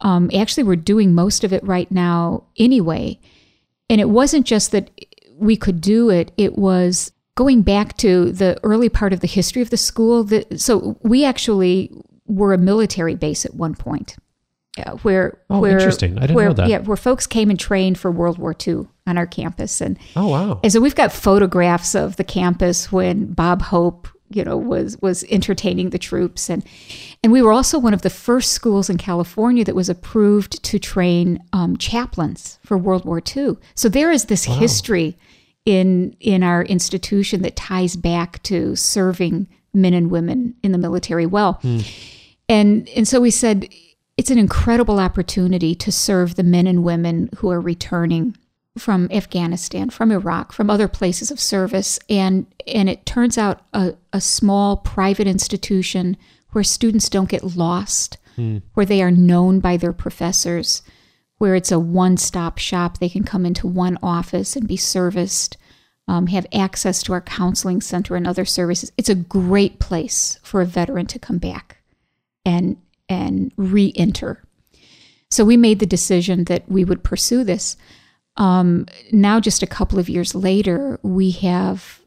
Um, 0.00 0.30
actually, 0.34 0.64
we're 0.64 0.76
doing 0.76 1.14
most 1.14 1.44
of 1.44 1.52
it 1.52 1.64
right 1.64 1.90
now 1.90 2.44
anyway. 2.58 3.18
And 3.88 4.00
it 4.00 4.08
wasn't 4.08 4.46
just 4.46 4.72
that 4.72 4.90
we 5.36 5.56
could 5.56 5.80
do 5.80 6.10
it, 6.10 6.32
it 6.36 6.56
was 6.56 7.12
going 7.36 7.62
back 7.62 7.96
to 7.98 8.30
the 8.32 8.58
early 8.62 8.88
part 8.88 9.12
of 9.12 9.20
the 9.20 9.26
history 9.26 9.62
of 9.62 9.70
the 9.70 9.76
school. 9.76 10.24
That, 10.24 10.60
so 10.60 10.98
we 11.02 11.24
actually 11.24 11.90
were 12.26 12.52
a 12.52 12.58
military 12.58 13.14
base 13.14 13.44
at 13.44 13.54
one 13.54 13.74
point. 13.74 14.16
Uh, 14.78 14.92
where 14.98 15.38
Oh, 15.50 15.60
where 15.60 15.78
interesting. 15.78 16.18
I 16.18 16.22
didn't 16.22 16.36
where, 16.36 16.48
know 16.48 16.54
that. 16.54 16.68
Yeah, 16.68 16.78
where 16.78 16.96
folks 16.96 17.26
came 17.26 17.50
and 17.50 17.58
trained 17.58 17.98
for 17.98 18.10
World 18.10 18.38
War 18.38 18.54
II 18.66 18.86
on 19.06 19.18
our 19.18 19.26
campus, 19.26 19.80
and 19.80 19.98
Oh 20.16 20.28
wow. 20.28 20.60
and 20.62 20.72
so 20.72 20.80
we've 20.80 20.94
got 20.94 21.12
photographs 21.12 21.94
of 21.94 22.16
the 22.16 22.24
campus 22.24 22.90
when 22.90 23.32
Bob 23.32 23.62
Hope 23.62 24.08
you 24.30 24.44
know 24.44 24.56
was 24.56 25.00
was 25.00 25.22
entertaining 25.24 25.90
the 25.90 25.98
troops 25.98 26.48
and 26.48 26.64
and 27.22 27.32
we 27.32 27.42
were 27.42 27.52
also 27.52 27.78
one 27.78 27.94
of 27.94 28.02
the 28.02 28.10
first 28.10 28.52
schools 28.52 28.90
in 28.90 28.98
California 28.98 29.64
that 29.64 29.74
was 29.74 29.88
approved 29.88 30.62
to 30.64 30.78
train 30.78 31.42
um, 31.52 31.76
chaplains 31.76 32.58
for 32.64 32.76
World 32.76 33.04
War 33.04 33.22
II. 33.34 33.56
So 33.74 33.88
there 33.88 34.10
is 34.10 34.26
this 34.26 34.48
wow. 34.48 34.56
history 34.56 35.16
in 35.64 36.16
in 36.20 36.42
our 36.42 36.64
institution 36.64 37.42
that 37.42 37.56
ties 37.56 37.96
back 37.96 38.42
to 38.44 38.76
serving 38.76 39.48
men 39.72 39.94
and 39.94 40.10
women 40.10 40.54
in 40.62 40.72
the 40.72 40.78
military 40.78 41.26
well. 41.26 41.60
Mm. 41.62 41.86
And 42.48 42.88
and 42.90 43.08
so 43.08 43.20
we 43.20 43.30
said 43.30 43.68
it's 44.16 44.30
an 44.30 44.38
incredible 44.38 45.00
opportunity 45.00 45.74
to 45.74 45.90
serve 45.90 46.34
the 46.34 46.42
men 46.42 46.66
and 46.66 46.84
women 46.84 47.28
who 47.36 47.50
are 47.50 47.60
returning 47.60 48.36
from 48.78 49.08
Afghanistan, 49.12 49.90
from 49.90 50.10
Iraq, 50.10 50.52
from 50.52 50.68
other 50.68 50.88
places 50.88 51.30
of 51.30 51.40
service. 51.40 51.98
And, 52.08 52.46
and 52.66 52.88
it 52.88 53.06
turns 53.06 53.38
out 53.38 53.62
a, 53.72 53.94
a 54.12 54.20
small 54.20 54.76
private 54.78 55.26
institution 55.26 56.16
where 56.50 56.64
students 56.64 57.08
don't 57.08 57.28
get 57.28 57.56
lost, 57.56 58.18
mm. 58.36 58.62
where 58.74 58.86
they 58.86 59.02
are 59.02 59.10
known 59.10 59.60
by 59.60 59.76
their 59.76 59.92
professors, 59.92 60.82
where 61.38 61.54
it's 61.54 61.72
a 61.72 61.78
one 61.78 62.16
stop 62.16 62.58
shop. 62.58 62.98
They 62.98 63.08
can 63.08 63.24
come 63.24 63.46
into 63.46 63.66
one 63.66 63.98
office 64.02 64.56
and 64.56 64.66
be 64.66 64.76
serviced, 64.76 65.56
um, 66.06 66.28
have 66.28 66.46
access 66.52 67.02
to 67.04 67.12
our 67.12 67.20
counseling 67.20 67.80
center 67.80 68.16
and 68.16 68.26
other 68.26 68.44
services. 68.44 68.92
It's 68.96 69.08
a 69.08 69.14
great 69.14 69.78
place 69.78 70.38
for 70.42 70.60
a 70.60 70.66
veteran 70.66 71.06
to 71.06 71.18
come 71.18 71.38
back 71.38 71.78
and, 72.44 72.76
and 73.08 73.52
re 73.56 73.92
enter. 73.96 74.42
So 75.30 75.44
we 75.44 75.56
made 75.56 75.80
the 75.80 75.86
decision 75.86 76.44
that 76.44 76.68
we 76.68 76.84
would 76.84 77.02
pursue 77.02 77.44
this. 77.44 77.76
Um, 78.36 78.86
now, 79.12 79.40
just 79.40 79.62
a 79.62 79.66
couple 79.66 79.98
of 79.98 80.08
years 80.08 80.34
later, 80.34 80.98
we 81.02 81.30
have, 81.32 82.00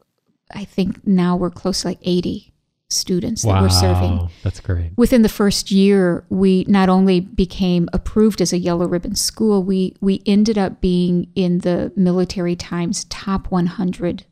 I 0.53 0.65
think 0.65 1.05
now 1.05 1.35
we're 1.35 1.49
close 1.49 1.81
to 1.81 1.89
like 1.89 1.99
80 2.01 2.53
students 2.89 3.43
wow, 3.43 3.53
that 3.53 3.61
we're 3.61 3.69
serving. 3.69 4.29
That's 4.43 4.59
great. 4.59 4.91
Within 4.95 5.21
the 5.21 5.29
first 5.29 5.71
year, 5.71 6.25
we 6.29 6.65
not 6.67 6.89
only 6.89 7.19
became 7.19 7.89
approved 7.91 8.41
as 8.41 8.53
a 8.53 8.57
yellow 8.57 8.87
ribbon 8.87 9.15
school, 9.15 9.63
we 9.63 9.95
we 9.99 10.21
ended 10.25 10.57
up 10.57 10.79
being 10.79 11.27
in 11.35 11.59
the 11.59 11.91
Military 11.95 12.55
Times 12.55 13.05
top 13.05 13.51
100 13.51 14.25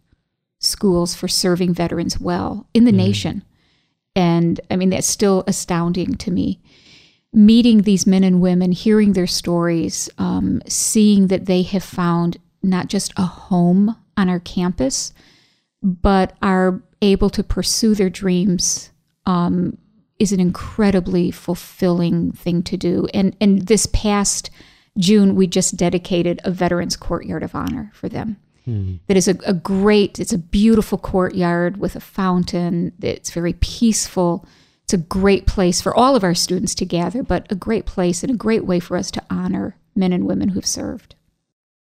schools 0.59 1.15
for 1.15 1.27
serving 1.27 1.73
veterans 1.73 2.19
well 2.19 2.67
in 2.73 2.85
the 2.85 2.91
mm. 2.91 2.97
nation. 2.97 3.43
And 4.15 4.59
I 4.71 4.75
mean 4.75 4.89
that's 4.89 5.07
still 5.07 5.43
astounding 5.47 6.15
to 6.15 6.31
me 6.31 6.61
meeting 7.35 7.81
these 7.81 8.07
men 8.07 8.23
and 8.23 8.41
women, 8.41 8.71
hearing 8.71 9.13
their 9.13 9.27
stories, 9.27 10.09
um, 10.17 10.61
seeing 10.67 11.27
that 11.27 11.45
they 11.45 11.61
have 11.63 11.83
found 11.83 12.37
not 12.63 12.87
just 12.87 13.13
a 13.17 13.23
home 13.23 13.95
on 14.17 14.29
our 14.29 14.39
campus, 14.39 15.13
but 15.83 16.35
are 16.41 16.81
able 17.01 17.29
to 17.29 17.43
pursue 17.43 17.93
their 17.93 18.09
dreams 18.09 18.89
um, 19.25 19.77
is 20.17 20.31
an 20.31 20.39
incredibly 20.39 21.29
fulfilling 21.29 22.31
thing 22.31 22.63
to 22.63 22.77
do. 22.77 23.07
And 23.13 23.35
and 23.41 23.63
this 23.63 23.85
past 23.87 24.49
June, 24.97 25.35
we 25.35 25.45
just 25.45 25.75
dedicated 25.75 26.39
a 26.45 26.51
Veterans 26.51 26.95
Courtyard 26.95 27.43
of 27.43 27.53
Honor 27.53 27.91
for 27.93 28.07
them. 28.07 28.37
Hmm. 28.65 28.95
That 29.07 29.17
is 29.17 29.27
a, 29.27 29.37
a 29.45 29.53
great, 29.53 30.19
it's 30.19 30.33
a 30.33 30.37
beautiful 30.37 30.97
courtyard 30.97 31.77
with 31.77 31.95
a 31.95 31.99
fountain. 31.99 32.93
It's 33.01 33.31
very 33.31 33.53
peaceful 33.53 34.45
it's 34.85 34.93
a 34.93 34.97
great 34.97 35.47
place 35.47 35.81
for 35.81 35.95
all 35.95 36.15
of 36.15 36.23
our 36.23 36.35
students 36.35 36.75
to 36.75 36.85
gather, 36.85 37.23
but 37.23 37.51
a 37.51 37.55
great 37.55 37.87
place 37.87 38.21
and 38.21 38.31
a 38.31 38.37
great 38.37 38.65
way 38.65 38.79
for 38.79 38.95
us 38.95 39.09
to 39.11 39.23
honor 39.31 39.77
men 39.95 40.13
and 40.13 40.27
women 40.27 40.49
who've 40.49 40.65
served. 40.65 41.15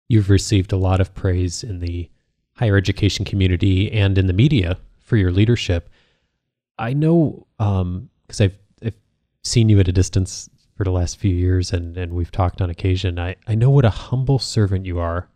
You've 0.07 0.29
received 0.29 0.71
a 0.71 0.77
lot 0.77 1.01
of 1.01 1.13
praise 1.13 1.61
in 1.61 1.79
the 1.79 2.09
higher 2.53 2.77
education 2.77 3.25
community 3.25 3.91
and 3.91 4.17
in 4.17 4.27
the 4.27 4.33
media 4.33 4.77
for 4.97 5.17
your 5.17 5.33
leadership. 5.33 5.89
I 6.79 6.93
know 6.93 7.45
because 7.57 7.81
um, 7.81 8.09
I've, 8.39 8.57
I've 8.81 8.93
seen 9.43 9.67
you 9.67 9.77
at 9.81 9.89
a 9.89 9.91
distance 9.91 10.49
for 10.77 10.85
the 10.85 10.91
last 10.91 11.17
few 11.17 11.35
years 11.35 11.73
and, 11.73 11.97
and 11.97 12.13
we've 12.13 12.31
talked 12.31 12.61
on 12.61 12.69
occasion. 12.69 13.19
I, 13.19 13.35
I 13.45 13.55
know 13.55 13.71
what 13.71 13.83
a 13.83 13.89
humble 13.89 14.39
servant 14.39 14.85
you 14.85 14.99
are 14.99 15.27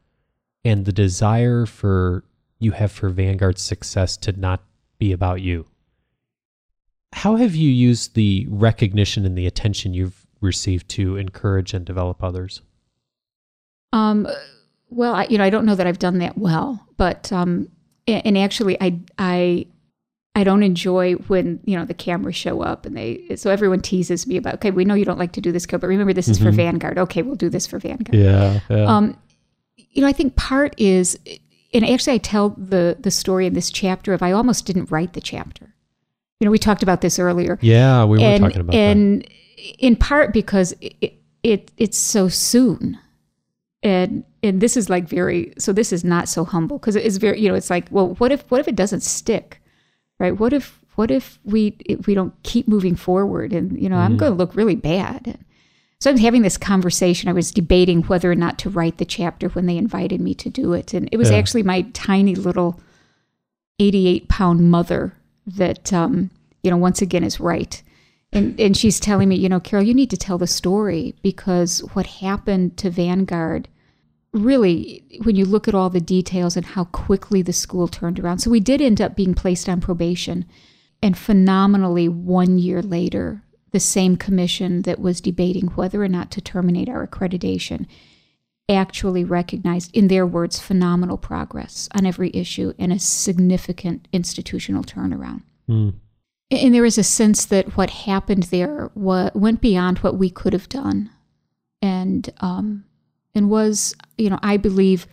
and 0.63 0.85
the 0.85 0.91
desire 0.91 1.65
for 1.65 2.23
you 2.59 2.71
have 2.71 2.91
for 2.91 3.09
Vanguard's 3.09 3.61
success 3.61 4.17
to 4.17 4.31
not 4.33 4.63
be 4.97 5.11
about 5.11 5.41
you, 5.41 5.65
how 7.13 7.35
have 7.37 7.55
you 7.55 7.69
used 7.69 8.15
the 8.15 8.45
recognition 8.49 9.25
and 9.25 9.37
the 9.37 9.47
attention 9.47 9.93
you've 9.93 10.27
received 10.41 10.89
to 10.89 11.17
encourage 11.17 11.73
and 11.73 11.85
develop 11.85 12.23
others? 12.23 12.61
Um, 13.91 14.27
well, 14.89 15.15
I, 15.15 15.25
you 15.25 15.37
know, 15.37 15.43
I 15.43 15.49
don't 15.49 15.65
know 15.65 15.75
that 15.75 15.87
I've 15.87 15.99
done 15.99 16.19
that 16.19 16.37
well, 16.37 16.85
but 16.97 17.31
um, 17.31 17.69
and 18.07 18.37
actually, 18.37 18.79
I 18.81 18.99
I 19.17 19.65
I 20.35 20.43
don't 20.43 20.63
enjoy 20.63 21.13
when 21.13 21.59
you 21.65 21.77
know 21.77 21.85
the 21.85 21.93
cameras 21.93 22.35
show 22.35 22.61
up 22.61 22.85
and 22.85 22.95
they 22.95 23.35
so 23.35 23.49
everyone 23.49 23.81
teases 23.81 24.27
me 24.27 24.37
about 24.37 24.55
okay, 24.55 24.71
we 24.71 24.85
know 24.85 24.93
you 24.93 25.05
don't 25.05 25.19
like 25.19 25.31
to 25.33 25.41
do 25.41 25.51
this, 25.51 25.65
code 25.65 25.81
but 25.81 25.87
remember 25.87 26.13
this 26.13 26.27
is 26.27 26.37
mm-hmm. 26.37 26.47
for 26.47 26.51
Vanguard. 26.51 26.97
Okay, 26.97 27.21
we'll 27.21 27.35
do 27.35 27.49
this 27.49 27.65
for 27.67 27.79
Vanguard. 27.79 28.15
Yeah, 28.17 28.59
yeah. 28.69 28.85
Um, 28.85 29.17
you 29.99 30.05
know, 30.05 30.07
I 30.07 30.13
think 30.13 30.35
part 30.35 30.73
is, 30.79 31.19
and 31.73 31.85
actually, 31.85 32.13
I 32.13 32.19
tell 32.19 32.49
the 32.49 32.95
the 32.99 33.11
story 33.11 33.45
in 33.45 33.53
this 33.53 33.69
chapter 33.69 34.13
of 34.13 34.23
I 34.23 34.31
almost 34.31 34.65
didn't 34.65 34.89
write 34.89 35.13
the 35.13 35.21
chapter 35.21 35.75
you 36.39 36.45
know, 36.45 36.51
we 36.51 36.57
talked 36.57 36.83
about 36.83 37.01
this 37.01 37.19
earlier. 37.19 37.59
Yeah, 37.61 38.05
we 38.05 38.17
were 38.17 38.23
and, 38.23 38.43
talking 38.43 38.61
about 38.61 38.71
that. 38.71 38.77
and 38.77 39.27
in 39.77 39.95
part 39.95 40.31
because 40.31 40.73
it, 40.79 41.13
it 41.43 41.71
it's 41.77 41.97
so 41.97 42.29
soon. 42.29 42.97
And 43.83 44.23
and 44.41 44.61
this 44.61 44.77
is 44.77 44.89
like 44.89 45.07
very 45.07 45.53
so 45.57 45.73
this 45.73 45.91
is 45.93 46.03
not 46.03 46.29
so 46.29 46.45
humble 46.45 46.77
because 46.77 46.95
it's 46.95 47.17
very 47.17 47.39
you 47.39 47.49
know 47.49 47.55
it's 47.55 47.69
like 47.69 47.87
well 47.91 48.15
what 48.15 48.31
if 48.31 48.41
what 48.49 48.59
if 48.59 48.67
it 48.67 48.75
doesn't 48.75 49.01
stick 49.01 49.61
right 50.17 50.37
what 50.37 50.51
if 50.51 50.79
what 50.95 51.11
if 51.11 51.39
we 51.45 51.77
if 51.85 52.05
we 52.05 52.13
don't 52.13 52.33
keep 52.43 52.67
moving 52.67 52.95
forward 52.95 53.53
and 53.53 53.81
you 53.81 53.87
know 53.87 53.95
mm. 53.95 53.99
I'm 53.99 54.17
going 54.17 54.33
to 54.33 54.37
look 54.37 54.53
really 54.53 54.75
bad 54.75 55.39
so 55.99 56.09
I'm 56.09 56.17
having 56.17 56.41
this 56.41 56.57
conversation 56.57 57.29
I 57.29 57.33
was 57.33 57.51
debating 57.51 58.03
whether 58.03 58.31
or 58.31 58.35
not 58.35 58.57
to 58.59 58.69
write 58.69 58.97
the 58.97 59.05
chapter 59.05 59.49
when 59.49 59.65
they 59.65 59.77
invited 59.77 60.21
me 60.21 60.33
to 60.35 60.49
do 60.49 60.73
it 60.73 60.93
and 60.93 61.09
it 61.11 61.17
was 61.17 61.31
yeah. 61.31 61.37
actually 61.37 61.63
my 61.63 61.81
tiny 61.93 62.35
little 62.35 62.79
88 63.79 64.27
pound 64.27 64.69
mother 64.69 65.13
that 65.47 65.91
um, 65.91 66.29
you 66.63 66.69
know 66.69 66.77
once 66.77 67.01
again 67.01 67.23
is 67.23 67.39
right. 67.39 67.81
And 68.31 68.59
and 68.59 68.77
she's 68.77 68.99
telling 68.99 69.29
me, 69.29 69.35
you 69.35 69.49
know, 69.49 69.59
Carol, 69.59 69.85
you 69.85 69.93
need 69.93 70.11
to 70.11 70.17
tell 70.17 70.37
the 70.37 70.47
story 70.47 71.15
because 71.23 71.79
what 71.93 72.05
happened 72.05 72.77
to 72.77 72.91
Vanguard 72.91 73.67
really 74.31 75.03
when 75.23 75.35
you 75.35 75.45
look 75.45 75.67
at 75.67 75.73
all 75.73 75.89
the 75.89 75.99
details 75.99 76.55
and 76.55 76.65
how 76.65 76.83
quickly 76.85 77.41
the 77.41 77.53
school 77.53 77.87
turned 77.87 78.19
around. 78.19 78.39
So 78.39 78.51
we 78.51 78.59
did 78.59 78.81
end 78.81 79.01
up 79.01 79.15
being 79.15 79.33
placed 79.33 79.67
on 79.67 79.81
probation 79.81 80.45
and 81.01 81.17
phenomenally 81.17 82.07
1 82.07 82.59
year 82.59 82.83
later 82.83 83.41
the 83.71 83.79
same 83.79 84.15
commission 84.15 84.83
that 84.83 84.99
was 84.99 85.21
debating 85.21 85.67
whether 85.67 86.03
or 86.03 86.07
not 86.07 86.31
to 86.31 86.41
terminate 86.41 86.89
our 86.89 87.05
accreditation 87.05 87.85
actually 88.69 89.23
recognized, 89.23 89.95
in 89.95 90.07
their 90.07 90.25
words, 90.25 90.59
phenomenal 90.59 91.17
progress 91.17 91.89
on 91.95 92.05
every 92.05 92.29
issue 92.33 92.73
and 92.77 92.93
a 92.93 92.99
significant 92.99 94.07
institutional 94.13 94.83
turnaround. 94.83 95.41
Mm. 95.67 95.95
And 96.51 96.73
there 96.73 96.85
is 96.85 96.97
a 96.97 97.03
sense 97.03 97.45
that 97.45 97.77
what 97.77 97.89
happened 97.89 98.43
there 98.43 98.91
went 98.95 99.61
beyond 99.61 99.99
what 99.99 100.17
we 100.17 100.29
could 100.29 100.53
have 100.53 100.69
done, 100.69 101.09
and 101.81 102.29
um, 102.41 102.85
and 103.35 103.49
was, 103.49 103.95
you 104.17 104.29
know, 104.29 104.39
I 104.41 104.57
believe. 104.57 105.07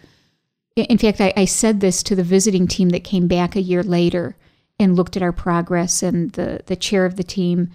In 0.77 0.99
fact, 0.99 1.23
I, 1.23 1.33
I 1.37 1.47
said 1.47 1.81
this 1.81 2.03
to 2.03 2.15
the 2.15 2.23
visiting 2.23 2.67
team 2.67 2.91
that 2.91 3.05
came 3.05 3.29
back 3.29 3.57
a 3.57 3.63
year 3.63 3.83
later 3.83 4.37
and 4.79 4.95
looked 4.95 5.17
at 5.17 5.23
our 5.23 5.33
progress, 5.33 6.03
and 6.03 6.33
the 6.33 6.63
the 6.67 6.77
chair 6.77 7.05
of 7.05 7.17
the 7.17 7.25
team 7.25 7.71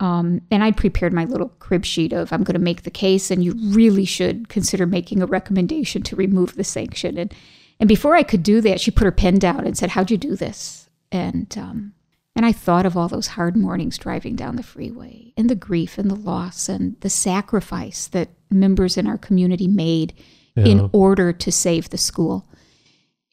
um, 0.00 0.40
and 0.50 0.64
I'd 0.64 0.78
prepared 0.78 1.12
my 1.12 1.26
little 1.26 1.50
crib 1.60 1.84
sheet 1.84 2.12
of 2.14 2.32
I'm 2.32 2.42
going 2.42 2.54
to 2.54 2.58
make 2.58 2.82
the 2.82 2.90
case, 2.90 3.30
and 3.30 3.44
you 3.44 3.54
really 3.56 4.06
should 4.06 4.48
consider 4.48 4.86
making 4.86 5.22
a 5.22 5.26
recommendation 5.26 6.02
to 6.04 6.16
remove 6.16 6.56
the 6.56 6.64
sanction. 6.64 7.18
And 7.18 7.32
and 7.78 7.88
before 7.88 8.14
I 8.16 8.22
could 8.22 8.42
do 8.42 8.60
that, 8.62 8.80
she 8.80 8.90
put 8.90 9.04
her 9.04 9.12
pen 9.12 9.38
down 9.38 9.66
and 9.66 9.76
said, 9.76 9.90
"How'd 9.90 10.10
you 10.10 10.16
do 10.16 10.36
this?" 10.36 10.88
And 11.12 11.54
um, 11.58 11.92
and 12.34 12.46
I 12.46 12.52
thought 12.52 12.86
of 12.86 12.96
all 12.96 13.08
those 13.08 13.28
hard 13.28 13.56
mornings 13.56 13.98
driving 13.98 14.36
down 14.36 14.56
the 14.56 14.62
freeway, 14.62 15.34
and 15.36 15.50
the 15.50 15.54
grief 15.54 15.98
and 15.98 16.10
the 16.10 16.16
loss 16.16 16.68
and 16.68 16.98
the 17.00 17.10
sacrifice 17.10 18.08
that 18.08 18.30
members 18.50 18.96
in 18.96 19.06
our 19.06 19.18
community 19.18 19.68
made 19.68 20.14
yeah. 20.56 20.64
in 20.64 20.90
order 20.92 21.32
to 21.32 21.52
save 21.52 21.90
the 21.90 21.98
school. 21.98 22.46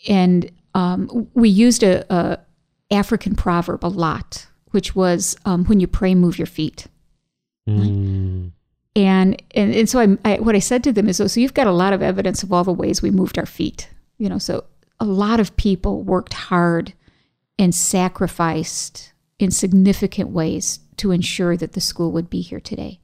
And 0.08 0.52
um, 0.76 1.30
we 1.34 1.48
used 1.48 1.82
a, 1.82 2.06
a 2.14 2.40
African 2.92 3.36
proverb 3.36 3.86
a 3.86 3.88
lot 3.88 4.48
which 4.72 4.96
was 4.96 5.36
um, 5.46 5.66
when 5.66 5.80
you 5.80 5.88
pray, 5.88 6.16
move 6.16 6.38
your 6.38 6.48
feet. 6.48 6.88
Mm. 7.68 8.52
And, 8.96 9.44
and 9.54 9.76
and 9.76 9.90
so 9.90 10.00
I, 10.00 10.18
I, 10.26 10.40
what 10.40 10.56
I 10.56 10.60
said 10.60 10.84
to 10.86 10.92
them 10.92 11.08
is, 11.08 11.22
oh, 11.22 11.28
so 11.28 11.40
you've 11.40 11.54
got 11.54 11.68
a 11.68 11.72
lot 11.72 11.94
of 11.94 12.02
evidence 12.02 12.42
of 12.42 12.52
all 12.52 12.64
the 12.64 12.74
ways 12.74 13.02
we 13.02 13.12
moved 13.12 13.38
our 13.38 13.46
feet. 13.46 13.90
You 14.18 14.30
know, 14.30 14.40
so 14.40 14.64
a 15.00 15.06
lot 15.06 15.40
of 15.40 15.56
people 15.58 16.04
worked 16.04 16.34
hard 16.34 16.94
and 17.60 17.76
sacrificed 17.76 19.14
in 19.40 19.52
significant 19.52 20.30
ways 20.30 20.80
to 20.98 21.12
ensure 21.12 21.56
that 21.58 21.74
the 21.74 21.82
school 21.82 22.12
would 22.12 22.30
be 22.30 22.42
here 22.42 22.60
today. 22.60 23.00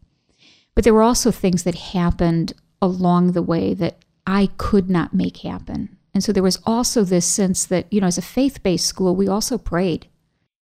But 0.73 0.83
there 0.83 0.93
were 0.93 1.03
also 1.03 1.31
things 1.31 1.63
that 1.63 1.75
happened 1.75 2.53
along 2.81 3.31
the 3.31 3.43
way 3.43 3.75
that 3.75 3.97
I 4.25 4.49
could 4.57 4.89
not 4.89 5.13
make 5.13 5.37
happen. 5.37 5.97
And 6.13 6.23
so 6.23 6.31
there 6.31 6.43
was 6.43 6.59
also 6.65 7.03
this 7.03 7.27
sense 7.27 7.65
that, 7.65 7.91
you 7.91 8.01
know, 8.01 8.07
as 8.07 8.17
a 8.17 8.23
faith 8.23 8.63
based 8.63 8.85
school, 8.85 9.15
we 9.15 9.27
also 9.27 9.57
prayed 9.57 10.07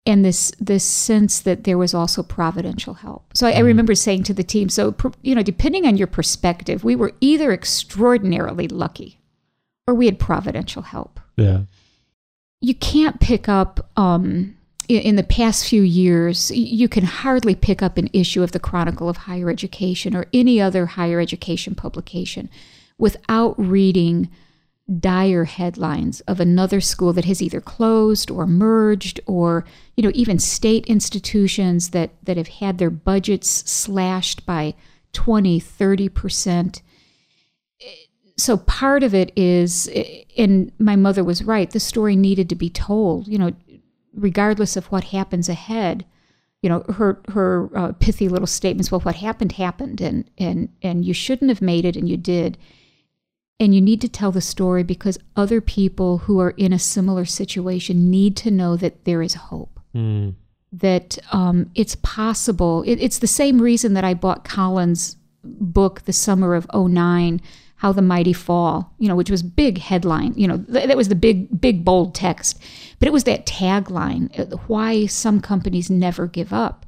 and 0.08 0.24
this 0.24 0.52
this 0.60 0.86
sense 0.86 1.42
that 1.42 1.66
there 1.66 1.78
was 1.78 1.94
also 1.94 2.24
providential 2.24 2.96
help. 2.96 3.26
So 3.36 3.46
I, 3.46 3.52
I 3.52 3.60
remember 3.60 3.94
saying 3.94 4.24
to 4.24 4.34
the 4.34 4.44
team, 4.44 4.70
so 4.70 4.96
you 5.22 5.36
know, 5.36 5.44
depending 5.44 5.86
on 5.86 5.98
your 5.98 6.08
perspective, 6.08 6.84
we 6.84 6.96
were 6.96 7.12
either 7.20 7.52
extraordinarily 7.52 8.68
lucky, 8.70 9.20
or 9.86 9.94
we 9.94 10.06
had 10.06 10.18
providential 10.18 10.82
help. 10.82 11.20
Yeah, 11.36 11.64
you 12.62 12.74
can't 12.74 13.20
pick 13.20 13.48
up. 13.48 13.92
Um, 13.98 14.56
in, 14.88 15.02
in 15.02 15.16
the 15.18 15.24
past 15.24 15.68
few 15.68 15.82
years, 15.82 16.50
you 16.52 16.88
can 16.88 17.04
hardly 17.04 17.56
pick 17.56 17.84
up 17.84 17.98
an 17.98 18.10
issue 18.14 18.42
of 18.42 18.54
the 18.54 18.60
Chronicle 18.60 19.10
of 19.10 19.18
Higher 19.18 19.50
Education 19.50 20.16
or 20.16 20.28
any 20.34 20.62
other 20.62 20.86
higher 20.86 21.20
education 21.20 21.76
publication 21.76 22.50
without 22.98 23.54
reading 23.60 24.30
dire 25.00 25.44
headlines 25.44 26.22
of 26.22 26.40
another 26.40 26.80
school 26.80 27.12
that 27.12 27.26
has 27.26 27.42
either 27.42 27.60
closed 27.60 28.32
or 28.32 28.48
merged 28.48 29.20
or 29.26 29.66
you 29.98 30.04
know 30.04 30.12
even 30.14 30.40
state 30.40 30.86
institutions 30.86 31.90
that 31.90 32.12
that 32.24 32.38
have 32.38 32.48
had 32.48 32.78
their 32.78 32.90
budgets 32.90 33.50
slashed 33.70 34.46
by 34.46 34.74
20 35.12 35.60
30% 35.60 36.82
so 38.38 38.56
part 38.56 39.04
of 39.04 39.14
it 39.14 39.34
is 39.36 39.90
and 40.38 40.72
my 40.80 40.96
mother 40.96 41.24
was 41.24 41.44
right 41.44 41.72
the 41.72 41.82
story 41.82 42.16
needed 42.16 42.48
to 42.48 42.56
be 42.56 42.70
told 42.70 43.28
you 43.28 43.38
know 43.38 43.52
regardless 44.14 44.78
of 44.78 44.86
what 44.86 45.06
happens 45.06 45.50
ahead 45.50 46.06
you 46.62 46.70
know 46.70 46.86
her 46.94 47.22
her 47.28 47.70
uh, 47.76 47.92
pithy 48.00 48.30
little 48.30 48.48
statements 48.48 48.90
well 48.90 49.02
what 49.02 49.16
happened 49.16 49.54
happened 49.54 50.00
and 50.00 50.30
and 50.38 50.70
and 50.82 51.04
you 51.04 51.14
shouldn't 51.14 51.50
have 51.50 51.62
made 51.62 51.84
it 51.84 51.98
and 51.98 52.08
you 52.08 52.16
did 52.16 52.58
and 53.60 53.74
you 53.74 53.82
need 53.82 54.02
to 54.02 54.10
tell 54.10 54.32
the 54.32 54.42
story 54.42 54.84
because 54.84 55.18
other 55.36 55.62
people 55.62 56.20
who 56.20 56.40
are 56.40 56.52
in 56.52 56.74
a 56.74 56.80
similar 56.80 57.26
situation 57.26 58.10
need 58.10 58.38
to 58.38 58.52
know 58.52 58.76
that 58.76 59.06
there 59.06 59.22
is 59.22 59.34
hope. 59.34 59.80
Mm. 59.96 60.36
That 60.72 61.18
um, 61.32 61.72
it's 61.74 61.96
possible. 61.96 62.84
It, 62.84 62.98
it's 62.98 63.20
the 63.20 63.28
same 63.28 63.62
reason 63.62 63.94
that 63.94 64.04
I 64.04 64.14
bought 64.14 64.44
Collins' 64.44 65.16
book, 65.44 66.04
The 66.04 66.14
Summer 66.14 66.54
of 66.54 66.68
09, 66.74 67.42
How 67.78 67.92
the 67.92 68.02
Mighty 68.02 68.34
Fall, 68.34 68.94
you 69.00 69.08
know, 69.08 69.16
which 69.16 69.32
was 69.32 69.42
big 69.42 69.80
headline. 69.80 70.34
You 70.36 70.50
know, 70.50 70.58
th- 70.58 70.88
that 70.88 70.98
was 70.98 71.08
the 71.08 71.16
big, 71.16 71.60
big, 71.60 71.84
bold 71.84 72.14
text. 72.14 72.60
But 73.00 73.08
it 73.08 73.14
was 73.14 73.24
that 73.24 73.48
tagline 73.48 74.38
uh, 74.40 74.58
why 74.68 75.08
some 75.08 75.42
companies 75.42 75.90
never 75.90 76.28
give 76.28 76.54
up. 76.54 76.86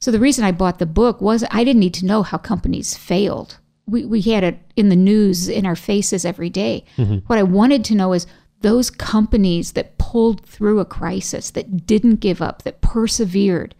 So 0.00 0.10
the 0.10 0.20
reason 0.20 0.44
I 0.44 0.52
bought 0.52 0.80
the 0.80 0.86
book 0.86 1.22
was 1.22 1.44
I 1.50 1.64
didn't 1.64 1.80
need 1.80 1.94
to 1.94 2.06
know 2.06 2.22
how 2.22 2.36
companies 2.36 2.94
failed 2.94 3.58
we, 3.86 4.04
we 4.04 4.20
had 4.20 4.44
it 4.44 4.58
in 4.76 4.88
the 4.88 4.96
news 4.96 5.48
in 5.48 5.66
our 5.66 5.76
faces 5.76 6.24
every 6.24 6.50
day. 6.50 6.84
Mm-hmm. 6.96 7.18
What 7.26 7.38
I 7.38 7.42
wanted 7.42 7.84
to 7.86 7.94
know 7.94 8.12
is 8.12 8.26
those 8.60 8.90
companies 8.90 9.72
that 9.72 9.98
pulled 9.98 10.44
through 10.46 10.80
a 10.80 10.86
crisis, 10.86 11.50
that 11.50 11.86
didn't 11.86 12.16
give 12.16 12.40
up, 12.40 12.62
that 12.62 12.80
persevered, 12.80 13.74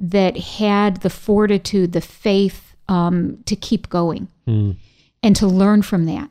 that 0.00 0.36
had 0.36 0.98
the 0.98 1.10
fortitude, 1.10 1.92
the 1.92 2.00
faith 2.00 2.74
um, 2.88 3.42
to 3.44 3.54
keep 3.54 3.88
going 3.88 4.28
mm. 4.48 4.74
and 5.22 5.36
to 5.36 5.46
learn 5.46 5.82
from 5.82 6.06
that. 6.06 6.30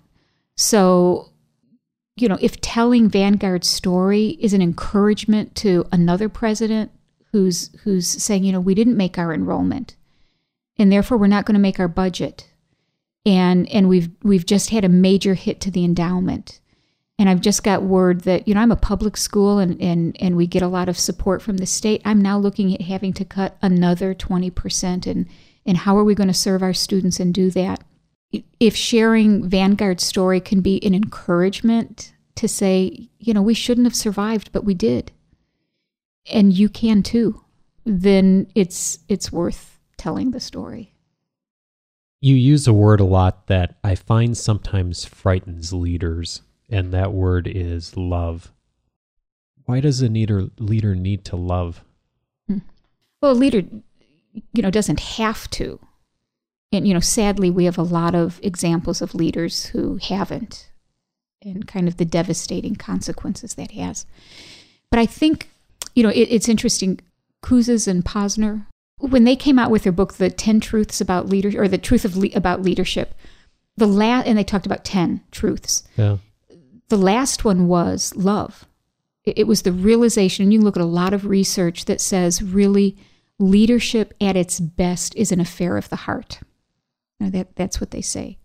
So, 0.57 1.30
you 2.15 2.28
know, 2.28 2.38
if 2.41 2.59
telling 2.59 3.09
Vanguard's 3.09 3.67
story 3.67 4.38
is 4.39 4.53
an 4.53 4.61
encouragement 4.61 5.55
to 5.57 5.86
another 5.91 6.28
president 6.28 6.91
who's 7.32 7.69
who's 7.84 8.07
saying, 8.07 8.43
you 8.43 8.51
know, 8.51 8.59
we 8.59 8.76
didn't 8.76 8.97
make 8.97 9.17
our 9.17 9.34
enrollment, 9.34 9.95
and 10.78 10.91
therefore 10.91 11.17
we're 11.17 11.28
not 11.28 11.45
going 11.45 11.53
to 11.53 11.61
make 11.61 11.80
our 11.80 11.88
budget 11.88 12.47
and 13.26 13.69
and 13.69 13.88
we've 13.89 14.09
we've 14.24 14.45
just 14.45 14.69
had 14.69 14.84
a 14.84 14.89
major 14.89 15.34
hit 15.34 15.61
to 15.61 15.72
the 15.72 15.84
endowment 15.84 16.61
and 17.22 17.30
I've 17.30 17.41
just 17.41 17.63
got 17.63 17.84
word 17.84 18.22
that 18.22 18.47
you 18.47 18.55
know 18.55 18.61
I'm 18.61 18.72
a 18.72 18.76
public 18.76 19.15
school 19.15 19.59
and 19.59 19.80
and 19.80 20.17
and 20.19 20.36
we 20.36 20.47
get 20.47 20.63
a 20.63 20.67
lot 20.67 20.89
of 20.89 20.97
support 20.97 21.43
from 21.43 21.57
the 21.57 21.67
state. 21.67 22.01
I'm 22.03 22.19
now 22.19 22.39
looking 22.39 22.74
at 22.74 22.82
having 22.82 23.13
to 23.13 23.24
cut 23.24 23.57
another 23.61 24.15
20% 24.15 25.05
and 25.05 25.28
and 25.63 25.78
how 25.78 25.95
are 25.99 26.03
we 26.03 26.15
going 26.15 26.30
to 26.30 26.34
serve 26.34 26.63
our 26.63 26.74
students 26.74 27.19
and 27.19 27.32
do 27.32 27.51
that? 27.51 27.84
If 28.59 28.76
sharing 28.76 29.47
Vanguard's 29.47 30.03
story 30.03 30.39
can 30.39 30.61
be 30.61 30.84
an 30.84 30.95
encouragement 30.95 32.11
to 32.38 32.47
say, 32.47 33.07
you 33.19 33.36
know, 33.36 33.43
we 33.43 33.53
shouldn't 33.53 33.86
have 33.86 33.95
survived 33.95 34.51
but 34.51 34.65
we 34.65 34.74
did. 34.74 35.11
And 36.26 36.51
you 36.51 36.69
can 36.69 37.03
too. 37.03 37.43
Then 37.86 38.47
it's 38.55 38.97
it's 39.07 39.32
worth 39.32 39.80
telling 39.95 40.32
the 40.32 40.39
story. 40.39 40.90
You 42.24 42.36
use 42.36 42.67
a 42.67 42.74
word 42.74 42.99
a 42.99 43.05
lot 43.05 43.47
that 43.47 43.80
I 43.84 43.95
find 43.95 44.38
sometimes 44.38 45.05
frightens 45.05 45.74
leaders, 45.74 46.43
and 46.69 46.93
that 46.93 47.13
word 47.13 47.47
is 47.47 47.97
love. 47.97 48.51
Why 49.65 49.80
does 49.80 50.01
a 50.01 50.07
leader 50.07 50.49
leader 50.59 50.93
need 50.93 51.26
to 51.26 51.36
love? 51.36 51.84
Hmm. 52.47 52.59
Well, 53.22 53.32
a 53.32 53.34
leader, 53.34 53.63
you 54.34 54.61
know, 54.61 54.69
doesn't 54.69 54.99
have 54.99 55.49
to. 55.51 55.80
And 56.72 56.88
you 56.88 56.93
know, 56.93 56.99
sadly, 56.99 57.49
we 57.49 57.65
have 57.65 57.80
a 57.80 57.84
lot 57.84 58.13
of 58.13 58.39
examples 58.43 59.01
of 59.01 59.15
leaders 59.15 59.65
who 59.67 59.97
haven't, 59.97 60.69
and 61.41 61.67
kind 61.67 61.88
of 61.88 61.97
the 61.97 62.05
devastating 62.05 62.76
consequences 62.76 63.55
that 63.55 63.72
has. 63.72 64.05
But 64.91 64.99
I 64.99 65.07
think, 65.07 65.49
you 65.95 66.03
know, 66.03 66.09
it, 66.09 66.28
it's 66.30 66.47
interesting. 66.47 66.99
Kouzes 67.43 67.88
and 67.88 68.05
Posner, 68.05 68.67
when 69.01 69.23
they 69.23 69.35
came 69.35 69.59
out 69.59 69.71
with 69.71 69.83
their 69.83 69.91
book, 69.91 70.13
The 70.13 70.29
10 70.29 70.59
Truths 70.59 71.01
About 71.01 71.27
Leadership, 71.27 71.59
or 71.59 71.67
The 71.67 71.77
Truth 71.77 72.05
of 72.05 72.15
Le- 72.15 72.29
About 72.33 72.61
Leadership, 72.61 73.15
the 73.77 73.87
last, 73.87 74.27
and 74.27 74.37
they 74.37 74.43
talked 74.43 74.65
about 74.65 74.85
10 74.85 75.21
truths. 75.31 75.83
Yeah. 75.97 76.17
The 76.89 76.97
last 76.97 77.43
one 77.45 77.67
was 77.67 78.15
love. 78.15 78.65
It, 79.23 79.39
it 79.39 79.47
was 79.47 79.63
the 79.63 79.71
realization, 79.71 80.43
and 80.43 80.53
you 80.53 80.61
look 80.61 80.77
at 80.77 80.83
a 80.83 80.85
lot 80.85 81.13
of 81.13 81.25
research 81.25 81.85
that 81.85 82.01
says 82.01 82.43
really 82.43 82.97
leadership 83.39 84.13
at 84.21 84.35
its 84.35 84.59
best 84.59 85.15
is 85.15 85.31
an 85.31 85.39
affair 85.39 85.77
of 85.77 85.89
the 85.89 85.95
heart. 85.95 86.39
Now 87.19 87.29
that, 87.29 87.55
that's 87.55 87.79
what 87.79 87.91
they 87.91 88.01
say. 88.01 88.37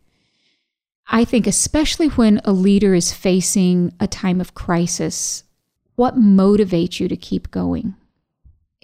I 1.08 1.24
think, 1.24 1.46
especially 1.46 2.08
when 2.08 2.40
a 2.44 2.52
leader 2.52 2.94
is 2.94 3.12
facing 3.12 3.92
a 4.00 4.06
time 4.06 4.40
of 4.40 4.54
crisis, 4.54 5.44
what 5.94 6.16
motivates 6.16 6.98
you 6.98 7.08
to 7.08 7.16
keep 7.16 7.50
going? 7.50 7.94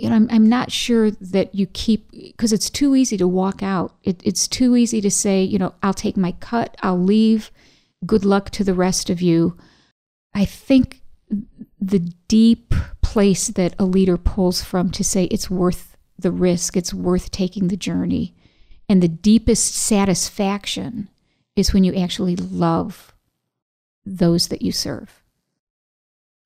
You 0.02 0.10
know, 0.10 0.16
I'm, 0.16 0.28
I'm 0.32 0.48
not 0.48 0.72
sure 0.72 1.12
that 1.12 1.54
you 1.54 1.68
keep, 1.68 2.10
because 2.10 2.52
it's 2.52 2.68
too 2.68 2.96
easy 2.96 3.16
to 3.18 3.28
walk 3.28 3.62
out. 3.62 3.94
It, 4.02 4.20
it's 4.24 4.48
too 4.48 4.74
easy 4.74 5.00
to 5.00 5.12
say, 5.12 5.44
you 5.44 5.60
know, 5.60 5.74
I'll 5.80 5.94
take 5.94 6.16
my 6.16 6.32
cut, 6.32 6.76
I'll 6.82 7.00
leave, 7.00 7.52
good 8.04 8.24
luck 8.24 8.50
to 8.50 8.64
the 8.64 8.74
rest 8.74 9.10
of 9.10 9.22
you. 9.22 9.56
I 10.34 10.44
think 10.44 11.02
the 11.80 12.00
deep 12.26 12.74
place 13.00 13.46
that 13.46 13.76
a 13.78 13.84
leader 13.84 14.16
pulls 14.18 14.60
from 14.60 14.90
to 14.90 15.04
say 15.04 15.24
it's 15.26 15.48
worth 15.48 15.96
the 16.18 16.32
risk, 16.32 16.76
it's 16.76 16.92
worth 16.92 17.30
taking 17.30 17.68
the 17.68 17.76
journey, 17.76 18.34
and 18.88 19.00
the 19.00 19.08
deepest 19.08 19.72
satisfaction 19.72 21.08
is 21.54 21.72
when 21.72 21.84
you 21.84 21.94
actually 21.94 22.34
love 22.34 23.14
those 24.04 24.48
that 24.48 24.62
you 24.62 24.72
serve. 24.72 25.22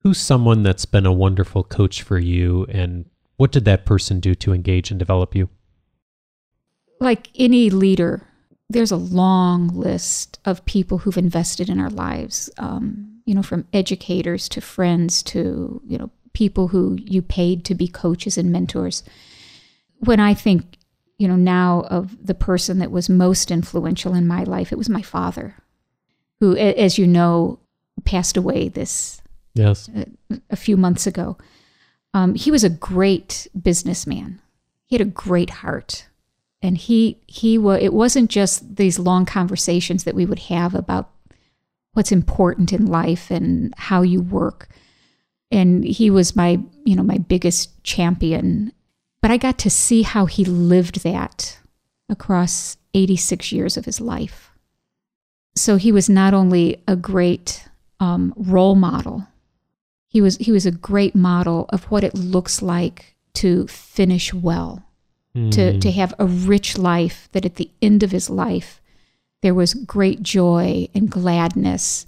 Who's 0.02 0.20
someone 0.20 0.62
that's 0.62 0.84
been 0.84 1.06
a 1.06 1.12
wonderful 1.12 1.64
coach 1.64 2.02
for 2.02 2.18
you 2.18 2.66
and 2.68 3.06
what 3.36 3.52
did 3.52 3.64
that 3.64 3.84
person 3.84 4.20
do 4.20 4.34
to 4.36 4.52
engage 4.52 4.90
and 4.90 4.98
develop 4.98 5.34
you? 5.34 5.48
Like 7.00 7.28
any 7.34 7.70
leader, 7.70 8.26
there's 8.68 8.90
a 8.90 8.96
long 8.96 9.68
list 9.68 10.38
of 10.44 10.64
people 10.64 10.98
who've 10.98 11.18
invested 11.18 11.68
in 11.68 11.78
our 11.78 11.90
lives. 11.90 12.50
Um, 12.58 13.20
you 13.26 13.34
know, 13.34 13.42
from 13.42 13.66
educators 13.72 14.48
to 14.50 14.60
friends 14.60 15.22
to 15.24 15.82
you 15.86 15.98
know 15.98 16.10
people 16.32 16.68
who 16.68 16.98
you 17.02 17.22
paid 17.22 17.64
to 17.64 17.74
be 17.74 17.88
coaches 17.88 18.38
and 18.38 18.52
mentors. 18.52 19.02
When 20.00 20.20
I 20.20 20.34
think, 20.34 20.76
you 21.18 21.26
know, 21.26 21.34
now 21.34 21.86
of 21.88 22.26
the 22.26 22.34
person 22.34 22.78
that 22.78 22.90
was 22.90 23.08
most 23.08 23.50
influential 23.50 24.14
in 24.14 24.26
my 24.26 24.44
life, 24.44 24.70
it 24.70 24.76
was 24.76 24.90
my 24.90 25.00
father, 25.00 25.56
who, 26.40 26.54
as 26.56 26.98
you 26.98 27.06
know, 27.06 27.58
passed 28.04 28.36
away 28.36 28.68
this 28.68 29.20
yes 29.54 29.88
a, 29.94 30.06
a 30.50 30.56
few 30.56 30.76
months 30.76 31.06
ago. 31.06 31.36
Um, 32.14 32.34
he 32.34 32.50
was 32.50 32.64
a 32.64 32.70
great 32.70 33.46
businessman. 33.60 34.40
He 34.86 34.96
had 34.96 35.06
a 35.06 35.10
great 35.10 35.50
heart, 35.50 36.06
and 36.62 36.78
he 36.78 37.18
he 37.26 37.58
was. 37.58 37.82
It 37.82 37.92
wasn't 37.92 38.30
just 38.30 38.76
these 38.76 38.98
long 38.98 39.26
conversations 39.26 40.04
that 40.04 40.14
we 40.14 40.24
would 40.24 40.38
have 40.40 40.74
about 40.74 41.10
what's 41.92 42.12
important 42.12 42.72
in 42.72 42.86
life 42.86 43.30
and 43.30 43.74
how 43.76 44.02
you 44.02 44.20
work. 44.20 44.68
And 45.50 45.84
he 45.84 46.10
was 46.10 46.36
my 46.36 46.60
you 46.84 46.96
know 46.96 47.02
my 47.02 47.18
biggest 47.18 47.82
champion. 47.84 48.72
But 49.20 49.30
I 49.30 49.38
got 49.38 49.58
to 49.58 49.70
see 49.70 50.02
how 50.02 50.26
he 50.26 50.44
lived 50.44 51.02
that 51.02 51.58
across 52.08 52.76
86 52.94 53.50
years 53.50 53.76
of 53.76 53.84
his 53.84 54.00
life. 54.00 54.50
So 55.56 55.76
he 55.76 55.90
was 55.90 56.08
not 56.08 56.34
only 56.34 56.82
a 56.86 56.94
great 56.96 57.66
um, 57.98 58.32
role 58.36 58.74
model 58.74 59.26
he 60.08 60.20
was 60.20 60.36
he 60.36 60.52
was 60.52 60.66
a 60.66 60.70
great 60.70 61.14
model 61.14 61.66
of 61.70 61.84
what 61.84 62.04
it 62.04 62.14
looks 62.14 62.62
like 62.62 63.16
to 63.34 63.66
finish 63.66 64.32
well, 64.32 64.84
mm. 65.34 65.50
to 65.52 65.72
hmm. 65.72 65.78
to 65.80 65.90
have 65.92 66.14
a 66.18 66.26
rich 66.26 66.78
life. 66.78 67.28
That 67.32 67.44
at 67.44 67.56
the 67.56 67.70
end 67.82 68.02
of 68.02 68.12
his 68.12 68.30
life, 68.30 68.80
there 69.42 69.54
was 69.54 69.74
great 69.74 70.22
joy 70.22 70.88
and 70.94 71.10
gladness, 71.10 72.06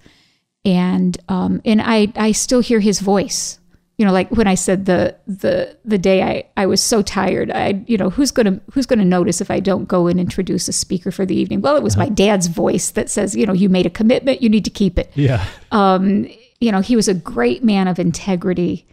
and 0.64 1.18
um, 1.28 1.60
and 1.64 1.82
I 1.82 2.12
I 2.16 2.32
still 2.32 2.60
hear 2.60 2.80
his 2.80 3.00
voice 3.00 3.58
you 3.98 4.06
know, 4.06 4.12
like 4.12 4.30
when 4.30 4.46
I 4.46 4.54
said 4.54 4.86
the 4.86 5.16
the 5.26 5.76
the 5.84 5.98
day 5.98 6.22
I, 6.22 6.44
I 6.56 6.66
was 6.66 6.80
so 6.80 7.02
tired, 7.02 7.50
I 7.50 7.82
you 7.88 7.98
know 7.98 8.10
who's 8.10 8.30
gonna 8.30 8.60
who's 8.72 8.86
gonna 8.86 9.04
notice 9.04 9.40
if 9.40 9.50
I 9.50 9.58
don't 9.58 9.86
go 9.86 10.06
and 10.06 10.20
introduce 10.20 10.68
a 10.68 10.72
speaker 10.72 11.10
for 11.10 11.26
the 11.26 11.34
evening? 11.34 11.62
Well, 11.62 11.76
it 11.76 11.82
was 11.82 11.96
my 11.96 12.08
dad's 12.08 12.46
voice 12.46 12.92
that 12.92 13.10
says, 13.10 13.34
you 13.34 13.44
know, 13.44 13.52
you 13.52 13.68
made 13.68 13.86
a 13.86 13.90
commitment, 13.90 14.40
you 14.40 14.48
need 14.48 14.64
to 14.66 14.70
keep 14.70 15.00
it. 15.00 15.10
Yeah. 15.16 15.44
Um, 15.72 16.28
you 16.60 16.72
know, 16.72 16.80
he 16.80 16.96
was 16.96 17.08
a 17.08 17.14
great 17.14 17.62
man 17.62 17.88
of 17.88 17.98
integrity, 17.98 18.86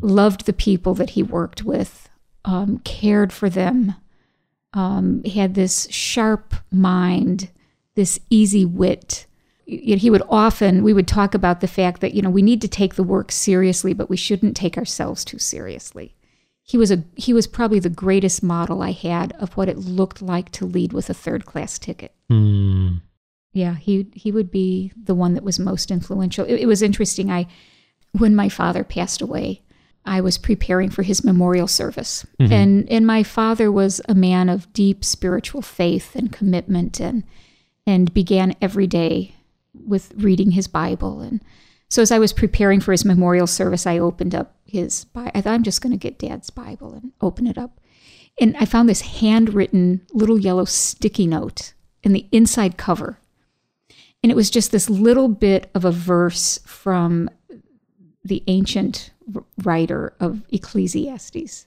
loved 0.00 0.46
the 0.46 0.52
people 0.52 0.94
that 0.94 1.10
he 1.10 1.22
worked 1.22 1.62
with, 1.64 2.08
um, 2.44 2.78
cared 2.80 3.32
for 3.32 3.48
them, 3.48 3.94
um, 4.74 5.22
he 5.24 5.38
had 5.38 5.54
this 5.54 5.88
sharp 5.90 6.54
mind, 6.70 7.50
this 7.94 8.20
easy 8.30 8.64
wit. 8.64 9.26
He 9.64 10.08
would 10.08 10.22
often, 10.30 10.82
we 10.82 10.94
would 10.94 11.08
talk 11.08 11.34
about 11.34 11.60
the 11.60 11.68
fact 11.68 12.00
that, 12.00 12.14
you 12.14 12.22
know, 12.22 12.30
we 12.30 12.42
need 12.42 12.62
to 12.62 12.68
take 12.68 12.94
the 12.94 13.02
work 13.02 13.30
seriously, 13.30 13.92
but 13.92 14.08
we 14.08 14.16
shouldn't 14.16 14.56
take 14.56 14.78
ourselves 14.78 15.24
too 15.24 15.38
seriously. 15.38 16.14
He 16.62 16.76
was 16.76 16.90
a 16.90 17.02
he 17.16 17.32
was 17.32 17.46
probably 17.46 17.78
the 17.78 17.88
greatest 17.88 18.42
model 18.42 18.82
I 18.82 18.92
had 18.92 19.32
of 19.40 19.56
what 19.56 19.70
it 19.70 19.78
looked 19.78 20.20
like 20.20 20.50
to 20.52 20.66
lead 20.66 20.92
with 20.92 21.08
a 21.08 21.14
third 21.14 21.46
class 21.46 21.78
ticket. 21.78 22.12
Hmm. 22.28 22.96
Yeah, 23.58 23.74
he 23.74 24.06
he 24.14 24.30
would 24.30 24.52
be 24.52 24.92
the 24.96 25.16
one 25.16 25.34
that 25.34 25.42
was 25.42 25.58
most 25.58 25.90
influential. 25.90 26.44
It, 26.44 26.60
it 26.60 26.66
was 26.66 26.80
interesting. 26.80 27.28
I 27.28 27.48
when 28.12 28.36
my 28.36 28.48
father 28.48 28.84
passed 28.84 29.20
away, 29.20 29.62
I 30.04 30.20
was 30.20 30.38
preparing 30.38 30.90
for 30.90 31.02
his 31.02 31.24
memorial 31.24 31.66
service, 31.66 32.24
mm-hmm. 32.38 32.52
and 32.52 32.88
and 32.88 33.04
my 33.04 33.24
father 33.24 33.72
was 33.72 34.00
a 34.08 34.14
man 34.14 34.48
of 34.48 34.72
deep 34.72 35.04
spiritual 35.04 35.60
faith 35.60 36.14
and 36.14 36.30
commitment, 36.30 37.00
and 37.00 37.24
and 37.84 38.14
began 38.14 38.54
every 38.62 38.86
day 38.86 39.34
with 39.74 40.12
reading 40.16 40.52
his 40.52 40.68
Bible. 40.68 41.20
And 41.20 41.42
so 41.88 42.00
as 42.00 42.12
I 42.12 42.20
was 42.20 42.32
preparing 42.32 42.78
for 42.78 42.92
his 42.92 43.04
memorial 43.04 43.48
service, 43.48 43.88
I 43.88 43.98
opened 43.98 44.36
up 44.36 44.54
his 44.66 45.04
Bible. 45.06 45.32
I 45.34 45.40
thought 45.40 45.54
I'm 45.54 45.64
just 45.64 45.82
going 45.82 45.90
to 45.90 45.98
get 45.98 46.20
Dad's 46.20 46.50
Bible 46.50 46.94
and 46.94 47.10
open 47.20 47.48
it 47.48 47.58
up, 47.58 47.80
and 48.40 48.56
I 48.56 48.66
found 48.66 48.88
this 48.88 49.00
handwritten 49.00 50.06
little 50.12 50.38
yellow 50.38 50.64
sticky 50.64 51.26
note 51.26 51.72
in 52.04 52.12
the 52.12 52.28
inside 52.30 52.76
cover. 52.76 53.18
And 54.22 54.32
it 54.32 54.36
was 54.36 54.50
just 54.50 54.72
this 54.72 54.90
little 54.90 55.28
bit 55.28 55.70
of 55.74 55.84
a 55.84 55.92
verse 55.92 56.58
from 56.66 57.30
the 58.24 58.42
ancient 58.46 59.10
writer 59.62 60.14
of 60.20 60.42
Ecclesiastes. 60.50 61.66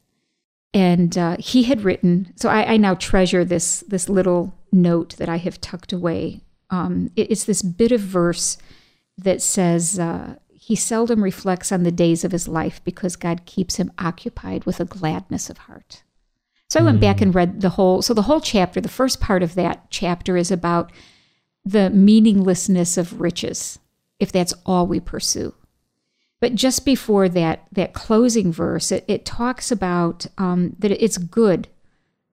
And 0.73 1.17
uh, 1.17 1.37
he 1.39 1.63
had 1.63 1.81
written, 1.83 2.33
so 2.35 2.49
I, 2.49 2.73
I 2.73 2.77
now 2.77 2.95
treasure 2.95 3.43
this, 3.43 3.83
this 3.87 4.07
little 4.09 4.53
note 4.71 5.15
that 5.17 5.29
I 5.29 5.37
have 5.37 5.59
tucked 5.59 5.91
away. 5.91 6.41
Um, 6.69 7.11
it- 7.15 7.31
it's 7.31 7.43
this 7.45 7.61
bit 7.61 7.91
of 7.91 7.99
verse 8.01 8.57
that 9.17 9.41
says, 9.41 9.99
uh, 9.99 10.35
He 10.49 10.75
seldom 10.75 11.23
reflects 11.23 11.71
on 11.71 11.83
the 11.83 11.91
days 11.91 12.23
of 12.23 12.31
his 12.31 12.47
life 12.47 12.81
because 12.85 13.15
God 13.17 13.45
keeps 13.45 13.75
him 13.75 13.91
occupied 13.99 14.63
with 14.65 14.79
a 14.79 14.85
gladness 14.85 15.49
of 15.49 15.57
heart. 15.59 16.03
So 16.69 16.79
I 16.79 16.83
went 16.83 17.01
back 17.01 17.19
and 17.19 17.35
read 17.35 17.59
the 17.59 17.71
whole, 17.71 18.01
so 18.01 18.13
the 18.13 18.21
whole 18.21 18.39
chapter, 18.39 18.79
the 18.79 18.87
first 18.87 19.19
part 19.19 19.43
of 19.43 19.55
that 19.55 19.89
chapter 19.89 20.37
is 20.37 20.51
about 20.51 20.89
the 21.63 21.89
meaninglessness 21.89 22.97
of 22.97 23.21
riches 23.21 23.79
if 24.19 24.31
that's 24.31 24.53
all 24.65 24.85
we 24.85 24.99
pursue. 24.99 25.53
But 26.39 26.55
just 26.55 26.85
before 26.85 27.27
that, 27.29 27.65
that 27.71 27.93
closing 27.93 28.51
verse, 28.51 28.91
it, 28.91 29.03
it 29.07 29.25
talks 29.25 29.71
about 29.71 30.27
um, 30.37 30.75
that 30.79 30.91
it's 30.91 31.17
good 31.17 31.67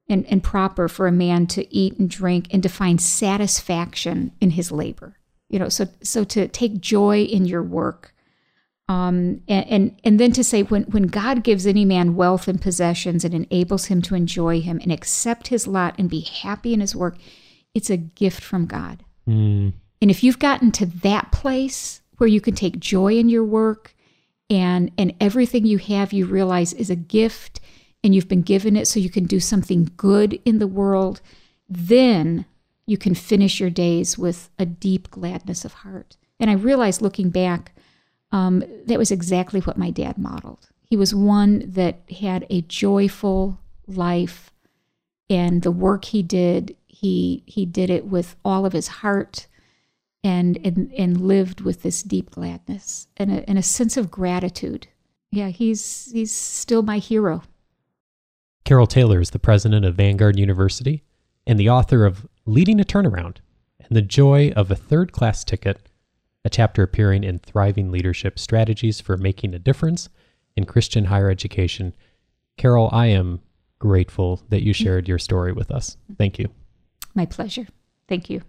and, 0.08 0.26
and 0.26 0.42
proper 0.42 0.88
for 0.88 1.06
a 1.06 1.12
man 1.12 1.46
to 1.48 1.74
eat 1.74 1.98
and 1.98 2.08
drink 2.08 2.48
and 2.50 2.62
to 2.62 2.68
find 2.68 3.00
satisfaction 3.00 4.32
in 4.40 4.50
his 4.50 4.70
labor. 4.72 5.16
You 5.48 5.58
know, 5.58 5.68
so 5.70 5.86
so 6.02 6.24
to 6.24 6.46
take 6.48 6.80
joy 6.80 7.22
in 7.22 7.46
your 7.46 7.62
work, 7.62 8.14
um, 8.86 9.40
and, 9.48 9.66
and 9.66 10.00
and 10.04 10.20
then 10.20 10.32
to 10.32 10.44
say 10.44 10.62
when 10.62 10.82
when 10.84 11.04
God 11.04 11.42
gives 11.42 11.66
any 11.66 11.86
man 11.86 12.16
wealth 12.16 12.48
and 12.48 12.60
possessions 12.60 13.24
and 13.24 13.32
enables 13.32 13.86
him 13.86 14.02
to 14.02 14.14
enjoy 14.14 14.60
him 14.60 14.78
and 14.82 14.92
accept 14.92 15.48
his 15.48 15.66
lot 15.66 15.94
and 15.98 16.10
be 16.10 16.20
happy 16.20 16.74
in 16.74 16.80
his 16.80 16.94
work, 16.94 17.16
it's 17.74 17.88
a 17.88 17.96
gift 17.96 18.42
from 18.42 18.66
God. 18.66 19.04
Hmm. 19.28 19.68
And 20.00 20.10
if 20.10 20.24
you've 20.24 20.38
gotten 20.38 20.72
to 20.72 20.86
that 20.86 21.32
place 21.32 22.00
where 22.16 22.28
you 22.28 22.40
can 22.40 22.54
take 22.54 22.80
joy 22.80 23.18
in 23.18 23.28
your 23.28 23.44
work 23.44 23.94
and 24.48 24.90
and 24.96 25.12
everything 25.20 25.66
you 25.66 25.76
have 25.76 26.14
you 26.14 26.24
realize 26.24 26.72
is 26.72 26.88
a 26.88 26.96
gift 26.96 27.60
and 28.02 28.14
you've 28.14 28.28
been 28.28 28.40
given 28.40 28.74
it 28.74 28.88
so 28.88 28.98
you 28.98 29.10
can 29.10 29.24
do 29.24 29.38
something 29.38 29.90
good 29.98 30.40
in 30.46 30.60
the 30.60 30.66
world, 30.66 31.20
then 31.68 32.46
you 32.86 32.96
can 32.96 33.14
finish 33.14 33.60
your 33.60 33.68
days 33.68 34.16
with 34.16 34.48
a 34.58 34.64
deep 34.64 35.10
gladness 35.10 35.62
of 35.62 35.74
heart. 35.74 36.16
And 36.40 36.48
I 36.48 36.54
realized 36.54 37.02
looking 37.02 37.28
back, 37.28 37.72
um, 38.32 38.64
that 38.86 38.98
was 38.98 39.10
exactly 39.10 39.60
what 39.60 39.76
my 39.76 39.90
dad 39.90 40.16
modeled. 40.16 40.70
He 40.84 40.96
was 40.96 41.14
one 41.14 41.70
that 41.70 42.00
had 42.20 42.46
a 42.48 42.62
joyful 42.62 43.60
life, 43.86 44.54
and 45.28 45.60
the 45.60 45.70
work 45.70 46.06
he 46.06 46.22
did, 46.22 46.76
he 47.00 47.44
he 47.46 47.64
did 47.64 47.90
it 47.90 48.06
with 48.06 48.34
all 48.44 48.66
of 48.66 48.72
his 48.72 48.88
heart, 48.88 49.46
and 50.24 50.58
and 50.64 50.92
and 50.94 51.20
lived 51.20 51.60
with 51.60 51.82
this 51.82 52.02
deep 52.02 52.30
gladness 52.30 53.06
and 53.16 53.30
a, 53.30 53.48
and 53.48 53.56
a 53.56 53.62
sense 53.62 53.96
of 53.96 54.10
gratitude. 54.10 54.88
Yeah, 55.30 55.48
he's 55.48 56.10
he's 56.12 56.32
still 56.32 56.82
my 56.82 56.98
hero. 56.98 57.42
Carol 58.64 58.88
Taylor 58.88 59.20
is 59.20 59.30
the 59.30 59.38
president 59.38 59.84
of 59.84 59.94
Vanguard 59.94 60.38
University 60.38 61.04
and 61.46 61.58
the 61.58 61.70
author 61.70 62.04
of 62.04 62.26
Leading 62.46 62.80
a 62.80 62.84
Turnaround 62.84 63.36
and 63.78 63.96
the 63.96 64.02
Joy 64.02 64.52
of 64.56 64.70
a 64.70 64.76
Third 64.76 65.12
Class 65.12 65.44
Ticket, 65.44 65.88
a 66.44 66.50
chapter 66.50 66.82
appearing 66.82 67.22
in 67.22 67.38
Thriving 67.38 67.92
Leadership 67.92 68.40
Strategies 68.40 69.00
for 69.00 69.16
Making 69.16 69.54
a 69.54 69.58
Difference 69.58 70.08
in 70.56 70.66
Christian 70.66 71.04
Higher 71.04 71.30
Education. 71.30 71.94
Carol, 72.56 72.90
I 72.92 73.06
am 73.06 73.40
grateful 73.78 74.42
that 74.48 74.64
you 74.64 74.72
shared 74.72 75.06
your 75.06 75.20
story 75.20 75.52
with 75.52 75.70
us. 75.70 75.96
Thank 76.18 76.40
you. 76.40 76.48
My 77.18 77.26
pleasure. 77.26 77.66
Thank 78.06 78.30
you. 78.30 78.42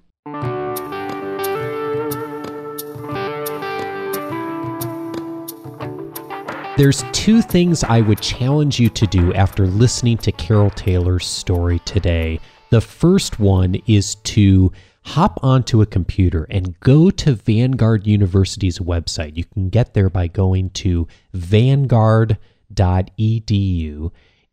There's 6.77 7.03
two 7.11 7.41
things 7.41 7.83
I 7.83 8.01
would 8.01 8.21
challenge 8.21 8.79
you 8.79 8.89
to 8.89 9.07
do 9.07 9.33
after 9.33 9.65
listening 9.65 10.19
to 10.19 10.31
Carol 10.31 10.69
Taylor's 10.69 11.25
story 11.25 11.79
today. 11.79 12.39
The 12.69 12.79
first 12.79 13.39
one 13.39 13.73
is 13.87 14.13
to 14.35 14.71
hop 15.01 15.39
onto 15.41 15.81
a 15.81 15.87
computer 15.87 16.45
and 16.51 16.79
go 16.79 17.09
to 17.09 17.33
Vanguard 17.33 18.05
University's 18.05 18.77
website. 18.77 19.35
You 19.35 19.45
can 19.45 19.69
get 19.69 19.95
there 19.95 20.11
by 20.11 20.27
going 20.27 20.69
to 20.85 21.07
vanguard.edu. 21.33 22.37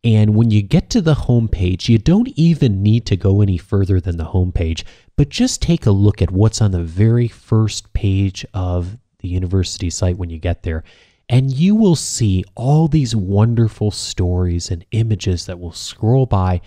And 0.07 0.35
when 0.35 0.51
you 0.51 0.61
get 0.61 0.89
to 0.91 1.01
the 1.01 1.15
homepage, 1.15 1.89
you 1.89 1.97
don't 1.97 2.29
even 2.37 2.81
need 2.81 3.05
to 3.07 3.17
go 3.17 3.41
any 3.41 3.57
further 3.57 3.99
than 3.99 4.15
the 4.15 4.27
homepage, 4.27 4.85
but 5.17 5.27
just 5.27 5.61
take 5.61 5.85
a 5.85 5.91
look 5.91 6.21
at 6.21 6.31
what's 6.31 6.61
on 6.61 6.71
the 6.71 6.81
very 6.81 7.27
first 7.27 7.91
page 7.91 8.45
of 8.53 8.97
the 9.19 9.27
university 9.27 9.89
site 9.89 10.17
when 10.17 10.29
you 10.29 10.39
get 10.39 10.63
there. 10.63 10.85
And 11.27 11.51
you 11.51 11.75
will 11.75 11.97
see 11.97 12.45
all 12.55 12.87
these 12.87 13.17
wonderful 13.17 13.91
stories 13.91 14.71
and 14.71 14.85
images 14.91 15.45
that 15.45 15.59
will 15.59 15.73
scroll 15.73 16.25
by, 16.25 16.61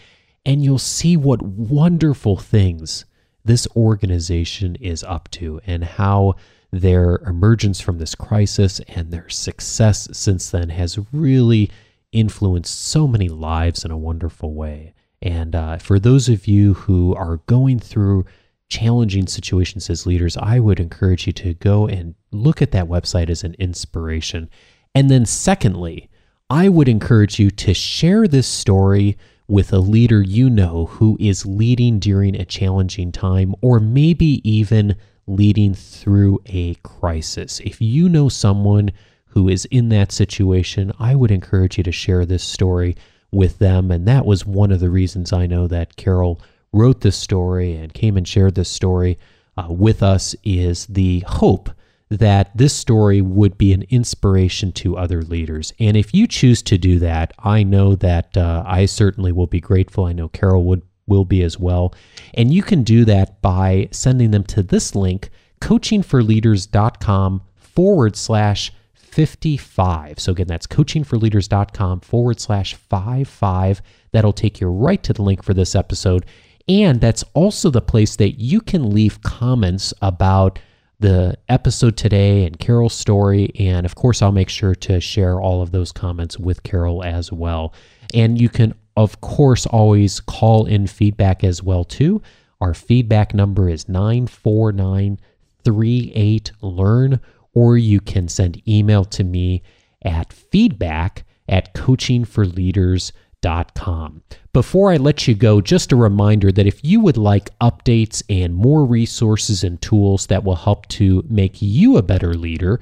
and 0.44 0.62
you'll 0.62 0.78
see 0.78 1.16
what 1.16 1.40
wonderful 1.40 2.36
things 2.36 3.06
this 3.42 3.66
organization 3.74 4.76
is 4.82 5.02
up 5.02 5.30
to 5.30 5.62
and 5.66 5.82
how 5.82 6.34
their 6.72 7.16
emergence 7.26 7.80
from 7.80 7.96
this 7.96 8.14
crisis 8.14 8.80
and 8.80 9.10
their 9.10 9.30
success 9.30 10.08
since 10.12 10.50
then 10.50 10.68
has 10.68 10.98
really 11.10 11.70
influenced 12.12 12.80
so 12.80 13.06
many 13.06 13.28
lives 13.28 13.84
in 13.84 13.90
a 13.90 13.98
wonderful 13.98 14.54
way. 14.54 14.94
And 15.22 15.54
uh, 15.54 15.78
for 15.78 15.98
those 15.98 16.28
of 16.28 16.46
you 16.46 16.74
who 16.74 17.14
are 17.14 17.38
going 17.46 17.78
through 17.78 18.24
challenging 18.68 19.26
situations 19.26 19.90
as 19.90 20.06
leaders, 20.06 20.36
I 20.36 20.60
would 20.60 20.80
encourage 20.80 21.26
you 21.26 21.32
to 21.34 21.54
go 21.54 21.86
and 21.86 22.14
look 22.30 22.62
at 22.62 22.70
that 22.72 22.88
website 22.88 23.28
as 23.28 23.44
an 23.44 23.54
inspiration. 23.58 24.48
And 24.94 25.10
then, 25.10 25.26
secondly, 25.26 26.08
I 26.48 26.68
would 26.68 26.88
encourage 26.88 27.38
you 27.38 27.50
to 27.50 27.74
share 27.74 28.26
this 28.26 28.46
story 28.46 29.16
with 29.46 29.72
a 29.72 29.78
leader 29.78 30.22
you 30.22 30.48
know 30.48 30.86
who 30.86 31.16
is 31.20 31.44
leading 31.44 31.98
during 31.98 32.36
a 32.36 32.44
challenging 32.44 33.10
time 33.12 33.54
or 33.60 33.80
maybe 33.80 34.40
even 34.48 34.96
leading 35.26 35.74
through 35.74 36.40
a 36.46 36.74
crisis. 36.76 37.60
If 37.60 37.80
you 37.80 38.08
know 38.08 38.28
someone 38.28 38.90
who 39.30 39.48
is 39.48 39.64
in 39.66 39.88
that 39.90 40.12
situation, 40.12 40.92
I 40.98 41.14
would 41.14 41.30
encourage 41.30 41.78
you 41.78 41.84
to 41.84 41.92
share 41.92 42.26
this 42.26 42.44
story 42.44 42.96
with 43.32 43.58
them. 43.58 43.90
And 43.90 44.06
that 44.08 44.26
was 44.26 44.44
one 44.46 44.72
of 44.72 44.80
the 44.80 44.90
reasons 44.90 45.32
I 45.32 45.46
know 45.46 45.66
that 45.68 45.96
Carol 45.96 46.40
wrote 46.72 47.00
this 47.00 47.16
story 47.16 47.74
and 47.74 47.92
came 47.92 48.16
and 48.16 48.26
shared 48.26 48.54
this 48.54 48.68
story 48.68 49.18
uh, 49.56 49.66
with 49.68 50.02
us 50.02 50.34
is 50.44 50.86
the 50.86 51.24
hope 51.26 51.70
that 52.10 52.56
this 52.56 52.74
story 52.74 53.20
would 53.20 53.56
be 53.56 53.72
an 53.72 53.84
inspiration 53.88 54.72
to 54.72 54.96
other 54.96 55.22
leaders. 55.22 55.72
And 55.78 55.96
if 55.96 56.12
you 56.12 56.26
choose 56.26 56.60
to 56.62 56.76
do 56.76 56.98
that, 56.98 57.32
I 57.38 57.62
know 57.62 57.94
that 57.96 58.36
uh, 58.36 58.64
I 58.66 58.86
certainly 58.86 59.30
will 59.30 59.46
be 59.46 59.60
grateful. 59.60 60.06
I 60.06 60.12
know 60.12 60.28
Carol 60.28 60.64
would 60.64 60.82
will 61.06 61.24
be 61.24 61.42
as 61.42 61.58
well. 61.58 61.92
And 62.34 62.54
you 62.54 62.62
can 62.62 62.84
do 62.84 63.04
that 63.04 63.42
by 63.42 63.88
sending 63.90 64.30
them 64.30 64.44
to 64.44 64.62
this 64.62 64.94
link, 64.94 65.28
coachingforleaders.com 65.60 67.42
forward 67.56 68.16
slash 68.16 68.72
55. 69.10 70.20
So 70.20 70.32
again, 70.32 70.46
that's 70.46 70.66
coachingforleaders.com 70.66 72.00
forward 72.00 72.40
slash 72.40 72.74
55. 72.74 73.82
That'll 74.12 74.32
take 74.32 74.60
you 74.60 74.68
right 74.68 75.02
to 75.02 75.12
the 75.12 75.22
link 75.22 75.42
for 75.42 75.54
this 75.54 75.74
episode. 75.74 76.24
And 76.68 77.00
that's 77.00 77.24
also 77.34 77.70
the 77.70 77.80
place 77.80 78.16
that 78.16 78.40
you 78.40 78.60
can 78.60 78.90
leave 78.90 79.22
comments 79.22 79.92
about 80.00 80.60
the 81.00 81.36
episode 81.48 81.96
today 81.96 82.44
and 82.44 82.58
Carol's 82.58 82.94
story. 82.94 83.50
And 83.58 83.86
of 83.86 83.94
course, 83.94 84.20
I'll 84.22 84.32
make 84.32 84.50
sure 84.50 84.74
to 84.76 85.00
share 85.00 85.40
all 85.40 85.62
of 85.62 85.72
those 85.72 85.92
comments 85.92 86.38
with 86.38 86.62
Carol 86.62 87.02
as 87.02 87.32
well. 87.32 87.74
And 88.14 88.40
you 88.40 88.48
can, 88.48 88.74
of 88.96 89.20
course, 89.20 89.66
always 89.66 90.20
call 90.20 90.66
in 90.66 90.86
feedback 90.86 91.42
as 91.42 91.60
well 91.62 91.84
too. 91.84 92.22
Our 92.60 92.74
feedback 92.74 93.34
number 93.34 93.68
is 93.68 93.88
94938 93.88 96.52
learn 96.60 97.18
or 97.52 97.76
you 97.76 98.00
can 98.00 98.28
send 98.28 98.62
email 98.68 99.04
to 99.04 99.24
me 99.24 99.62
at 100.02 100.32
feedback 100.32 101.24
at 101.48 101.74
coachingforleaders.com. 101.74 104.22
Before 104.52 104.92
I 104.92 104.96
let 104.96 105.28
you 105.28 105.34
go, 105.34 105.60
just 105.60 105.92
a 105.92 105.96
reminder 105.96 106.50
that 106.52 106.66
if 106.66 106.84
you 106.84 107.00
would 107.00 107.16
like 107.16 107.56
updates 107.60 108.22
and 108.28 108.54
more 108.54 108.84
resources 108.84 109.64
and 109.64 109.80
tools 109.80 110.26
that 110.26 110.44
will 110.44 110.56
help 110.56 110.86
to 110.88 111.24
make 111.28 111.56
you 111.60 111.96
a 111.96 112.02
better 112.02 112.34
leader, 112.34 112.80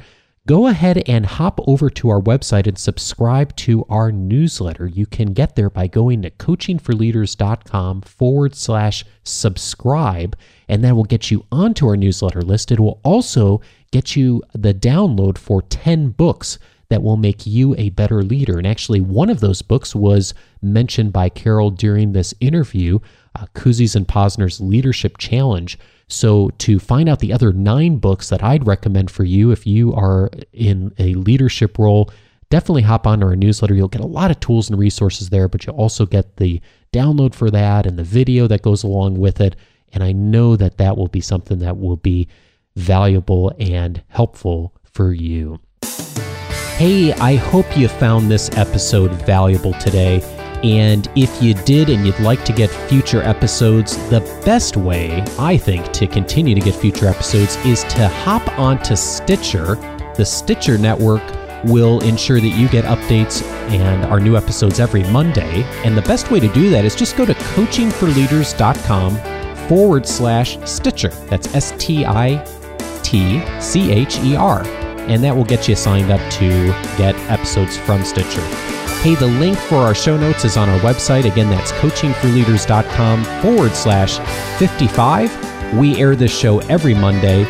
go 0.49 0.67
ahead 0.67 1.03
and 1.07 1.27
hop 1.27 1.61
over 1.69 1.91
to 1.91 2.09
our 2.09 2.23
website 2.23 2.67
and 2.67 2.79
subscribe 2.79 3.55
to 3.55 3.85
our 3.91 4.11
newsletter. 4.11 4.87
You 4.87 5.05
can 5.05 5.35
get 5.35 5.57
there 5.57 5.69
by 5.69 5.89
going 5.89 6.23
to 6.23 6.31
coachingforleaders.com 6.31 8.01
forward 8.01 8.55
slash 8.55 9.05
subscribe, 9.25 10.35
and 10.67 10.83
that 10.83 10.97
will 10.97 11.05
get 11.05 11.31
you 11.31 11.45
onto 11.53 11.87
our 11.87 11.99
newsletter 11.99 12.41
list. 12.41 12.73
It 12.73 12.81
will 12.81 12.99
also 13.05 13.61
get 13.93 14.17
you 14.17 14.43
the 14.55 14.73
download 14.73 15.37
for 15.37 15.61
10 15.61 16.13
books 16.13 16.59
that 16.89 17.03
will 17.03 17.19
make 17.19 17.47
you 17.47 17.75
a 17.77 17.91
better 17.91 18.23
leader. 18.23 18.57
And 18.57 18.67
actually, 18.67 19.03
one 19.03 19.29
of 19.29 19.41
those 19.41 19.61
books 19.61 19.95
was 19.95 20.33
mentioned 20.63 21.13
by 21.13 21.29
Carol 21.29 21.71
during 21.71 22.13
this 22.13 22.33
interview, 22.41 23.01
uh, 23.37 23.45
Kouzes 23.55 23.95
and 23.95 24.09
Posner's 24.09 24.63
Leadership 24.63 25.19
Challenge. 25.19 25.79
So, 26.09 26.51
to 26.59 26.79
find 26.79 27.09
out 27.09 27.21
the 27.21 27.33
other 27.33 27.53
nine 27.53 27.99
books 27.99 28.31
that 28.31 28.43
I'd 28.43 28.67
recommend 28.67 29.11
for 29.11 29.25
you 29.25 29.51
if 29.51 29.67
you 29.67 29.93
are 29.93 30.31
in 30.53 30.95
a 30.99 31.15
leadership 31.15 31.79
role, 31.79 32.11
definitely 32.51 32.83
hop 32.83 33.07
on 33.07 33.23
our 33.23 33.37
newsletter. 33.37 33.75
You'll 33.75 33.89
get 33.89 34.01
a 34.01 34.07
lot 34.07 34.31
of 34.31 34.41
tools 34.41 34.71
and 34.71 34.79
resources 34.79 35.29
there, 35.29 35.49
but 35.49 35.67
you'll 35.67 35.77
also 35.77 36.07
get 36.07 36.37
the 36.37 36.63
download 36.93 37.35
for 37.35 37.51
that 37.51 37.87
and 37.87 37.99
the 37.99 38.05
video 38.05 38.47
that 38.47 38.63
goes 38.63 38.83
along 38.83 39.19
with 39.19 39.41
it. 39.41 39.57
And 39.93 40.03
I 40.03 40.13
know 40.13 40.57
that 40.57 40.79
that 40.79 40.97
will 40.97 41.09
be 41.09 41.21
something 41.21 41.59
that 41.59 41.79
will 41.79 41.97
be 41.97 42.29
valuable 42.75 43.53
and 43.59 44.03
helpful 44.09 44.75
for 44.85 45.13
you. 45.13 45.61
Hey, 46.77 47.13
I 47.13 47.35
hope 47.35 47.77
you 47.77 47.89
found 47.89 48.31
this 48.31 48.51
episode 48.57 49.11
valuable 49.27 49.73
today. 49.75 50.23
And 50.63 51.09
if 51.15 51.43
you 51.43 51.55
did 51.55 51.89
and 51.89 52.05
you'd 52.05 52.19
like 52.21 52.45
to 52.45 52.53
get 52.53 52.71
future 52.89 53.23
episodes, 53.23 53.97
the 54.09 54.21
best 54.45 54.77
way, 54.77 55.23
I 55.39 55.57
think, 55.57 55.93
to 55.93 56.07
continue 56.07 56.55
to 56.55 56.61
get 56.61 56.75
future 56.75 57.07
episodes 57.07 57.57
is 57.65 57.85
to 57.85 58.09
hop 58.09 58.59
onto 58.59 58.97
Stitcher. 58.97 59.77
The 60.17 60.25
Stitcher 60.25 60.79
network 60.79 61.23
will 61.65 62.01
ensure 62.01 62.41
that 62.41 62.49
you 62.49 62.69
get 62.69 62.85
updates 62.85 63.43
and 63.71 64.05
our 64.07 64.21
new 64.21 64.37
episodes 64.37 64.81
every 64.81 65.05
Monday. 65.05 65.63
And 65.85 65.97
the 65.97 66.03
best 66.03 66.31
way 66.31 66.41
to 66.41 66.53
do 66.53 66.71
that 66.71 66.85
is 66.85 66.95
just 66.95 67.17
go 67.17 67.25
to 67.25 67.35
coachingforleaders.com 67.35 69.69
forward 69.69 70.07
slash 70.07 70.59
Stitcher. 70.65 71.11
That's 71.29 71.55
S 71.55 71.73
T 71.79 72.05
I 72.05 72.45
T 73.03 73.43
C 73.61 73.93
H 73.93 74.19
E 74.21 74.37
R. 74.37 74.63
And 75.09 75.25
that 75.25 75.35
will 75.35 75.45
get 75.45 75.69
you 75.69 75.75
signed 75.75 76.11
up 76.11 76.21
to 76.33 76.49
get 76.99 77.15
episodes 77.31 77.79
from 77.79 78.05
Stitcher. 78.05 78.78
Hey, 79.03 79.15
the 79.15 79.29
link 79.29 79.57
for 79.57 79.77
our 79.77 79.95
show 79.95 80.17
notes 80.17 80.45
is 80.45 80.57
on 80.57 80.69
our 80.69 80.81
website. 80.81 81.25
Again, 81.25 81.49
that's 81.49 81.71
coachingforleaders.com 81.71 83.25
forward 83.43 83.73
slash 83.73 84.19
55. 84.59 85.79
We 85.79 85.97
air 86.01 86.17
this 86.17 86.37
show 86.37 86.59
every 86.63 86.95
Monday. 86.95 87.45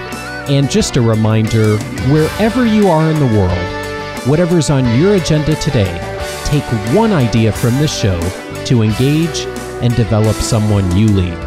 And 0.51 0.71
just 0.71 0.99
a 0.99 1.01
reminder 1.01 1.79
wherever 2.11 2.67
you 2.67 2.89
are 2.89 3.11
in 3.11 3.19
the 3.19 3.39
world, 3.39 4.29
whatever's 4.29 4.69
on 4.69 4.85
your 5.01 5.15
agenda 5.15 5.55
today, 5.57 5.99
take 6.45 6.65
one 6.95 7.13
idea 7.13 7.51
from 7.51 7.75
this 7.79 7.99
show 7.99 8.21
to 8.67 8.83
engage 8.83 9.47
and 9.83 9.97
develop 9.97 10.37
someone 10.37 10.95
you 10.95 11.09
lead. 11.09 11.39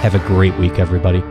Have 0.00 0.14
a 0.14 0.26
great 0.26 0.56
week, 0.56 0.78
everybody. 0.78 1.22